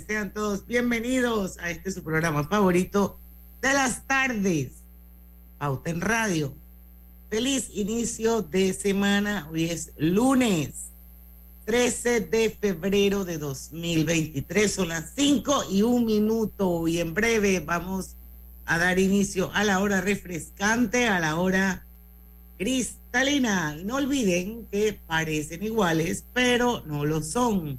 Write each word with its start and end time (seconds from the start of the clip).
Sean 0.00 0.32
todos 0.32 0.66
bienvenidos 0.66 1.58
a 1.58 1.70
este 1.70 1.90
su 1.92 2.02
programa 2.02 2.44
favorito 2.44 3.16
de 3.62 3.72
las 3.72 4.04
tardes, 4.06 4.72
Pauta 5.58 5.90
en 5.90 6.00
Radio. 6.00 6.52
Feliz 7.30 7.70
inicio 7.72 8.42
de 8.42 8.72
semana, 8.72 9.48
hoy 9.52 9.66
es 9.66 9.92
lunes 9.96 10.90
13 11.66 12.20
de 12.20 12.50
febrero 12.50 13.24
de 13.24 13.38
2023, 13.38 14.72
son 14.72 14.88
las 14.88 15.12
5 15.14 15.64
y 15.70 15.82
un 15.82 16.06
minuto 16.06 16.88
y 16.88 16.98
en 16.98 17.14
breve 17.14 17.60
vamos 17.60 18.16
a 18.66 18.78
dar 18.78 18.98
inicio 18.98 19.50
a 19.54 19.62
la 19.62 19.78
hora 19.80 20.00
refrescante, 20.00 21.06
a 21.06 21.20
la 21.20 21.36
hora 21.36 21.86
cristalina. 22.58 23.76
Y 23.78 23.84
no 23.84 23.96
olviden 23.96 24.66
que 24.72 24.98
parecen 25.06 25.62
iguales, 25.62 26.24
pero 26.32 26.82
no 26.84 27.04
lo 27.04 27.22
son 27.22 27.78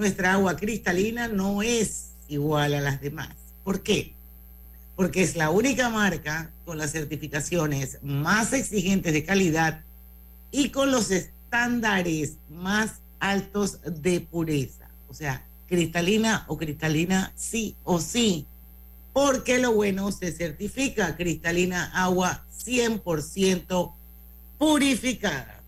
nuestra 0.00 0.32
agua 0.32 0.56
cristalina 0.56 1.28
no 1.28 1.62
es 1.62 2.14
igual 2.26 2.72
a 2.72 2.80
las 2.80 3.02
demás. 3.02 3.36
¿Por 3.62 3.82
qué? 3.82 4.14
Porque 4.96 5.22
es 5.22 5.36
la 5.36 5.50
única 5.50 5.90
marca 5.90 6.50
con 6.64 6.78
las 6.78 6.92
certificaciones 6.92 7.98
más 8.02 8.54
exigentes 8.54 9.12
de 9.12 9.24
calidad 9.24 9.82
y 10.50 10.70
con 10.70 10.90
los 10.90 11.10
estándares 11.10 12.36
más 12.48 13.02
altos 13.18 13.80
de 13.84 14.22
pureza. 14.22 14.88
O 15.08 15.12
sea, 15.12 15.44
cristalina 15.68 16.46
o 16.48 16.56
cristalina 16.56 17.32
sí 17.36 17.76
o 17.84 18.00
sí. 18.00 18.46
Porque 19.12 19.58
lo 19.58 19.74
bueno 19.74 20.12
se 20.12 20.32
certifica 20.32 21.14
cristalina 21.14 21.90
agua 21.92 22.46
100% 22.64 23.92
purificada. 24.56 25.59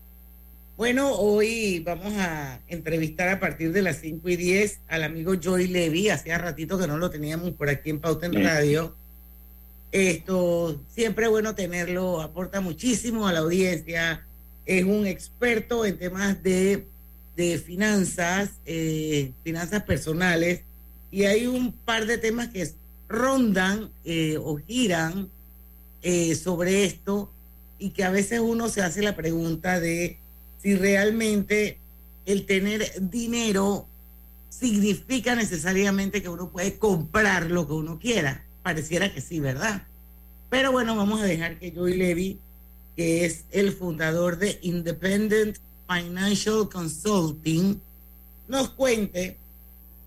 Bueno, 0.75 1.13
hoy 1.13 1.81
vamos 1.85 2.13
a 2.17 2.59
entrevistar 2.67 3.29
a 3.29 3.39
partir 3.39 3.71
de 3.73 3.83
las 3.83 3.97
5 3.97 4.27
y 4.27 4.35
10 4.35 4.79
al 4.87 5.03
amigo 5.03 5.35
Joy 5.35 5.67
Levy. 5.67 6.09
Hacía 6.09 6.39
ratito 6.39 6.79
que 6.79 6.87
no 6.87 6.97
lo 6.97 7.11
teníamos 7.11 7.51
por 7.51 7.69
aquí 7.69 7.91
en 7.91 7.99
Pauta 7.99 8.25
en 8.25 8.43
Radio. 8.43 8.95
Esto 9.91 10.81
siempre 10.89 11.25
es 11.25 11.31
bueno 11.31 11.53
tenerlo, 11.53 12.21
aporta 12.21 12.59
muchísimo 12.59 13.27
a 13.27 13.33
la 13.33 13.41
audiencia. 13.41 14.25
Es 14.65 14.83
un 14.83 15.05
experto 15.05 15.85
en 15.85 15.99
temas 15.99 16.41
de, 16.41 16.87
finanzas, 17.63 18.49
eh, 18.65 19.31
finanzas 19.43 19.83
personales. 19.83 20.61
Y 21.11 21.25
hay 21.25 21.45
un 21.45 21.71
par 21.71 22.07
de 22.07 22.17
temas 22.17 22.47
que 22.47 22.67
rondan 23.07 23.91
eh, 24.05 24.39
o 24.41 24.57
giran 24.57 25.29
eh, 26.01 26.33
sobre 26.33 26.85
esto 26.85 27.31
y 27.77 27.91
que 27.91 28.03
a 28.03 28.09
veces 28.09 28.39
uno 28.39 28.69
se 28.69 28.81
hace 28.81 29.03
la 29.03 29.15
pregunta 29.15 29.79
de 29.79 30.17
si 30.63 30.75
realmente 30.75 31.77
el 32.25 32.45
tener 32.45 32.89
dinero 32.99 33.85
significa 34.49 35.35
necesariamente 35.35 36.21
que 36.21 36.29
uno 36.29 36.49
puede 36.49 36.77
comprar 36.77 37.51
lo 37.51 37.67
que 37.67 37.73
uno 37.73 37.99
quiera. 37.99 38.45
Pareciera 38.63 39.13
que 39.13 39.19
sí, 39.19 39.41
¿verdad? 39.41 39.85
Pero 40.49 40.71
bueno, 40.71 40.95
vamos 40.95 41.21
a 41.21 41.25
dejar 41.25 41.59
que 41.59 41.71
Joey 41.71 41.97
Levy, 41.97 42.39
que 42.95 43.25
es 43.25 43.43
el 43.51 43.73
fundador 43.73 44.37
de 44.37 44.57
Independent 44.61 45.57
Financial 45.87 46.69
Consulting, 46.69 47.81
nos 48.47 48.69
cuente 48.69 49.37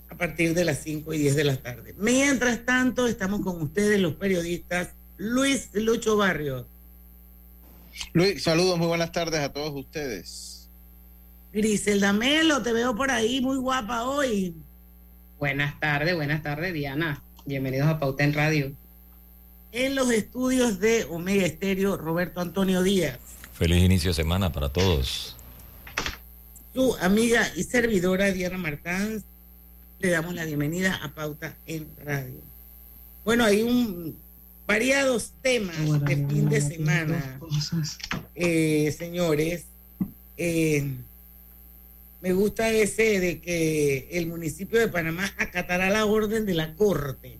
a 0.09 0.17
partir 0.17 0.55
de 0.55 0.65
las 0.65 0.79
5 0.83 1.13
y 1.13 1.19
10 1.19 1.37
de 1.37 1.45
la 1.45 1.57
tarde. 1.57 1.95
Mientras 1.99 2.65
tanto, 2.65 3.07
estamos 3.07 3.43
con 3.43 3.61
ustedes 3.61 4.01
los 4.01 4.15
periodistas 4.15 4.91
Luis 5.19 5.69
Lucho 5.75 6.17
Barrios. 6.17 6.65
Luis, 8.13 8.43
saludos, 8.43 8.79
muy 8.79 8.87
buenas 8.87 9.13
tardes 9.13 9.41
a 9.41 9.53
todos 9.53 9.73
ustedes. 9.75 10.69
Griselda 11.53 12.13
Melo, 12.13 12.63
te 12.63 12.73
veo 12.73 12.95
por 12.95 13.11
ahí, 13.11 13.41
muy 13.41 13.57
guapa 13.57 14.05
hoy. 14.05 14.55
Buenas 15.39 15.79
tardes, 15.81 16.15
buenas 16.15 16.43
tardes, 16.43 16.73
Diana. 16.75 17.23
Bienvenidos 17.45 17.89
a 17.89 17.99
Pauta 17.99 18.25
en 18.25 18.35
Radio. 18.35 18.73
En 19.73 19.95
los 19.95 20.11
estudios 20.11 20.81
de 20.81 21.05
Omega 21.05 21.45
Estéreo, 21.45 21.97
Roberto 21.97 22.41
Antonio 22.41 22.83
Díaz. 22.83 23.19
Feliz 23.53 23.83
inicio 23.83 24.11
de 24.11 24.15
semana 24.15 24.53
para 24.53 24.69
todos. 24.69 25.37
Su 26.75 26.95
amiga 26.97 27.51
y 27.57 27.63
servidora 27.63 28.33
Diana 28.33 28.59
Martán, 28.59 29.23
le 29.99 30.11
damos 30.11 30.35
la 30.35 30.45
bienvenida 30.45 31.01
a 31.03 31.15
Pauta 31.15 31.57
en 31.67 31.89
Radio. 32.05 32.41
Bueno, 33.25 33.45
hay 33.45 33.63
un 33.63 34.17
variados 34.67 35.33
temas 35.43 36.05
de 36.05 36.17
fin 36.17 36.49
de 36.49 36.61
semana, 36.61 37.41
eh, 38.35 38.95
señores. 38.97 39.67
Eh, 40.37 40.85
me 42.21 42.33
gusta 42.33 42.71
ese 42.71 43.21
de 43.21 43.41
que 43.41 44.09
el 44.13 44.27
municipio 44.27 44.81
de 44.81 44.89
Panamá 44.89 45.33
acatará 45.39 45.91
la 45.91 46.07
orden 46.07 46.45
de 46.45 46.55
la 46.55 46.75
corte. 46.75 47.39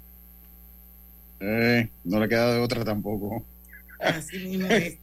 Eh, 1.41 1.89
no 2.05 2.21
le 2.21 2.29
queda 2.29 2.55
de 2.55 2.61
otra 2.61 2.85
tampoco. 2.85 3.45
Así 3.99 4.39
mismo 4.39 4.69
es. 4.69 4.99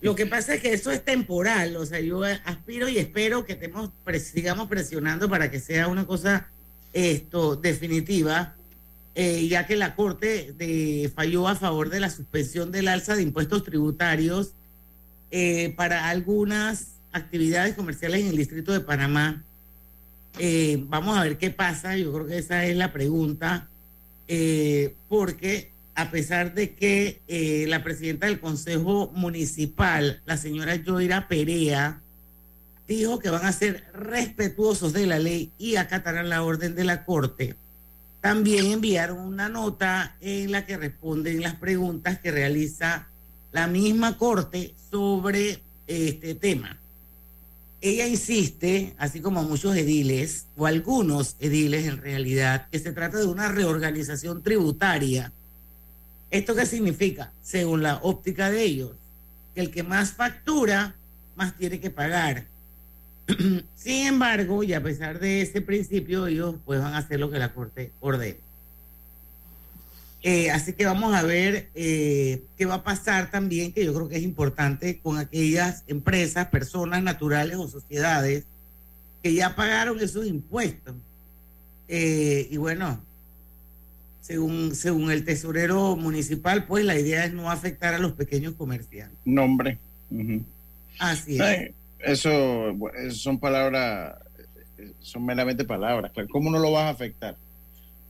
Lo 0.00 0.14
que 0.14 0.26
pasa 0.26 0.54
es 0.54 0.62
que 0.62 0.72
eso 0.72 0.90
es 0.90 1.04
temporal, 1.04 1.76
o 1.76 1.84
sea, 1.84 2.00
yo 2.00 2.22
aspiro 2.24 2.88
y 2.88 2.98
espero 2.98 3.44
que 3.44 3.54
estemos, 3.54 3.90
sigamos 4.20 4.68
presionando 4.68 5.28
para 5.28 5.50
que 5.50 5.60
sea 5.60 5.88
una 5.88 6.06
cosa 6.06 6.48
esto 6.92 7.56
definitiva, 7.56 8.54
eh, 9.14 9.46
ya 9.48 9.66
que 9.66 9.76
la 9.76 9.94
Corte 9.94 10.52
de, 10.56 11.10
falló 11.14 11.48
a 11.48 11.56
favor 11.56 11.90
de 11.90 12.00
la 12.00 12.10
suspensión 12.10 12.72
del 12.72 12.88
alza 12.88 13.14
de 13.14 13.22
impuestos 13.22 13.64
tributarios 13.64 14.52
eh, 15.30 15.74
para 15.76 16.08
algunas 16.08 16.92
actividades 17.12 17.74
comerciales 17.74 18.22
en 18.22 18.28
el 18.28 18.36
Distrito 18.36 18.72
de 18.72 18.80
Panamá. 18.80 19.44
Eh, 20.38 20.82
vamos 20.88 21.16
a 21.16 21.22
ver 21.22 21.36
qué 21.36 21.50
pasa, 21.50 21.96
yo 21.96 22.12
creo 22.12 22.26
que 22.26 22.38
esa 22.38 22.64
es 22.64 22.76
la 22.76 22.92
pregunta, 22.92 23.68
eh, 24.28 24.94
porque 25.08 25.70
a 25.94 26.10
pesar 26.10 26.54
de 26.54 26.74
que 26.74 27.20
eh, 27.28 27.66
la 27.68 27.84
presidenta 27.84 28.26
del 28.26 28.40
Consejo 28.40 29.10
Municipal, 29.14 30.22
la 30.24 30.38
señora 30.38 30.80
Joira 30.84 31.28
Perea, 31.28 32.00
dijo 32.88 33.18
que 33.18 33.30
van 33.30 33.44
a 33.44 33.52
ser 33.52 33.84
respetuosos 33.92 34.92
de 34.92 35.06
la 35.06 35.18
ley 35.18 35.52
y 35.58 35.76
acatarán 35.76 36.28
la 36.30 36.42
orden 36.42 36.74
de 36.74 36.84
la 36.84 37.04
Corte, 37.04 37.56
también 38.22 38.72
enviaron 38.72 39.18
una 39.18 39.50
nota 39.50 40.16
en 40.22 40.50
la 40.50 40.64
que 40.64 40.78
responden 40.78 41.42
las 41.42 41.56
preguntas 41.56 42.18
que 42.20 42.30
realiza 42.30 43.08
la 43.50 43.66
misma 43.66 44.16
Corte 44.16 44.74
sobre 44.90 45.60
este 45.86 46.34
tema 46.34 46.78
ella 47.82 48.06
insiste, 48.06 48.94
así 48.96 49.20
como 49.20 49.42
muchos 49.42 49.76
ediles, 49.76 50.46
o 50.56 50.66
algunos 50.66 51.34
ediles 51.40 51.84
en 51.86 51.98
realidad, 51.98 52.68
que 52.70 52.78
se 52.78 52.92
trata 52.92 53.18
de 53.18 53.26
una 53.26 53.48
reorganización 53.48 54.40
tributaria. 54.40 55.32
¿Esto 56.30 56.54
qué 56.54 56.64
significa? 56.64 57.32
Según 57.42 57.82
la 57.82 57.96
óptica 57.96 58.52
de 58.52 58.62
ellos, 58.62 58.92
que 59.54 59.62
el 59.62 59.72
que 59.72 59.82
más 59.82 60.12
factura, 60.12 60.94
más 61.34 61.56
tiene 61.58 61.80
que 61.80 61.90
pagar. 61.90 62.46
Sin 63.76 64.06
embargo, 64.06 64.62
y 64.62 64.72
a 64.72 64.82
pesar 64.82 65.18
de 65.18 65.42
ese 65.42 65.60
principio, 65.60 66.26
ellos 66.26 66.56
pues 66.64 66.80
van 66.80 66.94
a 66.94 66.98
hacer 66.98 67.20
lo 67.20 67.30
que 67.30 67.38
la 67.38 67.52
Corte 67.52 67.92
ordena. 68.00 68.38
Eh, 70.24 70.52
así 70.52 70.72
que 70.72 70.86
vamos 70.86 71.14
a 71.14 71.22
ver 71.24 71.68
eh, 71.74 72.42
qué 72.56 72.64
va 72.64 72.74
a 72.76 72.84
pasar 72.84 73.30
también, 73.30 73.72
que 73.72 73.84
yo 73.84 73.92
creo 73.92 74.08
que 74.08 74.16
es 74.16 74.22
importante 74.22 75.00
con 75.02 75.18
aquellas 75.18 75.82
empresas, 75.88 76.46
personas 76.46 77.02
naturales 77.02 77.56
o 77.56 77.66
sociedades 77.66 78.44
que 79.22 79.34
ya 79.34 79.56
pagaron 79.56 79.98
esos 80.00 80.26
impuestos. 80.26 80.94
Eh, 81.88 82.46
y 82.50 82.56
bueno, 82.56 83.00
según, 84.20 84.76
según 84.76 85.10
el 85.10 85.24
tesorero 85.24 85.96
municipal, 85.96 86.66
pues 86.66 86.84
la 86.84 86.96
idea 86.96 87.24
es 87.24 87.32
no 87.32 87.50
afectar 87.50 87.94
a 87.94 87.98
los 87.98 88.12
pequeños 88.12 88.54
comerciantes. 88.54 89.18
Nombre. 89.24 89.78
Así 91.00 91.40
es. 91.40 91.72
Eso, 92.02 92.76
son 93.10 93.38
palabras, 93.38 94.16
son 95.00 95.24
meramente 95.24 95.64
palabras. 95.64 96.12
¿Cómo 96.30 96.50
no 96.50 96.58
lo 96.58 96.72
vas 96.72 96.84
a 96.84 96.90
afectar? 96.90 97.36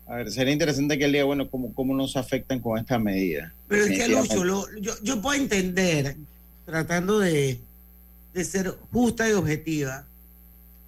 A 0.07 0.17
ver, 0.17 0.31
sería 0.31 0.53
interesante 0.53 0.99
que 0.99 1.05
el 1.05 1.13
día, 1.13 1.25
bueno, 1.25 1.49
cómo, 1.49 1.73
cómo 1.75 1.95
nos 1.95 2.17
afectan 2.17 2.61
con 2.61 2.79
esta 2.79 2.99
medida. 2.99 3.53
Pero 3.69 3.85
es 3.85 3.99
que, 3.99 4.09
Lucho, 4.09 4.45
yo, 4.81 4.93
yo 5.03 5.23
puedo 5.23 5.41
entender, 5.41 6.17
tratando 6.65 7.19
de, 7.19 7.61
de 8.35 8.45
ser 8.45 8.75
justa 8.91 9.29
y 9.29 9.33
objetiva, 9.33 10.07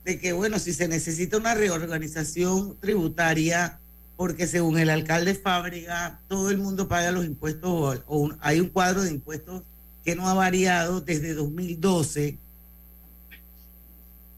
de 0.05 0.19
que, 0.19 0.33
bueno, 0.33 0.59
si 0.59 0.73
se 0.73 0.89
necesita 0.89 1.37
una 1.37 1.55
reorganización 1.55 2.77
tributaria, 2.81 3.79
porque 4.17 4.47
según 4.47 4.79
el 4.79 4.91
alcalde 4.91 5.35
Fábrega, 5.35 6.21
todo 6.29 6.51
el 6.51 6.59
mundo 6.59 6.89
paga 6.89 7.11
los 7.11 7.25
impuestos, 7.25 8.03
o, 8.07 8.31
hay 8.41 8.61
un 8.61 8.69
cuadro 8.69 9.03
de 9.03 9.11
impuestos 9.11 9.63
que 10.05 10.15
no 10.15 10.29
ha 10.29 10.35
variado 10.35 11.01
desde 11.01 11.35
2012 11.35 12.39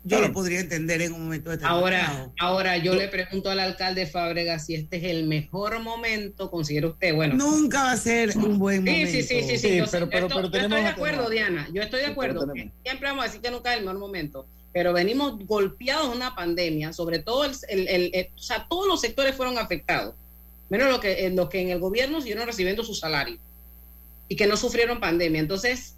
yo 0.06 0.20
lo 0.20 0.32
podría 0.32 0.60
entender 0.60 1.02
en 1.02 1.12
un 1.12 1.24
momento 1.24 1.56
de 1.56 1.64
Ahora, 1.64 2.30
ahora 2.38 2.76
yo 2.76 2.94
le 2.94 3.08
pregunto 3.08 3.50
al 3.50 3.58
alcalde 3.58 4.06
Fábrega 4.06 4.58
si 4.60 4.76
este 4.76 4.98
es 4.98 5.04
el 5.04 5.24
mejor 5.24 5.80
momento, 5.80 6.48
considera 6.48 6.86
usted, 6.86 7.12
bueno. 7.12 7.34
Nunca 7.34 7.82
va 7.82 7.92
a 7.92 7.96
ser 7.96 8.36
un 8.38 8.56
buen 8.56 8.84
momento. 8.84 9.10
Sí, 9.10 9.22
sí, 9.24 9.42
sí, 9.42 9.58
sí, 9.58 9.82
pero, 9.90 10.08
pero, 10.08 10.28
yo 10.28 10.40
estoy 10.42 10.82
de 10.82 10.86
acuerdo, 10.86 11.28
Diana, 11.28 11.68
yo 11.72 11.82
estoy 11.82 12.00
de 12.00 12.06
acuerdo. 12.06 12.46
Siempre 12.84 13.08
vamos 13.08 13.24
a 13.24 13.26
decir 13.26 13.40
que 13.40 13.50
nunca 13.50 13.72
es 13.72 13.78
el 13.78 13.84
mejor 13.84 13.98
momento, 13.98 14.46
pero 14.72 14.92
venimos 14.92 15.44
golpeados 15.44 16.06
en 16.06 16.12
una 16.12 16.36
pandemia, 16.36 16.92
sobre 16.92 17.18
todo 17.18 17.44
el, 17.44 17.54
el, 17.68 18.28
o 18.36 18.38
sea, 18.38 18.66
todos 18.68 18.86
los 18.86 19.00
sectores 19.00 19.34
fueron 19.34 19.58
afectados, 19.58 20.14
menos 20.68 20.88
los 20.88 21.00
que, 21.00 21.28
los 21.30 21.48
que 21.48 21.62
en 21.62 21.70
el 21.70 21.80
gobierno 21.80 22.20
siguieron 22.20 22.46
recibiendo 22.46 22.84
su 22.84 22.94
salario 22.94 23.38
y 24.28 24.36
que 24.36 24.46
no 24.46 24.56
sufrieron 24.56 25.00
pandemia. 25.00 25.40
Entonces, 25.40 25.96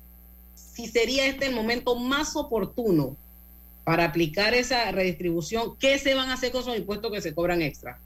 si 0.55 0.87
sería 0.87 1.26
este 1.26 1.46
el 1.46 1.55
momento 1.55 1.94
más 1.96 2.37
oportuno 2.37 3.16
para 3.88 4.05
aplicar 4.05 4.52
esa 4.52 4.93
redistribución, 4.93 5.75
¿qué 5.79 5.99
se 5.99 6.12
van 6.12 6.29
a 6.29 6.35
hacer 6.35 6.52
con 6.52 6.61
esos 6.61 6.76
impuestos 6.76 7.11
que 7.11 7.23
se 7.23 7.32
cobran 7.32 7.62
extra? 7.62 7.99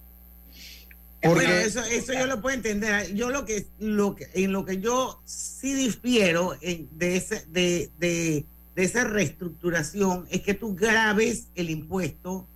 Porque 1.20 1.62
eso, 1.62 1.82
eso 1.82 2.12
yo 2.12 2.29
lo 2.29 2.40
puedo 2.40 2.55
entender. 2.55 3.12
Yo 3.17 3.31
lo 3.31 3.44
que, 3.44 3.67
lo 3.81 4.14
que 4.14 4.29
en 4.34 4.52
lo 4.52 4.64
que 4.64 4.79
yo 4.79 5.20
sí 5.25 5.75
difiero 5.75 6.56
de, 6.61 7.17
ese, 7.17 7.44
de, 7.49 7.90
de, 7.99 8.44
esa 8.76 9.02
reestructuración 9.02 10.29
es 10.31 10.43
que 10.43 10.55
tú 10.55 10.76
grabes 10.76 11.49
el 11.56 11.69
impuesto 11.69 12.46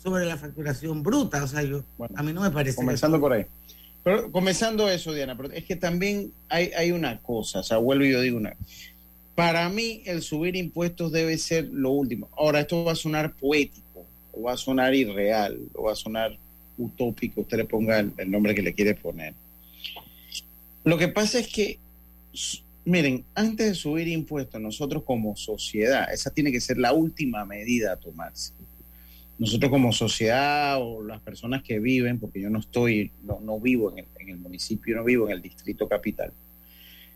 sobre 0.00 0.24
la 0.24 0.36
facturación 0.36 1.02
bruta. 1.02 1.42
O 1.42 1.48
sea, 1.48 1.62
yo 1.64 1.82
a 2.14 2.22
mí 2.22 2.32
no 2.32 2.42
me 2.42 2.52
parece. 2.52 2.76
Comenzando 2.76 3.18
por 3.18 3.32
ahí. 3.32 3.46
Pero 4.04 4.30
comenzando 4.30 4.88
eso, 4.88 5.12
Diana, 5.12 5.36
pero 5.36 5.50
es 5.52 5.64
que 5.64 5.74
también 5.74 6.32
hay, 6.48 6.70
hay 6.76 6.92
una 6.92 7.20
cosa, 7.20 7.58
o 7.58 7.64
sea, 7.64 7.78
vuelvo 7.78 8.04
y 8.04 8.12
yo 8.12 8.20
digo 8.20 8.36
una. 8.36 8.54
Para 9.34 9.68
mí, 9.68 10.02
el 10.04 10.22
subir 10.22 10.54
impuestos 10.54 11.10
debe 11.10 11.36
ser 11.38 11.68
lo 11.72 11.90
último. 11.90 12.28
Ahora, 12.36 12.60
esto 12.60 12.84
va 12.84 12.92
a 12.92 12.96
sonar 12.96 13.34
poético, 13.34 14.06
o 14.32 14.42
va 14.42 14.52
a 14.52 14.56
sonar 14.56 14.94
irreal, 14.94 15.58
o 15.74 15.84
va 15.84 15.92
a 15.92 15.96
sonar 15.96 16.36
utópico, 16.78 17.42
usted 17.42 17.58
le 17.58 17.64
ponga 17.64 17.98
el, 17.98 18.30
nombre 18.30 18.54
que 18.54 18.62
le 18.62 18.74
quiere 18.74 18.94
poner. 18.94 19.34
Lo 20.84 20.98
que 20.98 21.08
pasa 21.08 21.38
es 21.38 21.48
que, 21.48 21.78
miren, 22.84 23.24
antes 23.34 23.66
de 23.66 23.74
subir 23.74 24.08
impuestos, 24.08 24.60
nosotros 24.60 25.02
como 25.04 25.36
sociedad, 25.36 26.12
esa 26.12 26.30
tiene 26.30 26.52
que 26.52 26.60
ser 26.60 26.78
la 26.78 26.92
última 26.92 27.44
medida 27.44 27.92
a 27.92 27.96
tomarse. 27.96 28.52
Nosotros 29.38 29.70
como 29.70 29.92
sociedad 29.92 30.80
o 30.80 31.02
las 31.02 31.20
personas 31.20 31.62
que 31.64 31.80
viven, 31.80 32.20
porque 32.20 32.40
yo 32.40 32.50
no 32.50 32.60
estoy, 32.60 33.10
no, 33.24 33.58
vivo 33.58 33.90
en 33.92 34.00
el, 34.00 34.06
en 34.20 34.28
el 34.28 34.36
municipio, 34.36 34.94
no 34.94 35.04
vivo 35.04 35.26
en 35.26 35.34
el 35.34 35.42
distrito 35.42 35.88
capital, 35.88 36.32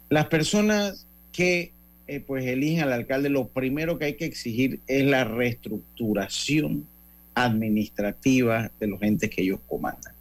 las 0.08 0.26
personas 0.26 1.06
que 1.32 1.72
eh, 2.08 2.20
pues 2.20 2.46
eligen 2.46 2.80
al 2.80 2.92
alcalde, 2.94 3.28
lo 3.28 3.48
primero 3.48 3.98
que 3.98 4.06
hay 4.06 4.14
que 4.14 4.24
exigir 4.24 4.80
es 4.86 5.04
la 5.04 5.24
reestructuración 5.24 6.86
administrativa 7.34 8.70
de 8.80 8.86
los 8.86 9.02
entes 9.02 9.28
que 9.28 9.42
ellos 9.42 9.60
comandan. 9.68 10.14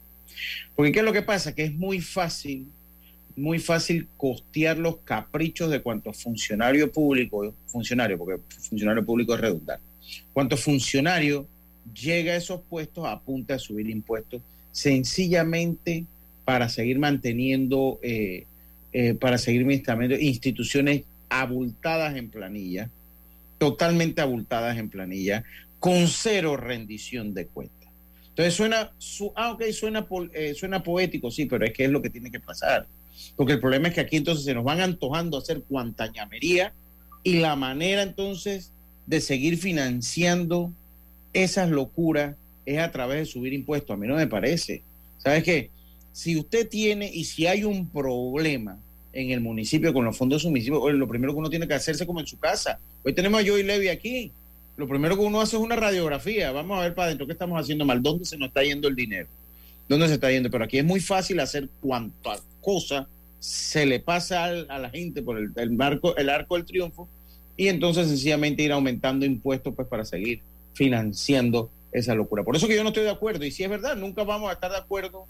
Porque 0.75 0.91
¿qué 0.91 0.99
es 0.99 1.05
lo 1.05 1.13
que 1.13 1.21
pasa? 1.21 1.55
Que 1.55 1.63
es 1.63 1.73
muy 1.73 2.01
fácil, 2.01 2.67
muy 3.37 3.59
fácil 3.59 4.07
costear 4.17 4.77
los 4.77 4.97
caprichos 4.97 5.71
de 5.71 5.81
cuantos 5.81 6.21
funcionario 6.21 6.91
público, 6.91 7.53
funcionario, 7.67 8.17
porque 8.17 8.41
funcionario 8.59 9.05
público 9.05 9.33
es 9.35 9.39
redundante, 9.39 9.83
cuántos 10.33 10.59
funcionario 10.59 11.47
llega 11.93 12.33
a 12.33 12.35
esos 12.35 12.59
puestos 12.69 13.05
a 13.05 13.17
punta 13.19 13.53
de 13.53 13.59
subir 13.59 13.89
impuestos 13.89 14.41
sencillamente 14.73 16.03
para 16.43 16.67
seguir 16.67 16.99
manteniendo, 16.99 17.97
eh, 18.03 18.45
eh, 18.91 19.13
para 19.13 19.37
seguir 19.37 19.61
administrando 19.61 20.15
instituciones 20.15 21.03
abultadas 21.29 22.15
en 22.15 22.29
planilla, 22.29 22.89
totalmente 23.57 24.21
abultadas 24.21 24.77
en 24.77 24.89
planilla, 24.89 25.43
con 25.79 26.07
cero 26.07 26.57
rendición 26.57 27.33
de 27.33 27.47
cuentas. 27.47 27.89
Entonces 28.29 28.53
suena, 28.53 28.91
su, 28.97 29.33
ah, 29.35 29.57
eh, 29.59 30.53
suena 30.53 30.83
poético, 30.83 31.31
sí, 31.31 31.45
pero 31.45 31.65
es 31.65 31.73
que 31.73 31.85
es 31.85 31.91
lo 31.91 32.01
que 32.01 32.09
tiene 32.09 32.29
que 32.29 32.39
pasar. 32.39 32.85
Porque 33.35 33.53
el 33.53 33.59
problema 33.59 33.87
es 33.87 33.95
que 33.95 34.01
aquí 34.01 34.17
entonces 34.17 34.45
se 34.45 34.53
nos 34.53 34.63
van 34.63 34.79
antojando 34.79 35.37
hacer 35.37 35.63
cuantañamería 35.63 36.71
y 37.23 37.37
la 37.37 37.55
manera 37.55 38.03
entonces 38.03 38.71
de 39.07 39.21
seguir 39.21 39.57
financiando 39.57 40.71
esas 41.33 41.69
locuras 41.69 42.35
es 42.65 42.79
a 42.79 42.91
través 42.91 43.19
de 43.19 43.25
subir 43.25 43.53
impuestos. 43.53 43.93
A 43.93 43.97
mí 43.97 44.07
no 44.07 44.15
me 44.15 44.27
parece. 44.27 44.83
¿Sabes 45.17 45.43
qué? 45.43 45.71
Si 46.11 46.37
usted 46.37 46.67
tiene 46.67 47.09
y 47.11 47.23
si 47.23 47.47
hay 47.47 47.63
un 47.63 47.89
problema 47.89 48.77
en 49.17 49.31
el 49.31 49.41
municipio 49.41 49.93
con 49.93 50.05
los 50.05 50.15
fondos 50.15 50.43
de 50.43 50.61
su 50.61 50.79
lo 50.91 51.07
primero 51.07 51.33
que 51.33 51.39
uno 51.39 51.49
tiene 51.49 51.67
que 51.67 51.73
hacerse 51.73 52.05
como 52.05 52.19
en 52.19 52.27
su 52.27 52.37
casa. 52.37 52.77
Hoy 53.03 53.13
tenemos 53.13 53.41
a 53.41 53.47
Joey 53.47 53.63
Levy 53.63 53.87
aquí. 53.87 54.31
Lo 54.77 54.87
primero 54.87 55.15
que 55.15 55.23
uno 55.23 55.41
hace 55.41 55.55
es 55.55 55.61
una 55.61 55.75
radiografía. 55.75 56.51
Vamos 56.51 56.77
a 56.77 56.83
ver 56.83 56.93
para 56.93 57.07
adentro 57.07 57.25
qué 57.25 57.33
estamos 57.33 57.59
haciendo 57.59 57.83
mal, 57.83 58.03
dónde 58.03 58.25
se 58.25 58.37
nos 58.37 58.49
está 58.49 58.61
yendo 58.61 58.87
el 58.87 58.95
dinero, 58.95 59.27
dónde 59.89 60.07
se 60.07 60.13
está 60.13 60.29
yendo. 60.29 60.51
Pero 60.51 60.65
aquí 60.65 60.77
es 60.77 60.85
muy 60.85 60.99
fácil 60.99 61.39
hacer 61.39 61.67
cuanta 61.81 62.37
cosa 62.61 63.07
se 63.39 63.87
le 63.87 63.99
pasa 63.99 64.45
a 64.45 64.77
la 64.77 64.89
gente 64.91 65.23
por 65.23 65.39
el, 65.39 65.51
el, 65.55 65.71
marco, 65.71 66.15
el 66.15 66.29
arco 66.29 66.55
del 66.55 66.65
triunfo 66.65 67.07
y 67.55 67.69
entonces 67.69 68.07
sencillamente 68.07 68.61
ir 68.61 68.71
aumentando 68.71 69.25
impuestos 69.25 69.73
pues 69.73 69.87
para 69.87 70.05
seguir 70.05 70.41
financiando 70.73 71.71
esa 71.91 72.13
locura. 72.13 72.43
Por 72.43 72.55
eso 72.55 72.67
que 72.67 72.75
yo 72.75 72.83
no 72.83 72.89
estoy 72.89 73.03
de 73.03 73.09
acuerdo. 73.09 73.45
Y 73.45 73.51
si 73.51 73.63
es 73.63 73.69
verdad, 73.69 73.95
nunca 73.95 74.23
vamos 74.23 74.51
a 74.51 74.53
estar 74.53 74.69
de 74.69 74.77
acuerdo, 74.77 75.25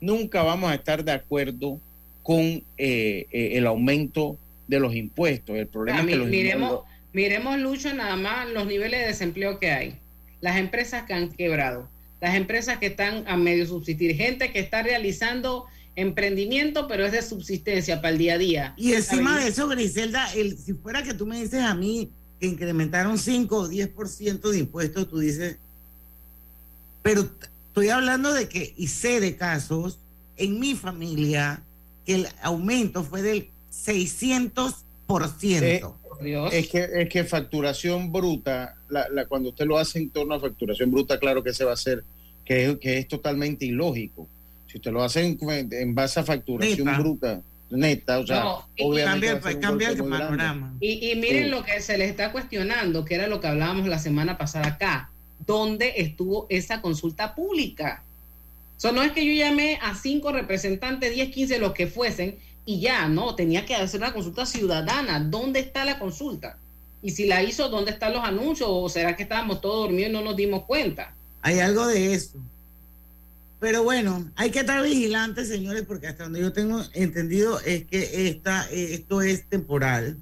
nunca 0.00 0.42
vamos 0.42 0.70
a 0.70 0.74
estar 0.74 1.04
de 1.04 1.12
acuerdo 1.12 1.80
con 2.26 2.40
eh, 2.42 2.64
eh, 2.76 3.26
el 3.52 3.68
aumento 3.68 4.36
de 4.66 4.80
los 4.80 4.96
impuestos. 4.96 5.56
El 5.56 5.68
problema 5.68 6.00
es 6.00 6.06
que 6.06 6.16
los 6.16 6.26
miremos, 6.26 6.80
miremos, 7.12 7.56
Lucho, 7.60 7.94
nada 7.94 8.16
más 8.16 8.50
los 8.50 8.66
niveles 8.66 8.98
de 8.98 9.06
desempleo 9.06 9.60
que 9.60 9.70
hay, 9.70 9.94
las 10.40 10.56
empresas 10.56 11.04
que 11.04 11.14
han 11.14 11.30
quebrado, 11.30 11.88
las 12.20 12.34
empresas 12.34 12.78
que 12.78 12.86
están 12.86 13.22
a 13.28 13.36
medio 13.36 13.64
subsistir, 13.64 14.16
gente 14.16 14.50
que 14.50 14.58
está 14.58 14.82
realizando 14.82 15.66
emprendimiento, 15.94 16.88
pero 16.88 17.06
es 17.06 17.12
de 17.12 17.22
subsistencia 17.22 18.02
para 18.02 18.10
el 18.10 18.18
día 18.18 18.34
a 18.34 18.38
día. 18.38 18.74
Y 18.76 18.94
encima 18.94 19.38
de 19.38 19.46
eso, 19.46 19.68
Griselda, 19.68 20.28
el, 20.34 20.58
si 20.58 20.72
fuera 20.72 21.04
que 21.04 21.14
tú 21.14 21.26
me 21.26 21.40
dices 21.40 21.62
a 21.62 21.76
mí 21.76 22.10
que 22.40 22.48
incrementaron 22.48 23.18
5 23.18 23.56
o 23.56 23.68
10% 23.68 24.50
de 24.50 24.58
impuestos, 24.58 25.08
tú 25.08 25.20
dices, 25.20 25.58
pero 27.02 27.30
estoy 27.68 27.90
hablando 27.90 28.34
de 28.34 28.48
que, 28.48 28.74
y 28.76 28.88
sé 28.88 29.20
de 29.20 29.36
casos, 29.36 30.00
en 30.36 30.58
mi 30.58 30.74
familia, 30.74 31.62
el 32.06 32.28
aumento 32.42 33.02
fue 33.04 33.22
del 33.22 33.50
600%. 33.72 34.74
Eh, 35.62 35.82
es, 36.52 36.68
que, 36.68 36.88
es 36.94 37.08
que 37.08 37.24
facturación 37.24 38.10
bruta, 38.10 38.76
la, 38.88 39.26
cuando 39.26 39.50
usted 39.50 39.66
lo 39.66 39.78
hace 39.78 39.98
en 39.98 40.10
torno 40.10 40.34
a 40.34 40.40
facturación 40.40 40.90
bruta, 40.90 41.18
claro 41.18 41.42
que 41.42 41.52
se 41.52 41.64
va 41.64 41.72
a 41.72 41.74
hacer, 41.74 42.04
que 42.44 42.66
es, 42.66 42.78
que 42.78 42.98
es 42.98 43.08
totalmente 43.08 43.66
ilógico. 43.66 44.28
Si 44.66 44.78
usted 44.78 44.92
lo 44.92 45.02
hace 45.02 45.24
en, 45.24 45.94
base 45.94 46.20
a 46.20 46.24
facturación 46.24 46.96
bruta, 46.98 47.42
neta, 47.70 48.18
o 48.18 48.26
sea, 48.26 48.46
obviamente 48.80 49.58
cambia, 49.58 49.90
el 49.90 49.98
panorama. 49.98 50.74
Y, 50.80 51.10
y 51.10 51.16
miren 51.16 51.50
lo 51.50 51.62
que 51.64 51.80
se 51.80 51.98
les 51.98 52.10
está 52.10 52.32
cuestionando, 52.32 53.04
que 53.04 53.14
era 53.14 53.26
lo 53.26 53.40
que 53.40 53.48
hablábamos 53.48 53.86
la 53.88 53.98
semana 53.98 54.38
pasada 54.38 54.68
acá. 54.68 55.10
¿Dónde 55.46 55.94
estuvo 55.98 56.46
esa 56.48 56.80
consulta 56.80 57.34
pública? 57.34 58.02
So, 58.76 58.92
no 58.92 59.02
es 59.02 59.12
que 59.12 59.24
yo 59.24 59.32
llamé 59.32 59.78
a 59.82 59.94
cinco 59.94 60.32
representantes, 60.32 61.14
10, 61.14 61.30
15, 61.30 61.58
los 61.58 61.72
que 61.72 61.86
fuesen, 61.86 62.38
y 62.64 62.80
ya, 62.80 63.08
no, 63.08 63.34
tenía 63.34 63.64
que 63.64 63.74
hacer 63.74 64.00
una 64.00 64.12
consulta 64.12 64.44
ciudadana. 64.44 65.20
¿Dónde 65.20 65.60
está 65.60 65.84
la 65.84 65.98
consulta? 65.98 66.58
Y 67.00 67.12
si 67.12 67.26
la 67.26 67.42
hizo, 67.42 67.68
¿dónde 67.68 67.92
están 67.92 68.12
los 68.12 68.24
anuncios? 68.24 68.68
¿O 68.70 68.88
será 68.88 69.14
que 69.14 69.22
estábamos 69.22 69.60
todos 69.60 69.86
dormidos 69.86 70.10
y 70.10 70.12
no 70.12 70.22
nos 70.22 70.36
dimos 70.36 70.64
cuenta? 70.64 71.14
Hay 71.42 71.60
algo 71.60 71.86
de 71.86 72.14
eso. 72.14 72.38
Pero 73.60 73.84
bueno, 73.84 74.30
hay 74.34 74.50
que 74.50 74.60
estar 74.60 74.82
vigilantes, 74.82 75.48
señores, 75.48 75.84
porque 75.86 76.08
hasta 76.08 76.24
donde 76.24 76.40
yo 76.40 76.52
tengo 76.52 76.82
entendido 76.92 77.60
es 77.60 77.86
que 77.86 78.28
esta, 78.28 78.68
eh, 78.70 78.94
esto 78.94 79.22
es 79.22 79.48
temporal. 79.48 80.18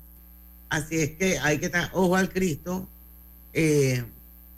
Así 0.68 0.96
es 1.00 1.10
que 1.12 1.38
hay 1.38 1.58
que 1.58 1.66
estar 1.66 1.90
ojo 1.94 2.14
al 2.16 2.28
Cristo 2.28 2.88
eh, 3.52 4.04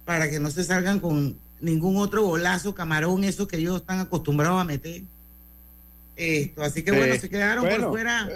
para 0.04 0.28
que 0.28 0.40
no 0.40 0.50
se 0.50 0.64
salgan 0.64 1.00
con 1.00 1.38
ningún 1.60 1.96
otro 1.96 2.22
golazo, 2.22 2.74
camarón, 2.74 3.24
eso 3.24 3.46
que 3.48 3.56
ellos 3.56 3.80
están 3.80 4.00
acostumbrados 4.00 4.60
a 4.60 4.64
meter. 4.64 5.02
Esto, 6.16 6.62
así 6.62 6.82
que 6.82 6.92
bueno, 6.92 7.14
se 7.16 7.28
quedaron 7.28 7.68
por 7.68 7.90
fuera. 7.90 8.28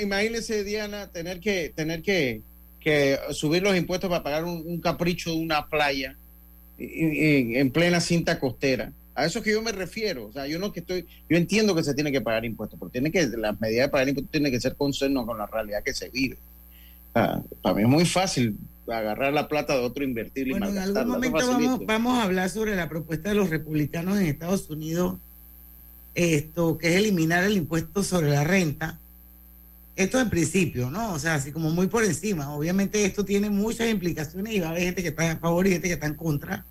imagínese, 0.00 0.64
Diana, 0.64 1.08
tener 1.08 1.40
que, 1.40 1.70
tener 1.74 2.02
que, 2.02 2.40
que 2.80 3.18
subir 3.32 3.62
los 3.62 3.76
impuestos 3.76 4.08
para 4.08 4.22
pagar 4.22 4.44
un, 4.44 4.80
capricho 4.80 5.30
de 5.30 5.36
una 5.36 5.66
playa 5.68 6.16
en, 6.78 7.70
plena 7.70 8.00
cinta 8.00 8.38
costera. 8.38 8.92
A 9.14 9.26
eso 9.26 9.42
que 9.42 9.52
yo 9.52 9.60
me 9.60 9.72
refiero. 9.72 10.26
O 10.26 10.32
sea, 10.32 10.46
yo 10.46 10.58
no 10.58 10.72
que 10.72 10.80
estoy, 10.80 11.06
yo 11.28 11.36
entiendo 11.36 11.74
que 11.74 11.82
se 11.82 11.92
tiene 11.92 12.10
que 12.10 12.22
pagar 12.22 12.46
impuestos, 12.46 12.78
pero 12.78 12.90
tiene 12.90 13.10
que, 13.10 13.26
las 13.26 13.60
medidas 13.60 13.86
de 13.86 13.90
pagar 13.90 14.08
impuestos 14.08 14.32
tienen 14.32 14.50
que 14.50 14.60
ser 14.60 14.74
concerno 14.76 15.26
con 15.26 15.36
la 15.36 15.46
realidad 15.46 15.82
que 15.84 15.92
se 15.92 16.08
vive. 16.08 16.38
para 17.12 17.74
mí 17.74 17.82
es 17.82 17.88
muy 17.88 18.06
fácil 18.06 18.56
agarrar 18.98 19.32
la 19.32 19.48
plata 19.48 19.74
de 19.74 19.80
otro, 19.80 20.04
invertir 20.04 20.48
y 20.48 20.50
bueno, 20.52 20.68
En 20.68 20.78
algún 20.78 21.08
momento 21.08 21.78
vamos, 21.86 22.18
a 22.18 22.24
hablar 22.24 22.50
sobre 22.50 22.76
la 22.76 22.88
propuesta 22.88 23.30
de 23.30 23.34
los 23.34 23.50
republicanos 23.50 24.18
en 24.18 24.26
Estados 24.26 24.68
Unidos, 24.70 25.18
esto 26.14 26.78
que 26.78 26.88
es 26.88 26.96
eliminar 26.96 27.44
el 27.44 27.56
impuesto 27.56 28.02
sobre 28.02 28.30
la 28.30 28.44
renta. 28.44 28.98
Esto 29.96 30.18
en 30.18 30.30
principio, 30.30 30.90
¿no? 30.90 31.12
O 31.12 31.18
sea, 31.18 31.34
así 31.34 31.52
como 31.52 31.70
muy 31.70 31.86
por 31.86 32.04
encima. 32.04 32.54
Obviamente 32.54 33.04
esto 33.04 33.24
tiene 33.24 33.50
muchas 33.50 33.90
implicaciones 33.90 34.54
y 34.54 34.60
va 34.60 34.68
a 34.68 34.70
haber 34.70 34.84
gente 34.84 35.02
que 35.02 35.08
está 35.08 35.32
a 35.32 35.36
favor 35.36 35.66
y 35.66 35.72
gente 35.72 35.88
que 35.88 35.94
está 35.94 36.06
en 36.06 36.14
contra. 36.14 36.64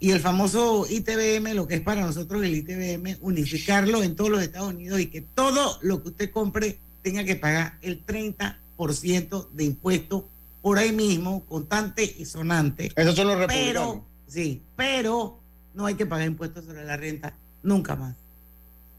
Y 0.00 0.12
el 0.12 0.20
famoso 0.20 0.86
ITBM, 0.88 1.54
lo 1.54 1.66
que 1.66 1.74
es 1.74 1.80
para 1.80 2.00
nosotros 2.00 2.42
el 2.42 2.54
ITBM, 2.54 3.18
unificarlo 3.20 4.02
en 4.02 4.14
todos 4.14 4.30
los 4.30 4.42
Estados 4.42 4.72
Unidos 4.72 5.00
y 5.00 5.06
que 5.06 5.20
todo 5.20 5.78
lo 5.82 6.02
que 6.02 6.08
usted 6.08 6.30
compre 6.30 6.78
tenga 7.02 7.24
que 7.24 7.36
pagar 7.36 7.78
el 7.82 8.04
30% 8.06 9.50
de 9.50 9.64
impuesto 9.64 10.28
por 10.62 10.78
ahí 10.78 10.92
mismo, 10.92 11.44
constante 11.46 12.14
y 12.18 12.24
sonante. 12.24 12.92
Esos 12.96 13.14
son 13.14 13.28
los 13.28 13.38
republicanos. 13.38 13.94
Pero, 13.94 14.04
sí, 14.26 14.62
pero 14.76 15.38
no 15.74 15.86
hay 15.86 15.94
que 15.94 16.06
pagar 16.06 16.26
impuestos 16.26 16.64
sobre 16.64 16.84
la 16.84 16.96
renta 16.96 17.34
nunca 17.62 17.96
más. 17.96 18.14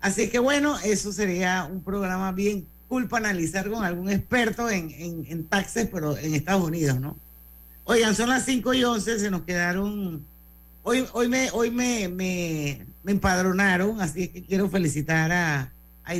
Así 0.01 0.29
que 0.29 0.39
bueno, 0.39 0.79
eso 0.79 1.11
sería 1.11 1.67
un 1.69 1.83
programa 1.83 2.31
bien 2.31 2.65
cool 2.87 3.07
para 3.07 3.29
analizar 3.29 3.69
con 3.69 3.83
algún 3.83 4.09
experto 4.09 4.69
en, 4.69 4.91
en, 5.27 5.43
taxes, 5.45 5.89
pero 5.91 6.17
en 6.17 6.33
Estados 6.33 6.63
Unidos, 6.63 6.99
¿no? 6.99 7.17
Oigan, 7.83 8.15
son 8.15 8.29
las 8.29 8.45
5 8.45 8.73
y 8.73 8.83
11, 8.83 9.19
se 9.19 9.31
nos 9.31 9.41
quedaron... 9.41 10.25
Hoy, 10.83 11.05
hoy, 11.11 11.27
me, 11.27 11.51
hoy 11.51 11.69
me, 11.69 12.07
me, 12.07 12.85
me 13.03 13.11
empadronaron, 13.11 14.01
así 14.01 14.29
que 14.29 14.43
quiero 14.43 14.69
felicitar 14.69 15.31
a, 15.31 15.71
a 16.05 16.13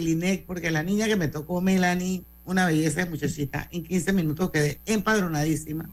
porque 0.46 0.70
la 0.70 0.84
niña 0.84 1.08
que 1.08 1.16
me 1.16 1.28
tocó, 1.28 1.62
Melanie, 1.62 2.24
una 2.50 2.66
belleza 2.66 3.04
de 3.04 3.10
muchachita. 3.10 3.68
En 3.72 3.84
15 3.84 4.14
minutos 4.14 4.52
quedé 4.52 4.80
empadronadísima. 4.86 5.90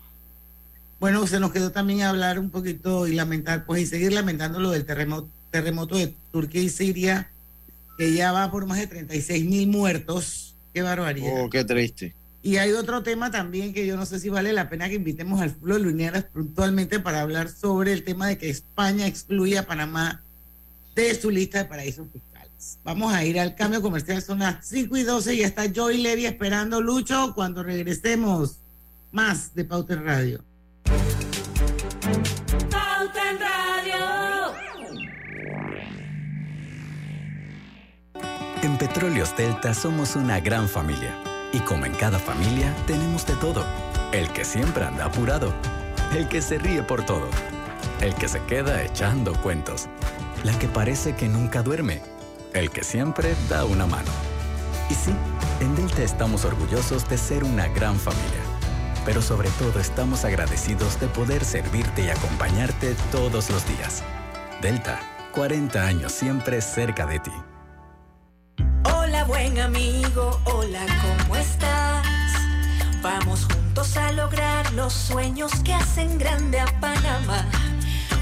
Bueno, 0.98 1.26
se 1.26 1.38
nos 1.40 1.52
quedó 1.52 1.72
también 1.72 2.02
hablar 2.02 2.38
un 2.38 2.50
poquito 2.50 3.06
y 3.06 3.14
lamentar, 3.14 3.66
pues 3.66 3.82
y 3.82 3.86
seguir 3.86 4.12
lamentando 4.12 4.60
lo 4.60 4.70
del 4.70 4.86
terremoto, 4.86 5.28
terremoto 5.50 5.96
de 5.96 6.14
Turquía 6.32 6.62
y 6.62 6.70
Siria, 6.70 7.30
que 7.98 8.12
ya 8.12 8.32
va 8.32 8.50
por 8.50 8.66
más 8.66 8.78
de 8.78 8.86
36 8.86 9.44
mil 9.44 9.68
muertos. 9.68 10.54
Qué 10.72 10.82
barbaridad. 10.82 11.44
Oh, 11.44 11.50
qué 11.50 11.64
triste. 11.64 12.14
Y 12.42 12.58
hay 12.58 12.72
otro 12.72 13.02
tema 13.02 13.30
también 13.30 13.75
que 13.75 13.86
yo 13.86 13.96
no 13.96 14.06
sé 14.06 14.20
si 14.20 14.28
vale 14.28 14.52
la 14.52 14.70
pena 14.70 14.88
que 14.88 14.94
invitemos 14.94 15.40
al 15.40 15.50
Flo 15.50 15.78
Lunieras 15.78 16.25
puntualmente 16.25 17.00
para 17.00 17.20
hablar 17.20 17.48
sobre 17.48 17.92
el 17.92 18.04
tema 18.04 18.28
de 18.28 18.38
que 18.38 18.48
España 18.48 19.06
excluye 19.06 19.58
a 19.58 19.66
Panamá 19.66 20.22
de 20.94 21.14
su 21.14 21.30
lista 21.30 21.58
de 21.58 21.64
paraísos 21.64 22.06
fiscales. 22.12 22.25
Vamos 22.85 23.12
a 23.12 23.25
ir 23.25 23.38
al 23.38 23.54
cambio 23.54 23.82
comercial, 23.82 24.23
son 24.23 24.40
las 24.40 24.66
5 24.66 24.96
y 24.96 25.02
12 25.02 25.35
y 25.35 25.42
está 25.42 25.64
Joy 25.73 25.99
Levy 25.99 26.26
esperando 26.26 26.80
Lucho 26.80 27.32
cuando 27.35 27.62
regresemos 27.62 28.56
más 29.12 29.54
de 29.54 29.64
Pauta 29.64 29.94
en 29.94 30.04
Radio. 30.04 30.44
Pauta 32.70 33.30
en 33.30 33.38
Radio. 33.40 34.54
En 38.62 38.78
Petróleos 38.78 39.37
Delta 39.37 39.75
somos 39.75 40.16
una 40.16 40.40
gran 40.40 40.68
familia 40.68 41.14
y 41.52 41.61
como 41.61 41.87
en 41.87 41.94
cada 41.94 42.18
familia 42.18 42.75
tenemos 42.87 43.26
de 43.26 43.35
todo. 43.37 43.64
El 44.12 44.32
que 44.32 44.44
siempre 44.44 44.85
anda 44.85 45.06
apurado, 45.06 45.52
el 46.14 46.28
que 46.28 46.40
se 46.40 46.58
ríe 46.58 46.82
por 46.82 47.04
todo, 47.04 47.28
el 48.00 48.14
que 48.14 48.28
se 48.28 48.40
queda 48.44 48.82
echando 48.82 49.35
cuentos, 49.42 49.88
la 50.44 50.58
que 50.58 50.68
parece 50.68 51.14
que 51.14 51.28
nunca 51.28 51.62
duerme 51.62 52.15
el 52.56 52.70
que 52.70 52.84
siempre 52.84 53.34
da 53.48 53.64
una 53.64 53.86
mano. 53.86 54.10
Y 54.88 54.94
sí, 54.94 55.14
en 55.60 55.75
Delta 55.75 56.02
estamos 56.02 56.44
orgullosos 56.44 57.08
de 57.08 57.18
ser 57.18 57.44
una 57.44 57.68
gran 57.68 57.96
familia, 57.96 58.42
pero 59.04 59.20
sobre 59.20 59.50
todo 59.50 59.78
estamos 59.80 60.25
agradecidos 60.25 60.98
de 61.00 61.08
poder 61.08 61.44
servirte 61.44 62.02
y 62.04 62.08
acompañarte 62.08 62.94
todos 63.12 63.50
los 63.50 63.66
días. 63.68 64.02
Delta, 64.62 65.00
40 65.32 65.86
años 65.86 66.12
siempre 66.12 66.60
cerca 66.62 67.06
de 67.06 67.18
ti. 67.18 67.32
Hola 68.84 69.25
buen 69.25 69.58
amigo, 69.58 70.40
hola, 70.44 70.86
¿cómo 71.02 71.36
estás? 71.36 72.06
Vamos 73.02 73.46
juntos 73.52 73.96
a 73.96 74.12
lograr 74.12 74.72
los 74.72 74.92
sueños 74.92 75.52
que 75.62 75.75
hacen 75.75 76.18
grande 76.18 76.60
a 76.60 76.66
Panamá. 76.80 77.44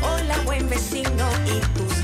Hola 0.02 0.36
buen 0.44 0.68
vecino 0.68 1.28
y 1.46 1.60
tus 1.78 2.03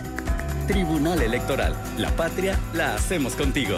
Tribunal 0.71 1.21
Electoral. 1.21 1.75
La 1.97 2.11
patria 2.11 2.57
la 2.73 2.95
hacemos 2.95 3.35
contigo. 3.35 3.77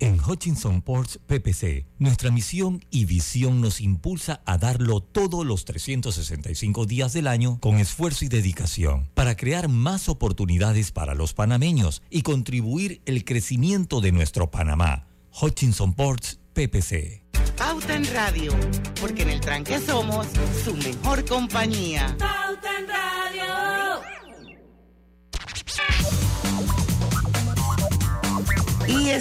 En 0.00 0.18
Hutchinson 0.18 0.80
Ports 0.80 1.20
PPC, 1.26 1.84
nuestra 1.98 2.30
misión 2.30 2.82
y 2.90 3.04
visión 3.04 3.60
nos 3.60 3.82
impulsa 3.82 4.40
a 4.46 4.56
darlo 4.56 5.00
todos 5.02 5.44
los 5.44 5.66
365 5.66 6.86
días 6.86 7.12
del 7.12 7.26
año 7.26 7.58
con 7.60 7.76
esfuerzo 7.76 8.24
y 8.24 8.28
dedicación 8.28 9.10
para 9.12 9.36
crear 9.36 9.68
más 9.68 10.08
oportunidades 10.08 10.90
para 10.90 11.14
los 11.14 11.34
panameños 11.34 12.02
y 12.08 12.22
contribuir 12.22 13.02
el 13.04 13.26
crecimiento 13.26 14.00
de 14.00 14.12
nuestro 14.12 14.50
Panamá. 14.50 15.06
Hutchinson 15.38 15.92
Ports 15.92 16.40
PPC. 16.54 17.22
Pauta 17.58 17.94
en 17.94 18.06
Radio, 18.14 18.54
porque 19.02 19.20
en 19.20 19.28
el 19.28 19.40
tranque 19.40 19.78
somos 19.80 20.28
su 20.64 20.74
mejor 20.76 21.26
compañía. 21.26 22.16
Pauta 22.18 22.78
en 22.78 22.88
Radio. 22.88 23.79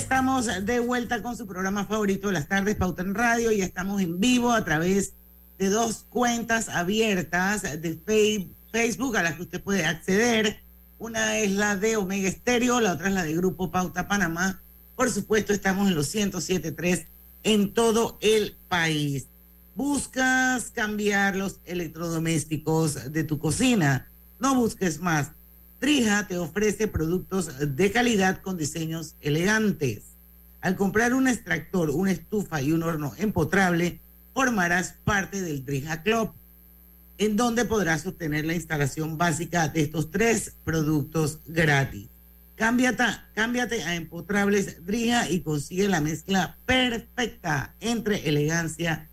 Estamos 0.09 0.47
de 0.65 0.79
vuelta 0.79 1.21
con 1.21 1.35
su 1.35 1.45
programa 1.45 1.85
favorito 1.85 2.27
de 2.27 2.33
las 2.33 2.47
tardes, 2.47 2.75
Pauta 2.75 3.01
en 3.01 3.15
Radio, 3.15 3.51
y 3.51 3.61
estamos 3.61 4.01
en 4.01 4.19
vivo 4.19 4.51
a 4.51 4.63
través 4.63 5.13
de 5.57 5.69
dos 5.69 6.05
cuentas 6.09 6.69
abiertas 6.69 7.63
de 7.63 8.47
Facebook 8.71 9.17
a 9.17 9.23
las 9.23 9.35
que 9.35 9.41
usted 9.41 9.61
puede 9.61 9.85
acceder. 9.85 10.59
Una 10.97 11.37
es 11.37 11.51
la 11.51 11.75
de 11.75 11.97
Omega 11.97 12.29
Estéreo, 12.29 12.79
la 12.79 12.93
otra 12.93 13.07
es 13.07 13.13
la 13.13 13.23
de 13.23 13.35
Grupo 13.35 13.71
Pauta 13.71 14.07
Panamá. 14.07 14.61
Por 14.95 15.11
supuesto, 15.11 15.53
estamos 15.53 15.87
en 15.87 15.95
los 15.95 16.13
107.3 16.13 17.05
en 17.43 17.73
todo 17.73 18.17
el 18.21 18.55
país. 18.67 19.27
Buscas 19.75 20.71
cambiar 20.71 21.35
los 21.35 21.59
electrodomésticos 21.65 23.11
de 23.11 23.23
tu 23.23 23.39
cocina. 23.39 24.09
No 24.39 24.55
busques 24.55 24.99
más. 24.99 25.31
Trija 25.79 26.27
te 26.27 26.37
ofrece 26.37 26.87
productos 26.87 27.75
de 27.75 27.91
calidad 27.91 28.41
con 28.41 28.57
diseños 28.57 29.15
elegantes. 29.21 30.03
Al 30.59 30.75
comprar 30.75 31.13
un 31.13 31.27
extractor, 31.27 31.89
una 31.89 32.11
estufa 32.11 32.61
y 32.61 32.73
un 32.73 32.83
horno 32.83 33.13
empotrable, 33.17 34.01
formarás 34.33 34.95
parte 35.05 35.41
del 35.41 35.63
Trija 35.63 36.03
Club, 36.03 36.31
en 37.17 37.37
donde 37.37 37.63
podrás 37.63 38.05
obtener 38.05 38.45
la 38.45 38.55
instalación 38.55 39.17
básica 39.17 39.69
de 39.69 39.81
estos 39.81 40.11
tres 40.11 40.53
productos 40.65 41.39
gratis. 41.47 42.07
Cámbiate, 42.55 43.03
cámbiate 43.33 43.83
a 43.83 43.95
empotrables 43.95 44.85
Drija 44.85 45.29
y 45.29 45.39
consigue 45.39 45.87
la 45.87 46.01
mezcla 46.01 46.57
perfecta 46.65 47.73
entre 47.79 48.27
elegancia 48.27 49.07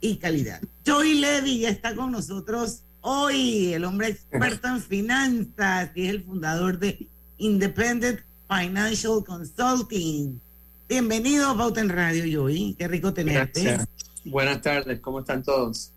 y 0.00 0.18
calidad. 0.18 0.60
Joy 0.84 1.14
Levy 1.14 1.58
ya 1.58 1.70
está 1.70 1.96
con 1.96 2.12
nosotros 2.12 2.82
hoy, 3.06 3.74
el 3.74 3.84
hombre 3.84 4.08
experto 4.08 4.66
en 4.66 4.80
finanzas 4.82 5.90
y 5.94 6.06
es 6.06 6.10
el 6.10 6.24
fundador 6.24 6.78
de 6.78 7.06
Independent 7.36 8.20
Financial 8.48 9.22
Consulting. 9.26 10.40
Bienvenido 10.88 11.50
a 11.50 11.56
Pauta 11.56 11.82
en 11.82 11.90
Radio, 11.90 12.24
Joy. 12.24 12.74
Qué 12.78 12.88
rico 12.88 13.12
tenerte. 13.12 13.78
Buenas 14.24 14.62
tardes, 14.62 15.00
¿cómo 15.00 15.20
están 15.20 15.42
todos? 15.42 15.90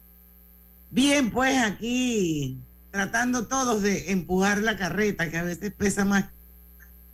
Bien, 0.92 1.32
pues 1.32 1.58
aquí 1.64 2.58
tratando 2.92 3.48
todos 3.48 3.84
de 3.84 4.12
empujar 4.12 4.58
la 4.58 4.76
carreta, 4.76 5.30
que 5.32 5.38
a 5.38 5.44
veces 5.44 5.72
pesa 5.72 6.04
más, 6.04 6.26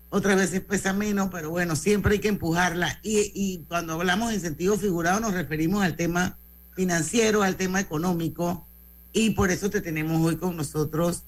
otras 0.09 0.37
veces 0.37 0.61
pesa 0.61 0.93
menos, 0.93 1.29
pero 1.31 1.51
bueno, 1.51 1.75
siempre 1.75 2.13
hay 2.13 2.19
que 2.19 2.29
empujarla. 2.29 2.99
Y, 3.03 3.31
y 3.35 3.65
cuando 3.67 3.93
hablamos 3.93 4.33
en 4.33 4.41
sentido 4.41 4.75
figurado 4.75 5.19
nos 5.19 5.33
referimos 5.33 5.83
al 5.83 5.95
tema 5.95 6.39
financiero, 6.75 7.43
al 7.43 7.57
tema 7.57 7.79
económico, 7.79 8.67
y 9.13 9.29
por 9.31 9.51
eso 9.51 9.69
te 9.69 9.79
tenemos 9.79 10.19
hoy 10.25 10.37
con 10.37 10.57
nosotros 10.57 11.23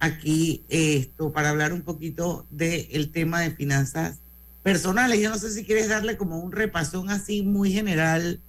aquí 0.00 0.64
esto 0.68 1.32
para 1.32 1.50
hablar 1.50 1.72
un 1.72 1.82
poquito 1.82 2.46
del 2.50 3.12
tema 3.12 3.40
de 3.40 3.52
finanzas 3.52 4.18
personales. 4.62 5.20
Yo 5.20 5.30
no 5.30 5.38
sé 5.38 5.50
si 5.50 5.64
quieres 5.64 5.88
darle 5.88 6.16
como 6.16 6.38
un 6.38 6.52
repasón 6.52 7.10
así 7.10 7.42
muy 7.42 7.72
general 7.72 8.40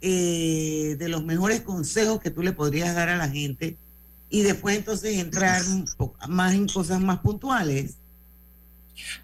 eh, 0.00 0.96
de 0.98 1.08
los 1.08 1.24
mejores 1.24 1.60
consejos 1.60 2.20
que 2.20 2.30
tú 2.30 2.42
le 2.42 2.52
podrías 2.52 2.94
dar 2.94 3.08
a 3.08 3.16
la 3.16 3.28
gente 3.28 3.76
y 4.30 4.42
después 4.42 4.78
entonces 4.78 5.18
entrar 5.18 5.60
más 6.28 6.54
en 6.54 6.66
cosas 6.66 7.00
más 7.00 7.18
puntuales. 7.18 7.98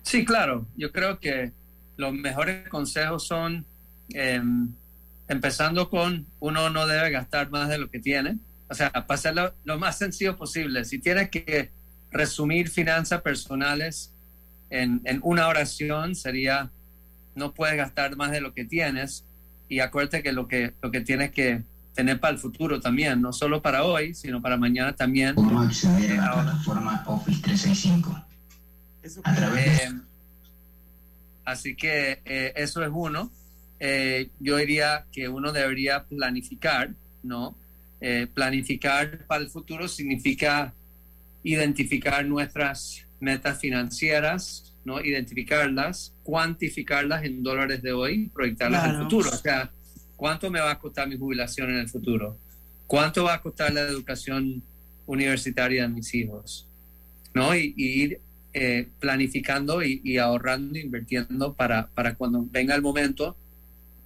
Sí, 0.02 0.24
claro. 0.24 0.66
Yo 0.76 0.92
creo 0.92 1.18
que 1.18 1.52
los 1.96 2.12
mejores 2.12 2.68
consejos 2.68 3.26
son 3.26 3.64
em, 4.10 4.68
empezando 5.28 5.88
con 5.88 6.26
uno 6.40 6.68
no 6.70 6.86
debe 6.86 7.10
gastar 7.10 7.50
más 7.50 7.68
de 7.68 7.78
lo 7.78 7.88
que 7.88 8.00
tiene. 8.00 8.38
O 8.70 8.74
sea, 8.74 8.90
pasarlo 9.06 9.54
lo 9.64 9.78
más 9.78 9.98
sencillo 9.98 10.36
posible. 10.36 10.84
Si 10.84 10.98
tienes 10.98 11.30
que 11.30 11.70
resumir 12.10 12.68
finanzas 12.68 13.22
personales 13.22 14.12
en, 14.70 15.00
en, 15.04 15.20
una 15.22 15.48
oración, 15.48 16.14
sería 16.14 16.70
no 17.34 17.54
puedes 17.54 17.76
gastar 17.76 18.16
más 18.16 18.30
de 18.30 18.40
lo 18.40 18.52
que 18.52 18.64
tienes. 18.64 19.24
Y 19.68 19.80
acuérdate 19.80 20.22
que 20.22 20.32
lo 20.32 20.48
que, 20.48 20.74
lo 20.82 20.90
que 20.90 21.00
tienes 21.00 21.30
que 21.30 21.62
tener 21.94 22.20
para 22.20 22.32
el 22.32 22.38
futuro 22.38 22.80
también, 22.80 23.20
no 23.20 23.32
solo 23.32 23.60
para 23.60 23.84
hoy, 23.84 24.14
sino 24.14 24.40
para 24.40 24.56
mañana 24.56 24.94
también. 24.94 25.34
¿Cómo 25.34 25.60
acceder 25.60 26.20
a 26.20 26.26
la 26.26 26.32
plataforma 26.42 27.04
Office 27.06 27.40
365? 27.42 28.24
A 29.24 29.34
través 29.34 29.82
eh, 29.82 29.92
así 31.44 31.74
que 31.74 32.20
eh, 32.24 32.52
eso 32.54 32.82
es 32.82 32.90
uno. 32.92 33.30
Eh, 33.80 34.30
yo 34.38 34.56
diría 34.56 35.06
que 35.10 35.28
uno 35.28 35.52
debería 35.52 36.04
planificar, 36.04 36.90
¿no? 37.22 37.56
Eh, 38.00 38.28
planificar 38.32 39.26
para 39.26 39.42
el 39.42 39.50
futuro 39.50 39.88
significa 39.88 40.72
identificar 41.42 42.24
nuestras 42.24 43.04
metas 43.18 43.58
financieras, 43.58 44.72
¿no? 44.84 45.00
Identificarlas, 45.00 46.14
cuantificarlas 46.22 47.24
en 47.24 47.42
dólares 47.42 47.82
de 47.82 47.92
hoy, 47.92 48.28
proyectarlas 48.28 48.84
al 48.84 49.02
futuro. 49.02 49.30
O 49.30 49.36
sea, 49.36 49.70
¿cuánto 50.16 50.50
me 50.50 50.60
va 50.60 50.70
a 50.70 50.78
costar 50.78 51.08
mi 51.08 51.16
jubilación 51.16 51.70
en 51.70 51.78
el 51.78 51.88
futuro? 51.88 52.36
¿Cuánto 52.86 53.24
va 53.24 53.34
a 53.34 53.42
costar 53.42 53.72
la 53.72 53.82
educación 53.82 54.62
universitaria 55.06 55.82
de 55.82 55.88
mis 55.88 56.14
hijos? 56.14 56.68
¿No? 57.34 57.54
Y, 57.54 57.74
ir 57.76 58.20
eh, 58.54 58.88
planificando 59.00 59.82
y, 59.82 60.00
y, 60.04 60.18
ahorrando, 60.18 60.78
invirtiendo 60.78 61.52
para, 61.52 61.88
para 61.88 62.14
cuando 62.14 62.46
venga 62.50 62.74
el 62.74 62.82
momento 62.82 63.36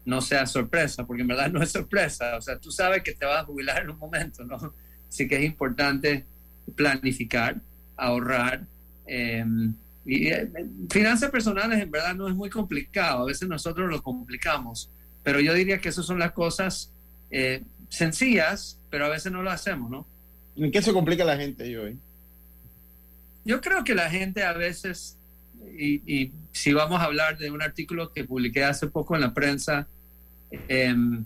no 0.05 0.21
sea 0.21 0.47
sorpresa, 0.47 1.07
porque 1.07 1.23
en 1.23 1.29
verdad 1.29 1.51
no 1.51 1.62
es 1.62 1.71
sorpresa. 1.71 2.37
O 2.37 2.41
sea, 2.41 2.59
tú 2.59 2.71
sabes 2.71 3.03
que 3.03 3.12
te 3.12 3.25
vas 3.25 3.43
a 3.43 3.45
jubilar 3.45 3.83
en 3.83 3.91
un 3.91 3.99
momento, 3.99 4.45
¿no? 4.45 4.75
Así 5.09 5.29
que 5.29 5.37
es 5.37 5.45
importante 5.45 6.25
planificar, 6.75 7.61
ahorrar. 7.97 8.67
Em, 9.07 9.75
y 10.05 10.29
eh, 10.29 10.51
finanzas 10.91 11.31
personales 11.31 11.81
en 11.81 11.91
verdad 11.91 12.15
no 12.15 12.29
es 12.29 12.35
muy 12.35 12.51
complicado. 12.51 13.23
A 13.23 13.27
veces 13.27 13.49
nosotros 13.49 13.88
lo 13.91 14.03
complicamos, 14.03 14.91
pero 15.23 15.41
yo 15.41 15.55
diría 15.55 15.81
que 15.81 15.91
esas 15.91 16.07
son 16.07 16.19
las 16.19 16.33
cosas 16.33 16.91
eh, 17.31 17.62
sencillas, 17.88 18.79
pero 18.91 19.07
a 19.07 19.09
veces 19.09 19.31
no 19.31 19.43
lo 19.43 19.51
hacemos, 19.51 19.91
¿no? 19.91 20.07
¿En 20.57 20.71
qué 20.71 20.83
se 20.83 20.93
complica 20.93 21.25
la 21.25 21.37
gente 21.37 21.79
hoy? 21.79 21.99
Yo 23.45 23.61
creo 23.61 23.85
que 23.85 23.95
la 23.95 24.11
gente 24.11 24.45
a 24.45 24.53
veces 24.53 25.17
y, 25.79 26.33
si 26.53 26.73
vamos 26.73 27.01
a 27.01 27.05
hablar 27.05 27.39
de 27.39 27.51
un 27.51 27.63
artículo 27.63 28.13
que 28.13 28.25
publiqué 28.25 28.65
hace 28.65 28.87
poco 28.89 29.15
en 29.15 29.23
la 29.23 29.33
prensa, 29.33 29.87
em, 30.69 31.25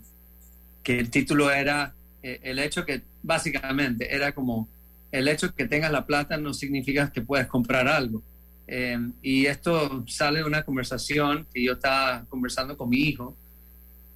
que 0.83 0.99
el 0.99 1.09
título 1.09 1.51
era 1.51 1.93
eh, 2.23 2.39
el 2.43 2.59
hecho 2.59 2.85
que 2.85 3.01
básicamente 3.23 4.13
era 4.13 4.31
como 4.33 4.67
el 5.11 5.27
hecho 5.27 5.53
que 5.53 5.67
tengas 5.67 5.91
la 5.91 6.05
plata 6.05 6.37
no 6.37 6.53
significa 6.53 7.11
que 7.11 7.21
puedes 7.21 7.47
comprar 7.47 7.87
algo. 7.87 8.21
Em, 8.67 9.13
y 9.21 9.45
esto 9.45 10.03
sale 10.07 10.39
de 10.39 10.45
una 10.45 10.63
conversación 10.63 11.47
que 11.53 11.63
yo 11.63 11.73
estaba 11.73 12.25
conversando 12.29 12.75
con 12.77 12.89
mi 12.89 12.97
hijo 12.97 13.35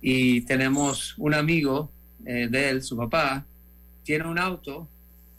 y 0.02 0.42
tenemos 0.42 1.16
un 1.18 1.34
amigo 1.34 1.90
eh, 2.26 2.48
de 2.50 2.70
él, 2.70 2.84
su 2.84 2.98
papá, 2.98 3.46
tiene 4.04 4.28
un 4.28 4.38
auto 4.40 4.88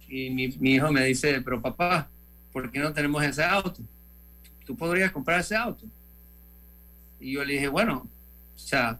y 0.09 0.31
mi, 0.31 0.49
mi 0.59 0.75
hijo 0.75 0.91
me 0.93 1.05
dice, 1.05 1.41
pero 1.43 1.61
papá, 1.61 2.09
¿por 2.53 2.71
qué 2.71 2.79
no 2.79 2.93
tenemos 2.93 3.23
ese 3.23 3.43
auto? 3.45 3.83
Tú 4.64 4.77
podrías 4.77 5.12
comprar 5.12 5.40
ese 5.40 5.57
auto. 5.57 5.85
Y 7.20 7.33
yo 7.33 7.44
le 7.44 7.55
dije, 7.55 7.68
bueno, 7.68 8.09
o 8.55 8.59
sea, 8.59 8.98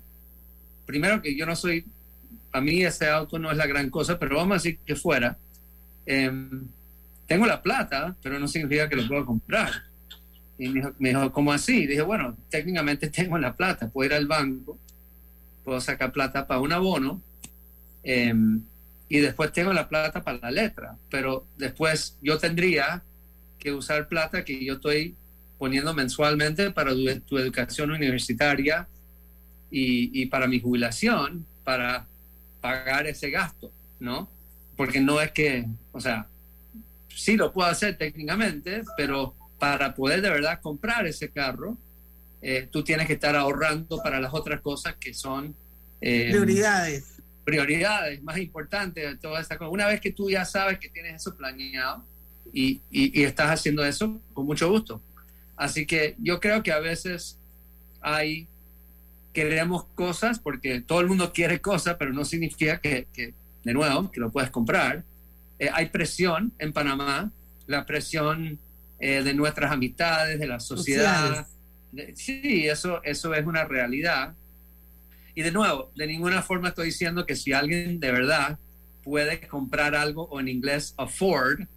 primero 0.87 1.21
que 1.21 1.37
yo 1.37 1.47
no 1.47 1.57
soy, 1.57 1.85
a 2.53 2.61
mí 2.61 2.83
ese 2.83 3.09
auto 3.09 3.39
no 3.39 3.51
es 3.51 3.57
la 3.57 3.67
gran 3.67 3.91
cosa, 3.91 4.19
pero 4.19 4.37
vamos 4.37 4.53
a 4.53 4.55
decir 4.55 4.79
que 4.85 4.95
fuera. 4.95 5.37
Em, 6.07 6.67
tengo 7.27 7.47
la 7.47 7.63
plata, 7.63 8.15
pero 8.23 8.39
no 8.39 8.47
significa 8.47 8.89
que 8.89 8.97
lo 8.97 9.09
puedo 9.09 9.25
comprar. 9.25 9.71
Y 10.59 10.69
me 10.69 11.09
dijo, 11.09 11.33
¿cómo 11.33 11.53
así? 11.53 11.87
dije, 11.87 12.03
bueno, 12.03 12.37
técnicamente 12.51 13.09
tengo 13.11 13.39
la 13.39 13.55
plata, 13.55 13.89
puedo 13.89 14.07
ir 14.07 14.15
al 14.15 14.27
banco, 14.27 14.79
puedo 15.65 15.81
sacar 15.81 16.13
plata 16.13 16.47
para 16.47 16.61
un 16.61 16.73
abono, 16.73 17.21
em, 18.03 18.63
y 19.09 19.19
después 19.19 19.53
tengo 19.53 19.73
la 19.73 19.89
plata 19.89 20.23
para 20.23 20.39
la 20.39 20.51
letra, 20.51 20.97
pero 21.11 21.47
después 21.59 22.17
yo 22.23 22.39
tendría 22.39 23.03
que 23.59 23.73
usar 23.73 24.09
plata 24.09 24.45
que 24.45 24.65
yo 24.65 24.75
estoy 24.75 25.15
poniendo 25.63 25.95
mensualmente 25.95 26.73
para 26.73 26.91
tu, 27.25 27.39
educación 27.39 27.93
universitaria 27.93 28.89
y, 29.71 30.27
para 30.27 30.49
mi 30.49 30.59
jubilación, 30.59 31.47
para 31.63 32.05
pagar 32.61 33.07
ese 33.07 33.31
gasto, 33.31 33.71
¿no? 34.01 34.29
Porque 34.77 35.01
no 35.01 35.21
es 35.21 35.31
que, 35.31 35.65
o 35.93 36.01
sea, 36.01 36.27
sí 37.15 37.37
lo 37.37 37.53
puedo 37.53 37.69
hacer 37.69 37.97
técnicamente, 37.97 38.83
pero 38.97 39.37
para 39.61 39.95
poder 39.95 40.21
de 40.21 40.31
verdad 40.31 40.59
comprar 40.61 41.07
ese 41.07 41.31
carro, 41.31 41.79
eh, 42.41 42.69
tú 42.69 42.83
tienes 42.83 43.07
que 43.07 43.13
estar 43.13 43.37
ahorrando 43.37 44.03
para 44.03 44.19
las 44.19 44.35
otras 44.35 44.61
cosas 44.63 44.97
que 44.97 45.15
son... 45.15 45.55
Eh, 46.01 46.31
prioridades. 46.31 47.23
Prioridades 47.45 48.21
más 48.25 48.37
importantes 48.39 49.09
de 49.09 49.17
toda 49.17 49.41
esta 49.41 49.57
cosa. 49.57 49.71
Una 49.71 49.87
vez 49.87 50.01
que 50.01 50.11
tú 50.11 50.29
ya 50.29 50.45
sabes 50.45 50.81
que 50.81 50.89
tienes 50.89 51.23
eso 51.23 51.37
planeado 51.37 52.05
y, 52.53 52.81
y 52.91 53.23
estás 53.23 53.49
haciendo 53.49 53.85
eso, 53.85 54.21
con 54.35 54.45
mucho 54.45 54.69
gusto. 54.69 55.01
Así 55.63 55.87
que 55.87 56.17
yo 56.19 56.41
creo 56.41 56.65
que 56.65 56.73
a 56.73 56.81
veces 56.81 57.39
hay, 58.01 58.49
queremos 59.33 59.85
cosas 59.95 60.41
porque 60.41 60.81
todo 60.81 61.01
el 61.01 61.07
mundo 61.07 61.33
quiere 61.33 61.61
cosas, 61.61 61.95
pero 62.01 62.13
no 62.13 62.25
significa 62.25 62.81
que, 62.81 63.07
de 63.63 63.73
nuevo, 63.73 64.11
que 64.11 64.19
lo 64.19 64.33
puedes 64.33 64.51
comprar. 64.51 65.05
Eh, 65.61 65.71
hay 65.73 65.87
presión 65.87 66.53
en 66.59 66.73
Panamá, 66.73 67.31
la 67.69 67.87
presión 67.87 68.59
eh, 68.99 69.23
de 69.23 69.35
nuestras 69.35 69.71
amistades, 69.71 70.41
de 70.41 70.47
la 70.49 70.59
sociedad, 70.59 71.47
Sí, 72.17 72.67
eso, 72.67 73.01
eso 73.05 73.33
es 73.33 73.47
una 73.47 73.65
realidad. 73.65 74.35
Y 75.37 75.43
de 75.43 75.53
nuevo, 75.53 75.93
de 75.95 76.09
ninguna 76.09 76.43
forma 76.43 76.71
estoy 76.71 76.87
diciendo 76.87 77.25
que 77.25 77.37
si 77.37 77.53
alguien 77.53 78.01
de 78.01 78.11
verdad 78.11 78.59
puede 79.05 79.47
comprar 79.47 79.95
algo, 79.95 80.25
o 80.25 80.41
en 80.41 80.49
inglés 80.49 80.93
afford, 80.97 81.69